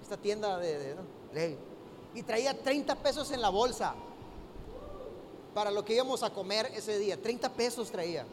esta 0.00 0.16
tienda 0.16 0.58
de, 0.58 0.96
Ley, 1.34 1.58
y 2.14 2.22
traía 2.22 2.56
30 2.56 2.94
pesos 2.96 3.32
en 3.32 3.40
la 3.40 3.48
bolsa 3.48 3.94
para 5.54 5.70
lo 5.72 5.84
que 5.84 5.94
íbamos 5.94 6.22
a 6.22 6.30
comer 6.30 6.70
ese 6.74 6.98
día. 6.98 7.20
30 7.20 7.52
pesos 7.54 7.90
traía. 7.90 8.24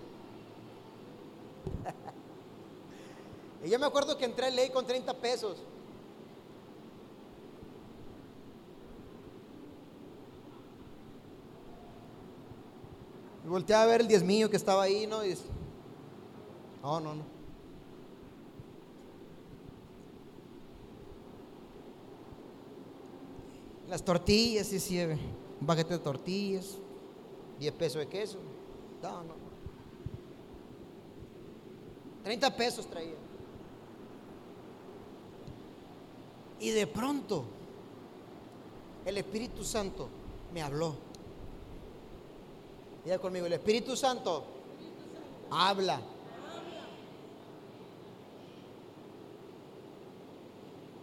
y 3.65 3.69
yo 3.69 3.79
me 3.79 3.87
acuerdo 3.87 4.15
que 4.17 4.25
entré 4.25 4.45
a 4.45 4.51
Ley 4.51 4.69
con 4.69 4.85
30 4.85 5.13
pesos. 5.15 5.57
Y 13.47 13.49
volteé 13.49 13.77
a 13.77 13.85
ver 13.85 14.01
el 14.01 14.09
diezmillo 14.09 14.49
que 14.49 14.57
estaba 14.57 14.83
ahí, 14.83 15.07
¿no? 15.07 15.25
Y 15.25 15.33
no, 16.83 16.99
no, 16.99 17.15
no. 17.15 17.23
Las 23.87 24.03
tortillas, 24.03 24.67
sí, 24.67 24.81
sí, 24.81 25.01
un 25.01 25.65
paquete 25.65 25.93
de 25.93 25.99
tortillas, 25.99 26.77
10 27.57 27.73
pesos 27.75 27.99
de 27.99 28.07
queso. 28.09 28.37
No, 29.01 29.23
no. 29.23 29.33
30 32.25 32.53
pesos 32.53 32.85
traía. 32.87 33.15
Y 36.59 36.71
de 36.71 36.85
pronto, 36.85 37.45
el 39.05 39.17
Espíritu 39.17 39.63
Santo 39.63 40.09
me 40.53 40.61
habló. 40.61 41.06
Diga 43.07 43.19
conmigo, 43.19 43.45
el 43.45 43.53
Espíritu 43.53 43.95
Santo 43.95 44.43
habla. 45.49 46.01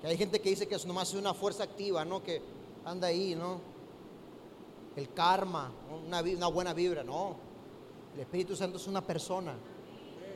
Que 0.02 0.08
hay 0.08 0.18
gente 0.18 0.38
que 0.38 0.50
dice 0.50 0.68
que 0.68 0.74
es 0.74 0.84
nomás 0.84 1.14
una 1.14 1.32
fuerza 1.32 1.62
activa, 1.62 2.04
¿no? 2.04 2.22
Que 2.22 2.42
anda 2.84 3.08
ahí, 3.08 3.34
¿no? 3.34 3.58
El 4.96 5.14
karma, 5.14 5.72
una, 6.06 6.20
una 6.20 6.46
buena 6.48 6.74
vibra, 6.74 7.02
no. 7.02 7.36
El 8.12 8.20
Espíritu 8.20 8.54
Santo 8.54 8.76
es 8.76 8.86
una 8.86 9.00
persona 9.00 9.54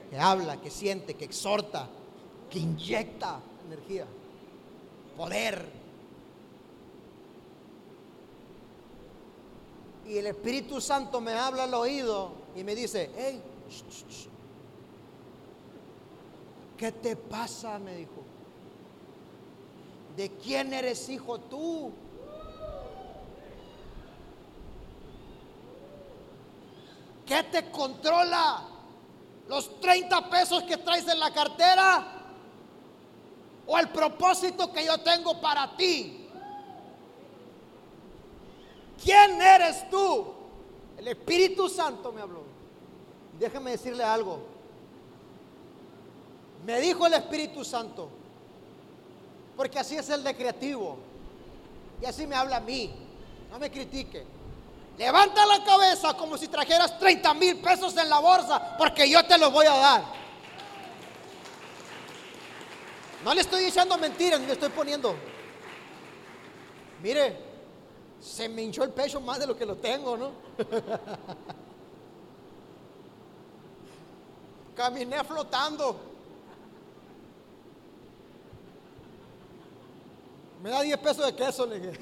que 0.08 0.18
habla, 0.18 0.58
que 0.62 0.70
siente, 0.70 1.16
que 1.16 1.26
exhorta, 1.26 1.86
que 2.48 2.60
inyecta 2.60 3.42
energía, 3.66 4.06
poder. 5.18 5.77
Y 10.08 10.16
el 10.16 10.26
Espíritu 10.26 10.80
Santo 10.80 11.20
me 11.20 11.32
habla 11.32 11.64
al 11.64 11.74
oído 11.74 12.32
y 12.56 12.64
me 12.64 12.74
dice, 12.74 13.10
hey, 13.14 13.42
¿qué 16.78 16.92
te 16.92 17.14
pasa? 17.14 17.78
Me 17.78 17.94
dijo. 17.94 18.24
¿De 20.16 20.30
quién 20.36 20.72
eres 20.72 21.08
hijo 21.10 21.38
tú? 21.40 21.92
¿Qué 27.26 27.42
te 27.44 27.70
controla? 27.70 28.66
¿Los 29.46 29.78
30 29.80 30.30
pesos 30.30 30.62
que 30.62 30.78
traes 30.78 31.06
en 31.06 31.20
la 31.20 31.30
cartera? 31.32 32.14
¿O 33.66 33.78
el 33.78 33.90
propósito 33.90 34.72
que 34.72 34.86
yo 34.86 34.96
tengo 34.98 35.38
para 35.38 35.76
ti? 35.76 36.17
¿Quién 39.02 39.40
eres 39.40 39.88
tú? 39.90 40.34
El 40.98 41.08
Espíritu 41.08 41.68
Santo 41.68 42.12
me 42.12 42.20
habló. 42.20 42.42
Déjame 43.38 43.72
decirle 43.72 44.02
algo. 44.02 44.40
Me 46.66 46.80
dijo 46.80 47.06
el 47.06 47.14
Espíritu 47.14 47.64
Santo, 47.64 48.08
porque 49.56 49.78
así 49.78 49.96
es 49.96 50.10
el 50.10 50.24
de 50.24 50.36
creativo. 50.36 50.98
Y 52.02 52.06
así 52.06 52.26
me 52.26 52.34
habla 52.34 52.56
a 52.56 52.60
mí. 52.60 52.92
No 53.50 53.58
me 53.58 53.70
critique. 53.70 54.24
Levanta 54.98 55.46
la 55.46 55.64
cabeza 55.64 56.14
como 56.14 56.36
si 56.36 56.48
trajeras 56.48 56.98
30 56.98 57.34
mil 57.34 57.60
pesos 57.60 57.96
en 57.96 58.08
la 58.08 58.18
bolsa, 58.18 58.76
porque 58.76 59.08
yo 59.08 59.24
te 59.24 59.38
los 59.38 59.52
voy 59.52 59.66
a 59.66 59.74
dar. 59.74 60.04
No 63.24 63.32
le 63.34 63.40
estoy 63.40 63.64
echando 63.64 63.96
mentiras, 63.96 64.40
ni 64.40 64.46
le 64.46 64.52
estoy 64.52 64.70
poniendo. 64.70 65.14
Mire, 67.02 67.47
se 68.20 68.48
me 68.48 68.62
hinchó 68.62 68.84
el 68.84 68.90
pecho 68.90 69.20
más 69.20 69.38
de 69.38 69.46
lo 69.46 69.56
que 69.56 69.66
lo 69.66 69.76
tengo, 69.76 70.16
¿no? 70.16 70.32
Caminé 74.76 75.22
flotando. 75.24 76.00
Me 80.62 80.70
da 80.70 80.82
10 80.82 80.98
pesos 80.98 81.26
de 81.26 81.34
queso, 81.34 81.66
le 81.66 81.80
dije. 81.80 82.00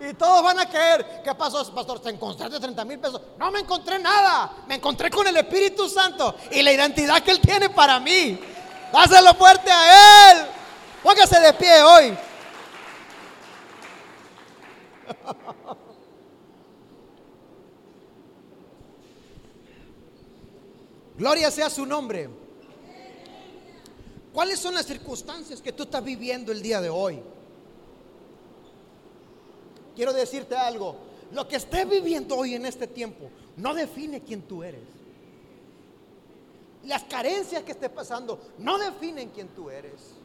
y 0.10 0.14
todos 0.14 0.42
van 0.42 0.58
a 0.58 0.68
caer. 0.68 1.22
¿Qué 1.22 1.34
pasó, 1.34 1.74
pastor? 1.74 2.00
¿Te 2.00 2.10
encontraste 2.10 2.58
30 2.58 2.84
mil 2.84 2.98
pesos? 2.98 3.20
No 3.38 3.50
me 3.50 3.60
encontré 3.60 3.98
nada. 3.98 4.52
Me 4.66 4.76
encontré 4.76 5.10
con 5.10 5.26
el 5.26 5.36
Espíritu 5.36 5.88
Santo 5.88 6.34
y 6.50 6.62
la 6.62 6.72
identidad 6.72 7.22
que 7.22 7.30
Él 7.30 7.40
tiene 7.40 7.70
para 7.70 8.00
mí. 8.00 8.38
Dáselo 8.92 9.34
fuerte 9.34 9.70
a 9.70 10.32
Él. 10.32 10.46
Póngase 11.02 11.40
de 11.40 11.52
pie 11.54 11.82
hoy. 11.82 12.18
Gloria 21.18 21.50
sea 21.50 21.68
su 21.70 21.84
nombre. 21.86 22.28
¿Cuáles 24.32 24.58
son 24.58 24.74
las 24.74 24.86
circunstancias 24.86 25.60
que 25.60 25.72
tú 25.72 25.82
estás 25.82 26.02
viviendo 26.02 26.52
el 26.52 26.62
día 26.62 26.80
de 26.80 26.88
hoy? 26.88 27.20
Quiero 29.94 30.12
decirte 30.12 30.56
algo. 30.56 30.96
Lo 31.32 31.46
que 31.48 31.56
estés 31.56 31.88
viviendo 31.88 32.36
hoy 32.36 32.54
en 32.54 32.66
este 32.66 32.86
tiempo 32.86 33.30
no 33.56 33.74
define 33.74 34.22
quién 34.22 34.42
tú 34.42 34.62
eres. 34.62 34.82
Las 36.84 37.04
carencias 37.04 37.62
que 37.62 37.72
estés 37.72 37.90
pasando 37.90 38.40
no 38.58 38.78
definen 38.78 39.30
quién 39.30 39.48
tú 39.48 39.70
eres. 39.70 40.21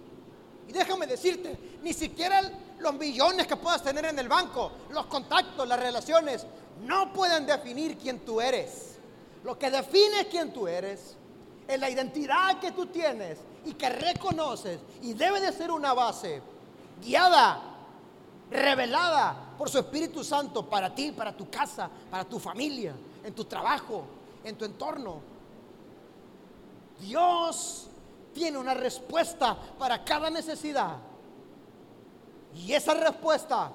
Y 0.67 0.73
déjame 0.73 1.07
decirte, 1.07 1.79
ni 1.81 1.93
siquiera 1.93 2.41
los 2.79 2.93
millones 2.93 3.47
que 3.47 3.55
puedas 3.55 3.81
tener 3.81 4.05
en 4.05 4.19
el 4.19 4.27
banco, 4.27 4.71
los 4.91 5.05
contactos, 5.05 5.67
las 5.67 5.79
relaciones, 5.79 6.45
no 6.81 7.11
pueden 7.13 7.45
definir 7.45 7.97
quién 7.97 8.19
tú 8.19 8.41
eres. 8.41 8.99
Lo 9.43 9.57
que 9.57 9.71
define 9.71 10.27
quién 10.29 10.51
tú 10.51 10.67
eres 10.67 11.15
es 11.67 11.79
la 11.79 11.89
identidad 11.89 12.59
que 12.59 12.71
tú 12.71 12.87
tienes 12.87 13.39
y 13.65 13.73
que 13.73 13.89
reconoces 13.89 14.79
y 15.01 15.13
debe 15.13 15.39
de 15.39 15.51
ser 15.51 15.71
una 15.71 15.93
base 15.93 16.41
guiada, 17.01 17.61
revelada 18.49 19.53
por 19.57 19.69
su 19.69 19.79
Espíritu 19.79 20.23
Santo 20.23 20.69
para 20.69 20.93
ti, 20.93 21.11
para 21.11 21.35
tu 21.35 21.49
casa, 21.49 21.89
para 22.09 22.23
tu 22.23 22.39
familia, 22.39 22.95
en 23.23 23.33
tu 23.33 23.45
trabajo, 23.45 24.05
en 24.43 24.57
tu 24.57 24.65
entorno. 24.65 25.21
Dios 26.99 27.86
tiene 28.37 28.59
una 28.59 28.75
respuesta 28.75 29.57
para 29.79 30.05
cada 30.05 30.29
necesidad. 30.29 30.97
Y 32.55 32.71
esa 32.71 32.93
respuesta 32.93 33.71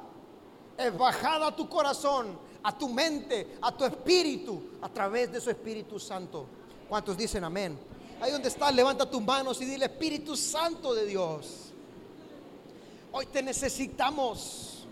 es 0.78 0.96
bajada 0.96 1.48
a 1.48 1.56
tu 1.56 1.68
corazón, 1.68 2.38
a 2.62 2.78
tu 2.78 2.88
mente, 2.88 3.56
a 3.60 3.76
tu 3.76 3.84
espíritu, 3.84 4.62
a 4.80 4.88
través 4.88 5.32
de 5.32 5.40
su 5.40 5.50
Espíritu 5.50 5.98
Santo. 5.98 6.46
¿Cuántos 6.88 7.16
dicen 7.16 7.42
amén? 7.42 7.76
Ahí 8.20 8.30
donde 8.30 8.48
estás, 8.48 8.72
levanta 8.72 9.10
tus 9.10 9.20
manos 9.20 9.60
y 9.60 9.64
dile, 9.64 9.86
Espíritu 9.86 10.36
Santo 10.36 10.94
de 10.94 11.06
Dios, 11.06 11.72
hoy 13.10 13.26
te 13.26 13.42
necesitamos. 13.42 14.86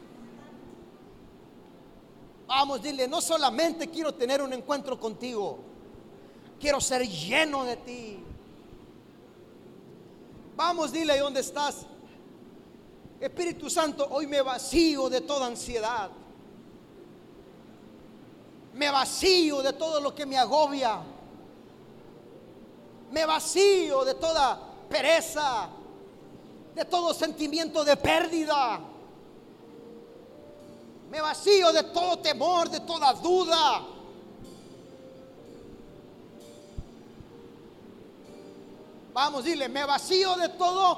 Vamos, 2.49 2.83
dile, 2.83 3.07
no 3.07 3.21
solamente 3.21 3.89
quiero 3.89 4.13
tener 4.13 4.43
un 4.43 4.53
encuentro 4.53 4.99
contigo, 4.99 5.61
quiero 6.59 6.81
ser 6.81 7.07
lleno 7.07 7.63
de 7.65 7.77
ti. 7.77 8.25
Vamos, 10.61 10.93
dile 10.93 11.15
ahí 11.15 11.21
donde 11.21 11.41
estás. 11.41 11.87
Espíritu 13.19 13.71
Santo, 13.71 14.07
hoy 14.11 14.27
me 14.27 14.43
vacío 14.43 15.09
de 15.09 15.23
toda 15.23 15.47
ansiedad. 15.47 16.11
Me 18.75 18.91
vacío 18.91 19.63
de 19.63 19.73
todo 19.73 20.03
lo 20.03 20.15
que 20.15 20.27
me 20.27 20.37
agobia. 20.37 21.01
Me 23.11 23.25
vacío 23.25 24.05
de 24.05 24.13
toda 24.17 24.61
pereza, 24.87 25.71
de 26.75 26.85
todo 26.85 27.15
sentimiento 27.15 27.83
de 27.83 27.97
pérdida. 27.97 28.81
Me 31.11 31.23
vacío 31.23 31.73
de 31.73 31.85
todo 31.85 32.19
temor, 32.19 32.69
de 32.69 32.81
toda 32.81 33.15
duda. 33.15 33.83
Vamos, 39.23 39.45
dile, 39.45 39.69
me 39.69 39.85
vacío 39.85 40.35
de 40.37 40.49
todo 40.49 40.97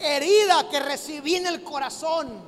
herida 0.00 0.68
que 0.68 0.80
recibí 0.80 1.36
en 1.36 1.46
el 1.46 1.62
corazón 1.62 2.42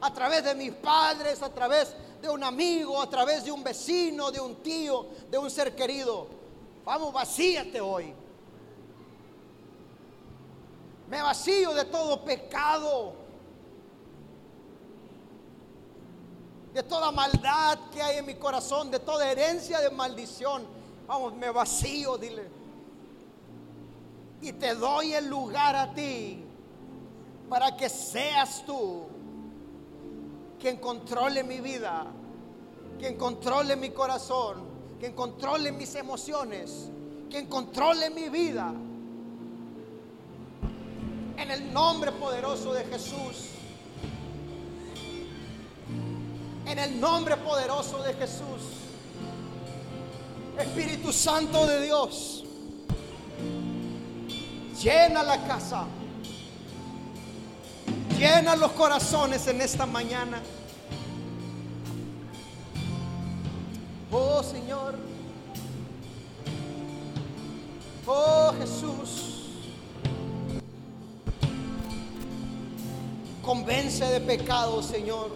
a 0.00 0.12
través 0.12 0.42
de 0.42 0.56
mis 0.56 0.72
padres, 0.72 1.40
a 1.40 1.50
través 1.50 1.94
de 2.20 2.28
un 2.28 2.42
amigo, 2.42 3.00
a 3.00 3.08
través 3.08 3.44
de 3.44 3.52
un 3.52 3.62
vecino, 3.62 4.32
de 4.32 4.40
un 4.40 4.56
tío, 4.56 5.06
de 5.30 5.38
un 5.38 5.48
ser 5.48 5.76
querido. 5.76 6.26
Vamos, 6.84 7.12
vacíate 7.12 7.80
hoy. 7.80 8.12
Me 11.08 11.22
vacío 11.22 11.72
de 11.72 11.84
todo 11.84 12.24
pecado. 12.24 13.12
De 16.72 16.82
toda 16.82 17.12
maldad 17.12 17.78
que 17.92 18.02
hay 18.02 18.18
en 18.18 18.26
mi 18.26 18.34
corazón, 18.34 18.90
de 18.90 18.98
toda 18.98 19.30
herencia 19.30 19.78
de 19.78 19.90
maldición. 19.90 20.66
Vamos, 21.06 21.34
me 21.34 21.50
vacío, 21.50 22.18
dile. 22.18 22.63
Y 24.44 24.52
te 24.52 24.74
doy 24.74 25.14
el 25.14 25.26
lugar 25.26 25.74
a 25.74 25.94
ti 25.94 26.44
para 27.48 27.74
que 27.78 27.88
seas 27.88 28.62
tú 28.66 29.04
quien 30.60 30.76
controle 30.76 31.42
mi 31.42 31.60
vida, 31.60 32.04
quien 32.98 33.16
controle 33.16 33.74
mi 33.74 33.88
corazón, 33.88 34.64
quien 35.00 35.14
controle 35.14 35.72
mis 35.72 35.94
emociones, 35.94 36.90
quien 37.30 37.46
controle 37.46 38.10
mi 38.10 38.28
vida. 38.28 38.74
En 41.38 41.50
el 41.50 41.72
nombre 41.72 42.12
poderoso 42.12 42.74
de 42.74 42.84
Jesús. 42.84 43.48
En 46.66 46.78
el 46.78 47.00
nombre 47.00 47.38
poderoso 47.38 48.02
de 48.02 48.12
Jesús. 48.12 48.60
Espíritu 50.58 51.14
Santo 51.14 51.66
de 51.66 51.80
Dios. 51.80 52.43
Llena 54.82 55.22
la 55.22 55.42
casa. 55.46 55.84
Llena 58.18 58.56
los 58.56 58.72
corazones 58.72 59.46
en 59.46 59.60
esta 59.60 59.86
mañana. 59.86 60.40
Oh 64.10 64.42
Señor. 64.42 64.96
Oh 68.06 68.52
Jesús. 68.58 69.34
Convence 73.42 74.04
de 74.04 74.20
pecado, 74.20 74.82
Señor. 74.82 75.30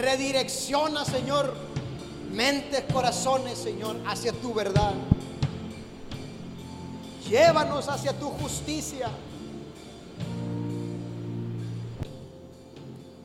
Redirecciona, 0.00 1.04
Señor, 1.04 1.54
mentes, 2.30 2.84
corazones, 2.92 3.58
Señor, 3.58 3.96
hacia 4.06 4.32
tu 4.32 4.54
verdad. 4.54 4.94
Llévanos 7.28 7.88
hacia 7.88 8.18
tu 8.18 8.28
justicia. 8.30 9.10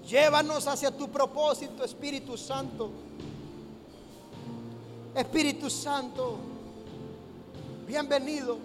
Llévanos 0.07 0.67
hacia 0.67 0.91
tu 0.91 1.09
propósito, 1.09 1.83
Espíritu 1.83 2.37
Santo. 2.37 2.91
Espíritu 5.15 5.69
Santo, 5.69 6.37
bienvenido. 7.87 8.57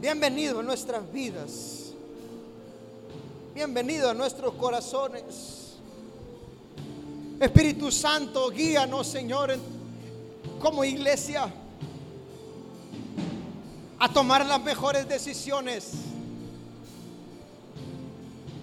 Bienvenido 0.00 0.60
a 0.60 0.62
nuestras 0.62 1.10
vidas. 1.12 1.92
Bienvenido 3.54 4.10
a 4.10 4.14
nuestros 4.14 4.54
corazones. 4.54 5.57
Espíritu 7.40 7.92
Santo, 7.92 8.50
guíanos, 8.50 9.06
Señor, 9.06 9.56
como 10.60 10.82
iglesia 10.82 11.52
a 13.96 14.08
tomar 14.12 14.44
las 14.44 14.60
mejores 14.60 15.08
decisiones. 15.08 15.92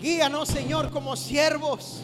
Guíanos, 0.01 0.49
Señor, 0.49 0.91
como 0.91 1.15
siervos, 1.15 2.01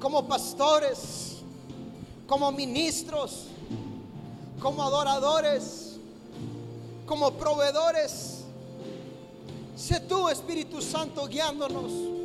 como 0.00 0.28
pastores, 0.28 1.38
como 2.26 2.52
ministros, 2.52 3.46
como 4.60 4.82
adoradores, 4.82 5.98
como 7.06 7.32
proveedores. 7.32 8.44
Sé 9.74 9.98
tú, 10.00 10.28
Espíritu 10.28 10.82
Santo, 10.82 11.26
guiándonos. 11.26 12.19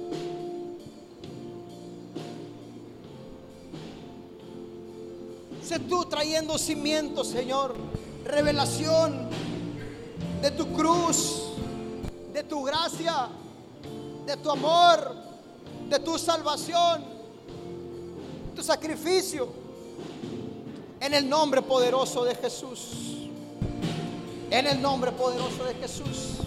Tú 5.80 6.06
trayendo 6.06 6.58
cimiento, 6.58 7.24
Señor. 7.24 7.76
Revelación 8.26 9.30
de 10.42 10.52
tu 10.52 10.72
cruz, 10.74 11.44
de 12.34 12.44
tu 12.44 12.64
gracia, 12.64 13.28
de 14.26 14.38
tu 14.38 14.50
amor, 14.50 15.16
de 15.90 16.00
tu 16.00 16.18
salvación, 16.18 17.04
tu 18.56 18.64
sacrificio. 18.64 19.48
En 21.00 21.14
el 21.14 21.30
nombre 21.30 21.62
poderoso 21.62 22.24
de 22.24 22.34
Jesús. 22.36 23.28
En 24.50 24.66
el 24.66 24.82
nombre 24.82 25.12
poderoso 25.12 25.66
de 25.66 25.76
Jesús. 25.76 26.38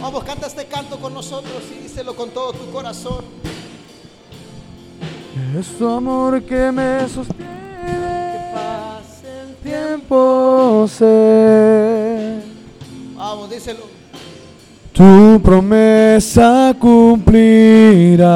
Vamos, 0.00 0.24
canta 0.24 0.46
este 0.46 0.66
canto 0.66 0.98
con 0.98 1.12
nosotros 1.12 1.62
y 1.70 1.82
díselo 1.82 2.16
con 2.16 2.30
todo 2.30 2.52
tu 2.52 2.70
corazón. 2.72 3.24
Es 5.58 5.76
tu 5.76 5.88
amor 5.88 6.42
que 6.44 6.72
me 6.72 7.08
sostiene 7.08 7.61
tiempo 9.72 10.86
sé. 10.86 12.40
Vamos, 13.16 13.48
díselo. 13.50 13.84
Tu 14.92 15.40
promesa 15.42 16.74
cumplirás. 16.78 18.30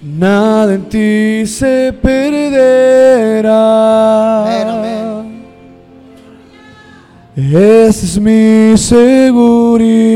Nada 0.00 0.74
en 0.74 0.82
ti 0.88 1.44
se 1.46 1.92
perderá. 2.00 3.52
Esa 7.34 8.06
es 8.06 8.20
mi 8.20 8.76
seguridad. 8.76 10.12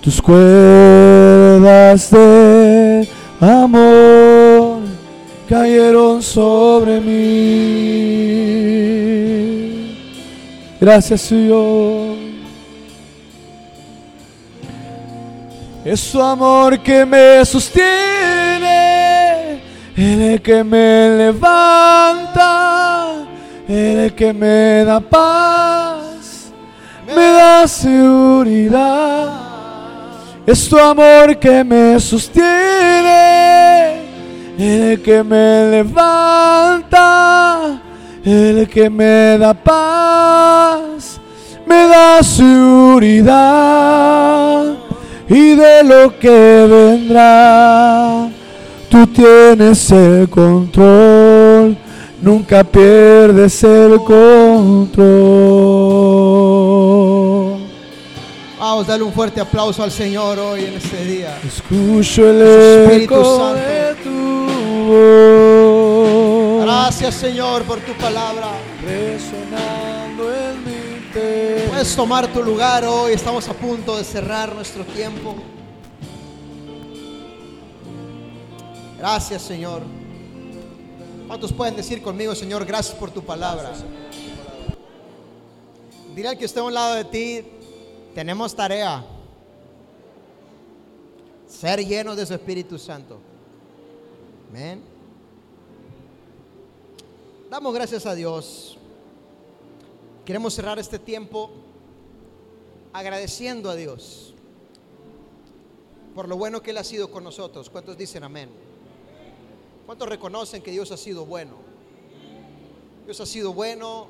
Tus 0.00 0.20
cuerdas 0.20 2.10
de 2.10 3.08
amor 3.40 4.80
cayeron 5.48 6.22
sobre 6.22 7.00
mí. 7.00 7.42
Gracias, 10.80 11.20
Señor. 11.20 12.16
Es 15.84 16.00
su 16.00 16.22
amor 16.22 16.78
que 16.80 17.04
me 17.04 17.44
sostiene, 17.44 18.51
el 19.96 20.40
que 20.40 20.64
me 20.64 21.16
levanta, 21.18 22.46
el 23.68 24.14
que 24.14 24.32
me 24.32 24.84
da 24.84 25.00
paz, 25.00 26.50
me 27.06 27.32
da 27.32 27.68
seguridad. 27.68 29.28
Es 30.46 30.68
tu 30.68 30.78
amor 30.78 31.38
que 31.38 31.62
me 31.62 32.00
sostiene, 32.00 32.50
el 34.58 35.00
que 35.02 35.22
me 35.22 35.70
levanta, 35.70 36.20
el 38.24 38.68
que 38.68 38.88
me 38.90 39.38
da 39.38 39.54
paz, 39.54 41.20
me 41.66 41.86
da 41.86 42.22
seguridad 42.22 43.42
y 45.28 45.54
de 45.54 45.84
lo 45.84 46.18
que 46.18 46.66
vendrá. 46.68 48.30
Tú 48.92 49.06
tienes 49.06 49.90
el 49.90 50.28
control, 50.28 51.74
nunca 52.20 52.62
pierdes 52.62 53.64
el 53.64 53.96
control. 54.04 54.92
Vamos, 58.58 58.86
dale 58.86 59.02
un 59.02 59.14
fuerte 59.14 59.40
aplauso 59.40 59.82
al 59.82 59.90
Señor 59.90 60.38
hoy 60.38 60.66
en 60.66 60.74
este 60.74 61.06
día. 61.06 61.38
Escucho 61.42 62.28
el 62.28 62.42
Espíritu 62.42 63.14
eco 63.14 63.38
Santo. 63.38 63.54
de 63.54 63.94
tu 64.04 64.46
voz. 66.58 66.64
Gracias, 66.66 67.14
Señor, 67.14 67.62
por 67.62 67.80
tu 67.80 67.94
palabra. 67.94 68.50
Resonando 68.84 70.30
en 70.34 70.64
mi 70.66 70.74
interior. 70.98 71.70
Puedes 71.70 71.96
tomar 71.96 72.26
tu 72.26 72.42
lugar 72.42 72.84
hoy. 72.84 73.14
Estamos 73.14 73.48
a 73.48 73.54
punto 73.54 73.96
de 73.96 74.04
cerrar 74.04 74.54
nuestro 74.54 74.84
tiempo. 74.84 75.34
Gracias, 79.02 79.42
Señor. 79.42 79.82
¿Cuántos 81.26 81.52
pueden 81.52 81.74
decir 81.74 82.00
conmigo, 82.00 82.36
Señor, 82.36 82.64
gracias 82.64 82.96
por 82.96 83.10
tu 83.10 83.20
palabra? 83.20 83.72
Dile 86.14 86.28
al 86.28 86.38
que 86.38 86.44
esté 86.44 86.60
a 86.60 86.62
un 86.62 86.72
lado 86.72 86.94
de 86.94 87.04
ti, 87.06 87.44
tenemos 88.14 88.54
tarea. 88.54 89.04
Ser 91.48 91.84
llenos 91.84 92.16
de 92.16 92.24
su 92.24 92.34
Espíritu 92.34 92.78
Santo. 92.78 93.18
Amén. 94.50 94.80
Damos 97.50 97.74
gracias 97.74 98.06
a 98.06 98.14
Dios. 98.14 98.78
Queremos 100.24 100.54
cerrar 100.54 100.78
este 100.78 101.00
tiempo 101.00 101.50
agradeciendo 102.92 103.68
a 103.68 103.74
Dios 103.74 104.32
por 106.14 106.28
lo 106.28 106.36
bueno 106.36 106.62
que 106.62 106.70
Él 106.70 106.78
ha 106.78 106.84
sido 106.84 107.10
con 107.10 107.24
nosotros. 107.24 107.68
¿Cuántos 107.68 107.98
dicen 107.98 108.22
amén? 108.22 108.71
¿Cuántos 109.86 110.08
reconocen 110.08 110.62
que 110.62 110.70
Dios 110.70 110.90
ha 110.92 110.96
sido 110.96 111.26
bueno? 111.26 111.56
Dios 113.04 113.20
ha 113.20 113.26
sido 113.26 113.52
bueno 113.52 114.06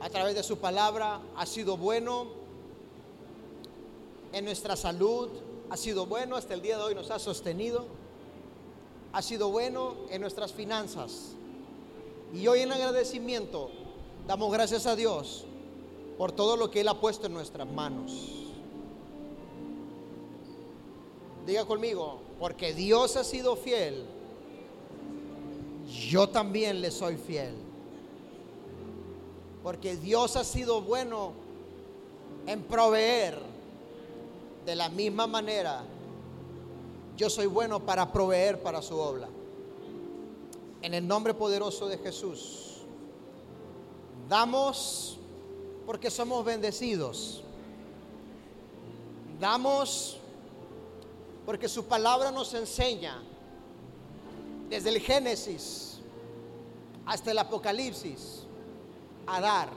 a 0.00 0.08
través 0.08 0.34
de 0.34 0.42
su 0.42 0.58
palabra, 0.58 1.20
ha 1.36 1.44
sido 1.44 1.76
bueno 1.76 2.26
en 4.32 4.46
nuestra 4.46 4.76
salud, 4.76 5.28
ha 5.68 5.76
sido 5.76 6.06
bueno 6.06 6.36
hasta 6.36 6.54
el 6.54 6.62
día 6.62 6.78
de 6.78 6.84
hoy, 6.84 6.94
nos 6.94 7.10
ha 7.10 7.18
sostenido, 7.18 7.86
ha 9.12 9.20
sido 9.20 9.50
bueno 9.50 9.94
en 10.08 10.22
nuestras 10.22 10.52
finanzas. 10.52 11.32
Y 12.32 12.46
hoy 12.46 12.60
en 12.60 12.72
agradecimiento 12.72 13.70
damos 14.26 14.50
gracias 14.52 14.86
a 14.86 14.96
Dios 14.96 15.44
por 16.16 16.32
todo 16.32 16.56
lo 16.56 16.70
que 16.70 16.80
Él 16.80 16.88
ha 16.88 16.98
puesto 16.98 17.26
en 17.26 17.34
nuestras 17.34 17.70
manos. 17.70 18.39
Diga 21.50 21.64
conmigo, 21.64 22.20
porque 22.38 22.72
Dios 22.74 23.16
ha 23.16 23.24
sido 23.24 23.56
fiel, 23.56 24.04
yo 26.08 26.28
también 26.28 26.80
le 26.80 26.92
soy 26.92 27.16
fiel. 27.16 27.56
Porque 29.64 29.96
Dios 29.96 30.36
ha 30.36 30.44
sido 30.44 30.80
bueno 30.80 31.32
en 32.46 32.62
proveer 32.62 33.36
de 34.64 34.76
la 34.76 34.90
misma 34.90 35.26
manera. 35.26 35.82
Yo 37.16 37.28
soy 37.28 37.46
bueno 37.46 37.80
para 37.80 38.12
proveer 38.12 38.62
para 38.62 38.80
su 38.80 38.96
obra. 38.96 39.28
En 40.82 40.94
el 40.94 41.04
nombre 41.04 41.34
poderoso 41.34 41.88
de 41.88 41.98
Jesús. 41.98 42.76
Damos 44.28 45.18
porque 45.84 46.12
somos 46.12 46.44
bendecidos. 46.44 47.42
Damos 49.40 50.19
porque 51.50 51.68
su 51.68 51.84
palabra 51.86 52.30
nos 52.30 52.54
enseña 52.54 53.20
desde 54.68 54.90
el 54.90 55.00
Génesis 55.00 55.98
hasta 57.04 57.32
el 57.32 57.38
Apocalipsis 57.38 58.44
a 59.26 59.40
dar. 59.40 59.68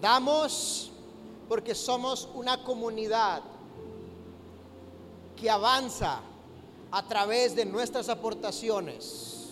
Damos 0.00 0.92
porque 1.48 1.74
somos 1.74 2.28
una 2.32 2.62
comunidad 2.62 3.42
que 5.34 5.50
avanza 5.50 6.20
a 6.92 7.08
través 7.08 7.56
de 7.56 7.64
nuestras 7.64 8.08
aportaciones. 8.08 9.48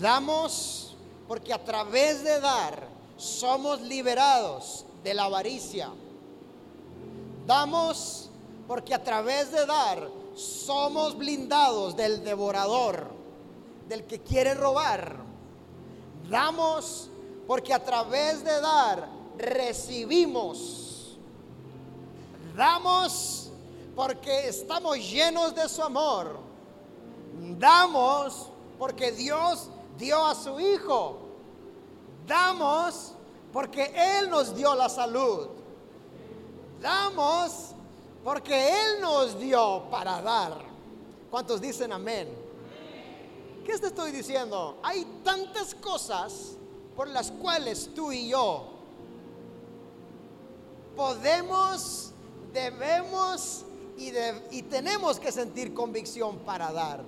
Damos 0.00 0.96
porque 1.28 1.52
a 1.52 1.62
través 1.62 2.24
de 2.24 2.40
dar 2.40 2.88
somos 3.18 3.82
liberados 3.82 4.86
de 5.04 5.12
la 5.12 5.24
avaricia. 5.24 5.90
Damos 7.46 8.25
porque 8.66 8.94
a 8.94 9.02
través 9.02 9.52
de 9.52 9.64
dar 9.66 10.08
somos 10.34 11.16
blindados 11.16 11.96
del 11.96 12.22
devorador, 12.22 13.08
del 13.88 14.04
que 14.04 14.20
quiere 14.20 14.54
robar. 14.54 15.16
Damos 16.28 17.08
porque 17.46 17.72
a 17.72 17.82
través 17.82 18.44
de 18.44 18.60
dar 18.60 19.08
recibimos. 19.38 21.16
Damos 22.54 23.50
porque 23.94 24.48
estamos 24.48 24.98
llenos 24.98 25.54
de 25.54 25.68
su 25.68 25.82
amor. 25.82 26.38
Damos 27.58 28.50
porque 28.78 29.12
Dios 29.12 29.70
dio 29.96 30.24
a 30.26 30.34
su 30.34 30.58
Hijo. 30.58 31.18
Damos 32.26 33.12
porque 33.52 33.92
Él 34.18 34.28
nos 34.28 34.54
dio 34.54 34.74
la 34.74 34.88
salud. 34.88 35.48
Damos 36.80 37.75
porque 38.26 38.70
Él 38.70 39.00
nos 39.00 39.38
dio 39.38 39.84
para 39.88 40.20
dar. 40.20 40.58
¿Cuántos 41.30 41.60
dicen 41.60 41.92
amén? 41.92 42.28
¿Qué 43.64 43.78
te 43.78 43.86
estoy 43.86 44.10
diciendo? 44.10 44.80
Hay 44.82 45.06
tantas 45.22 45.76
cosas 45.76 46.56
por 46.96 47.06
las 47.06 47.30
cuales 47.30 47.88
tú 47.94 48.10
y 48.10 48.30
yo 48.30 48.64
podemos, 50.96 52.10
debemos 52.52 53.64
y, 53.96 54.10
y 54.50 54.62
tenemos 54.62 55.20
que 55.20 55.30
sentir 55.30 55.72
convicción 55.72 56.38
para 56.38 56.72
dar. 56.72 57.04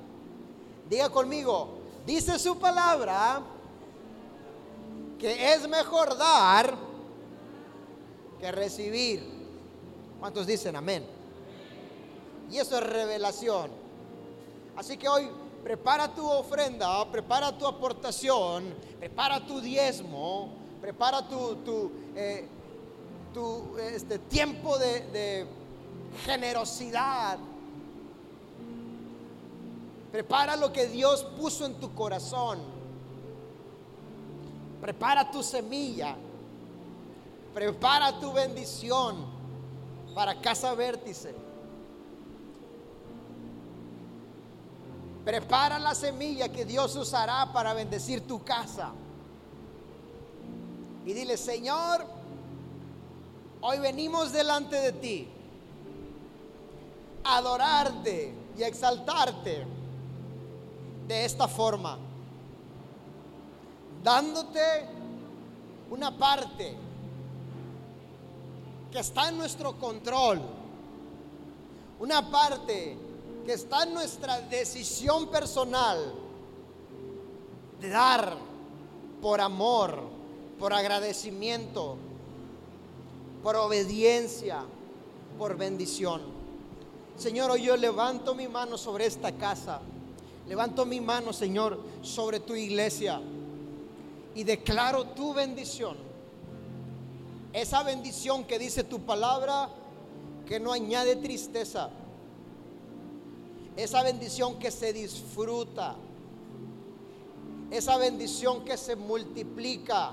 Diga 0.89 1.11
conmigo, 1.11 1.81
dice 2.07 2.39
su 2.39 2.61
palabra 2.61 3.43
que 5.19 5.53
es 5.53 5.69
mejor 5.69 6.17
dar 6.17 6.77
que 8.39 8.53
recibir. 8.53 9.38
¿Cuántos 10.21 10.47
dicen 10.47 10.75
amén? 10.75 11.05
Y 12.51 12.57
eso 12.57 12.79
es 12.79 12.85
revelación. 12.85 13.71
Así 14.77 14.97
que 14.97 15.09
hoy 15.09 15.29
prepara 15.63 16.13
tu 16.15 16.29
ofrenda, 16.29 17.11
prepara 17.11 17.57
tu 17.57 17.67
aportación, 17.67 18.75
prepara 18.99 19.45
tu 19.45 19.61
diezmo, 19.61 20.51
prepara 20.81 21.29
tu, 21.29 21.57
tu, 21.57 21.93
eh, 22.17 22.49
este, 23.95 24.19
tiempo 24.19 24.79
de 24.79 25.47
generosidad. 26.25 27.39
Prepara 30.11 30.57
lo 30.57 30.73
que 30.73 30.87
Dios 30.87 31.23
puso 31.39 31.67
en 31.67 31.75
tu 31.75 31.95
corazón. 31.95 32.59
Prepara 34.81 35.31
tu 35.31 35.43
semilla. 35.43 36.17
Prepara 37.53 38.19
tu 38.19 38.33
bendición 38.33 39.38
para 40.19 40.35
casa 40.41 40.75
vértice. 40.75 41.33
Prepara 45.25 45.79
la 45.79 45.95
semilla 45.95 46.49
que 46.49 46.65
Dios 46.65 46.97
usará 46.97 47.53
para 47.53 47.73
bendecir 47.73 48.27
tu 48.27 48.43
casa. 48.43 48.91
Y 51.07 51.13
dile, 51.13 51.37
Señor, 51.37 52.05
hoy 53.61 53.79
venimos 53.79 54.33
delante 54.33 54.75
de 54.81 54.93
ti 54.95 55.29
a 57.23 57.37
adorarte 57.37 58.35
y 58.59 58.65
a 58.65 58.67
exaltarte 58.67 59.69
de 61.07 61.25
esta 61.25 61.47
forma, 61.47 61.97
dándote 64.03 64.85
una 65.93 66.11
parte 66.19 66.88
que 68.91 68.99
está 68.99 69.29
en 69.29 69.39
nuestro 69.39 69.79
control, 69.79 70.41
una 72.01 72.31
parte 72.31 72.97
que 73.45 73.53
está 73.53 73.83
en 73.83 73.95
nuestra 73.95 74.41
decisión 74.43 75.29
personal 75.29 76.15
de 77.81 77.89
dar 77.89 78.37
por 79.21 79.41
amor, 79.41 80.01
por 80.59 80.73
agradecimiento, 80.73 81.97
por 83.43 83.57
obediencia, 83.57 84.65
por 85.39 85.57
bendición. 85.57 86.23
Señor, 87.17 87.51
hoy 87.51 87.65
yo 87.65 87.77
levanto 87.77 88.35
mi 88.35 88.49
mano 88.49 88.79
sobre 88.79 89.07
esta 89.07 89.33
casa, 89.33 89.81
levanto 90.47 90.87
mi 90.87 91.01
mano, 91.01 91.33
Señor, 91.33 91.79
sobre 92.03 92.41
tu 92.41 92.55
iglesia 92.55 93.21
y 94.35 94.45
declaro 94.45 95.05
tu 95.05 95.35
bendición. 95.35 96.08
Esa 97.59 97.83
bendición 97.83 98.45
que 98.45 98.57
dice 98.57 98.85
tu 98.85 99.01
palabra, 99.01 99.69
que 100.47 100.61
no 100.61 100.71
añade 100.73 101.17
tristeza, 101.17 101.91
esa 103.77 104.05
bendición 104.05 104.61
que 104.61 104.71
se 104.71 104.93
disfruta, 104.93 105.97
esa 107.73 107.97
bendición 107.97 108.65
que 108.65 108.77
se 108.77 108.95
multiplica, 108.95 110.13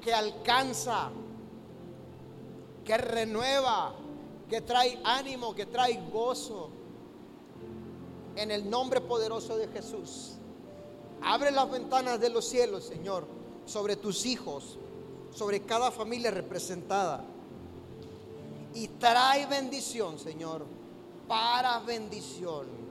que 0.00 0.14
alcanza, 0.14 1.10
que 2.82 2.96
renueva, 2.96 3.94
que 4.48 4.62
trae 4.62 4.98
ánimo, 5.04 5.54
que 5.54 5.66
trae 5.66 6.00
gozo. 6.10 6.70
En 8.36 8.50
el 8.50 8.70
nombre 8.70 9.02
poderoso 9.02 9.58
de 9.58 9.68
Jesús. 9.68 10.36
Abre 11.20 11.50
las 11.50 11.70
ventanas 11.70 12.18
de 12.20 12.30
los 12.30 12.46
cielos, 12.46 12.84
Señor, 12.84 13.26
sobre 13.66 13.96
tus 13.96 14.24
hijos, 14.24 14.78
sobre 15.36 15.60
cada 15.62 15.90
familia 15.90 16.30
representada. 16.30 17.22
Y 18.74 18.88
trae 18.88 19.46
bendición, 19.46 20.18
Señor, 20.18 20.64
para 21.28 21.78
bendición 21.80 22.85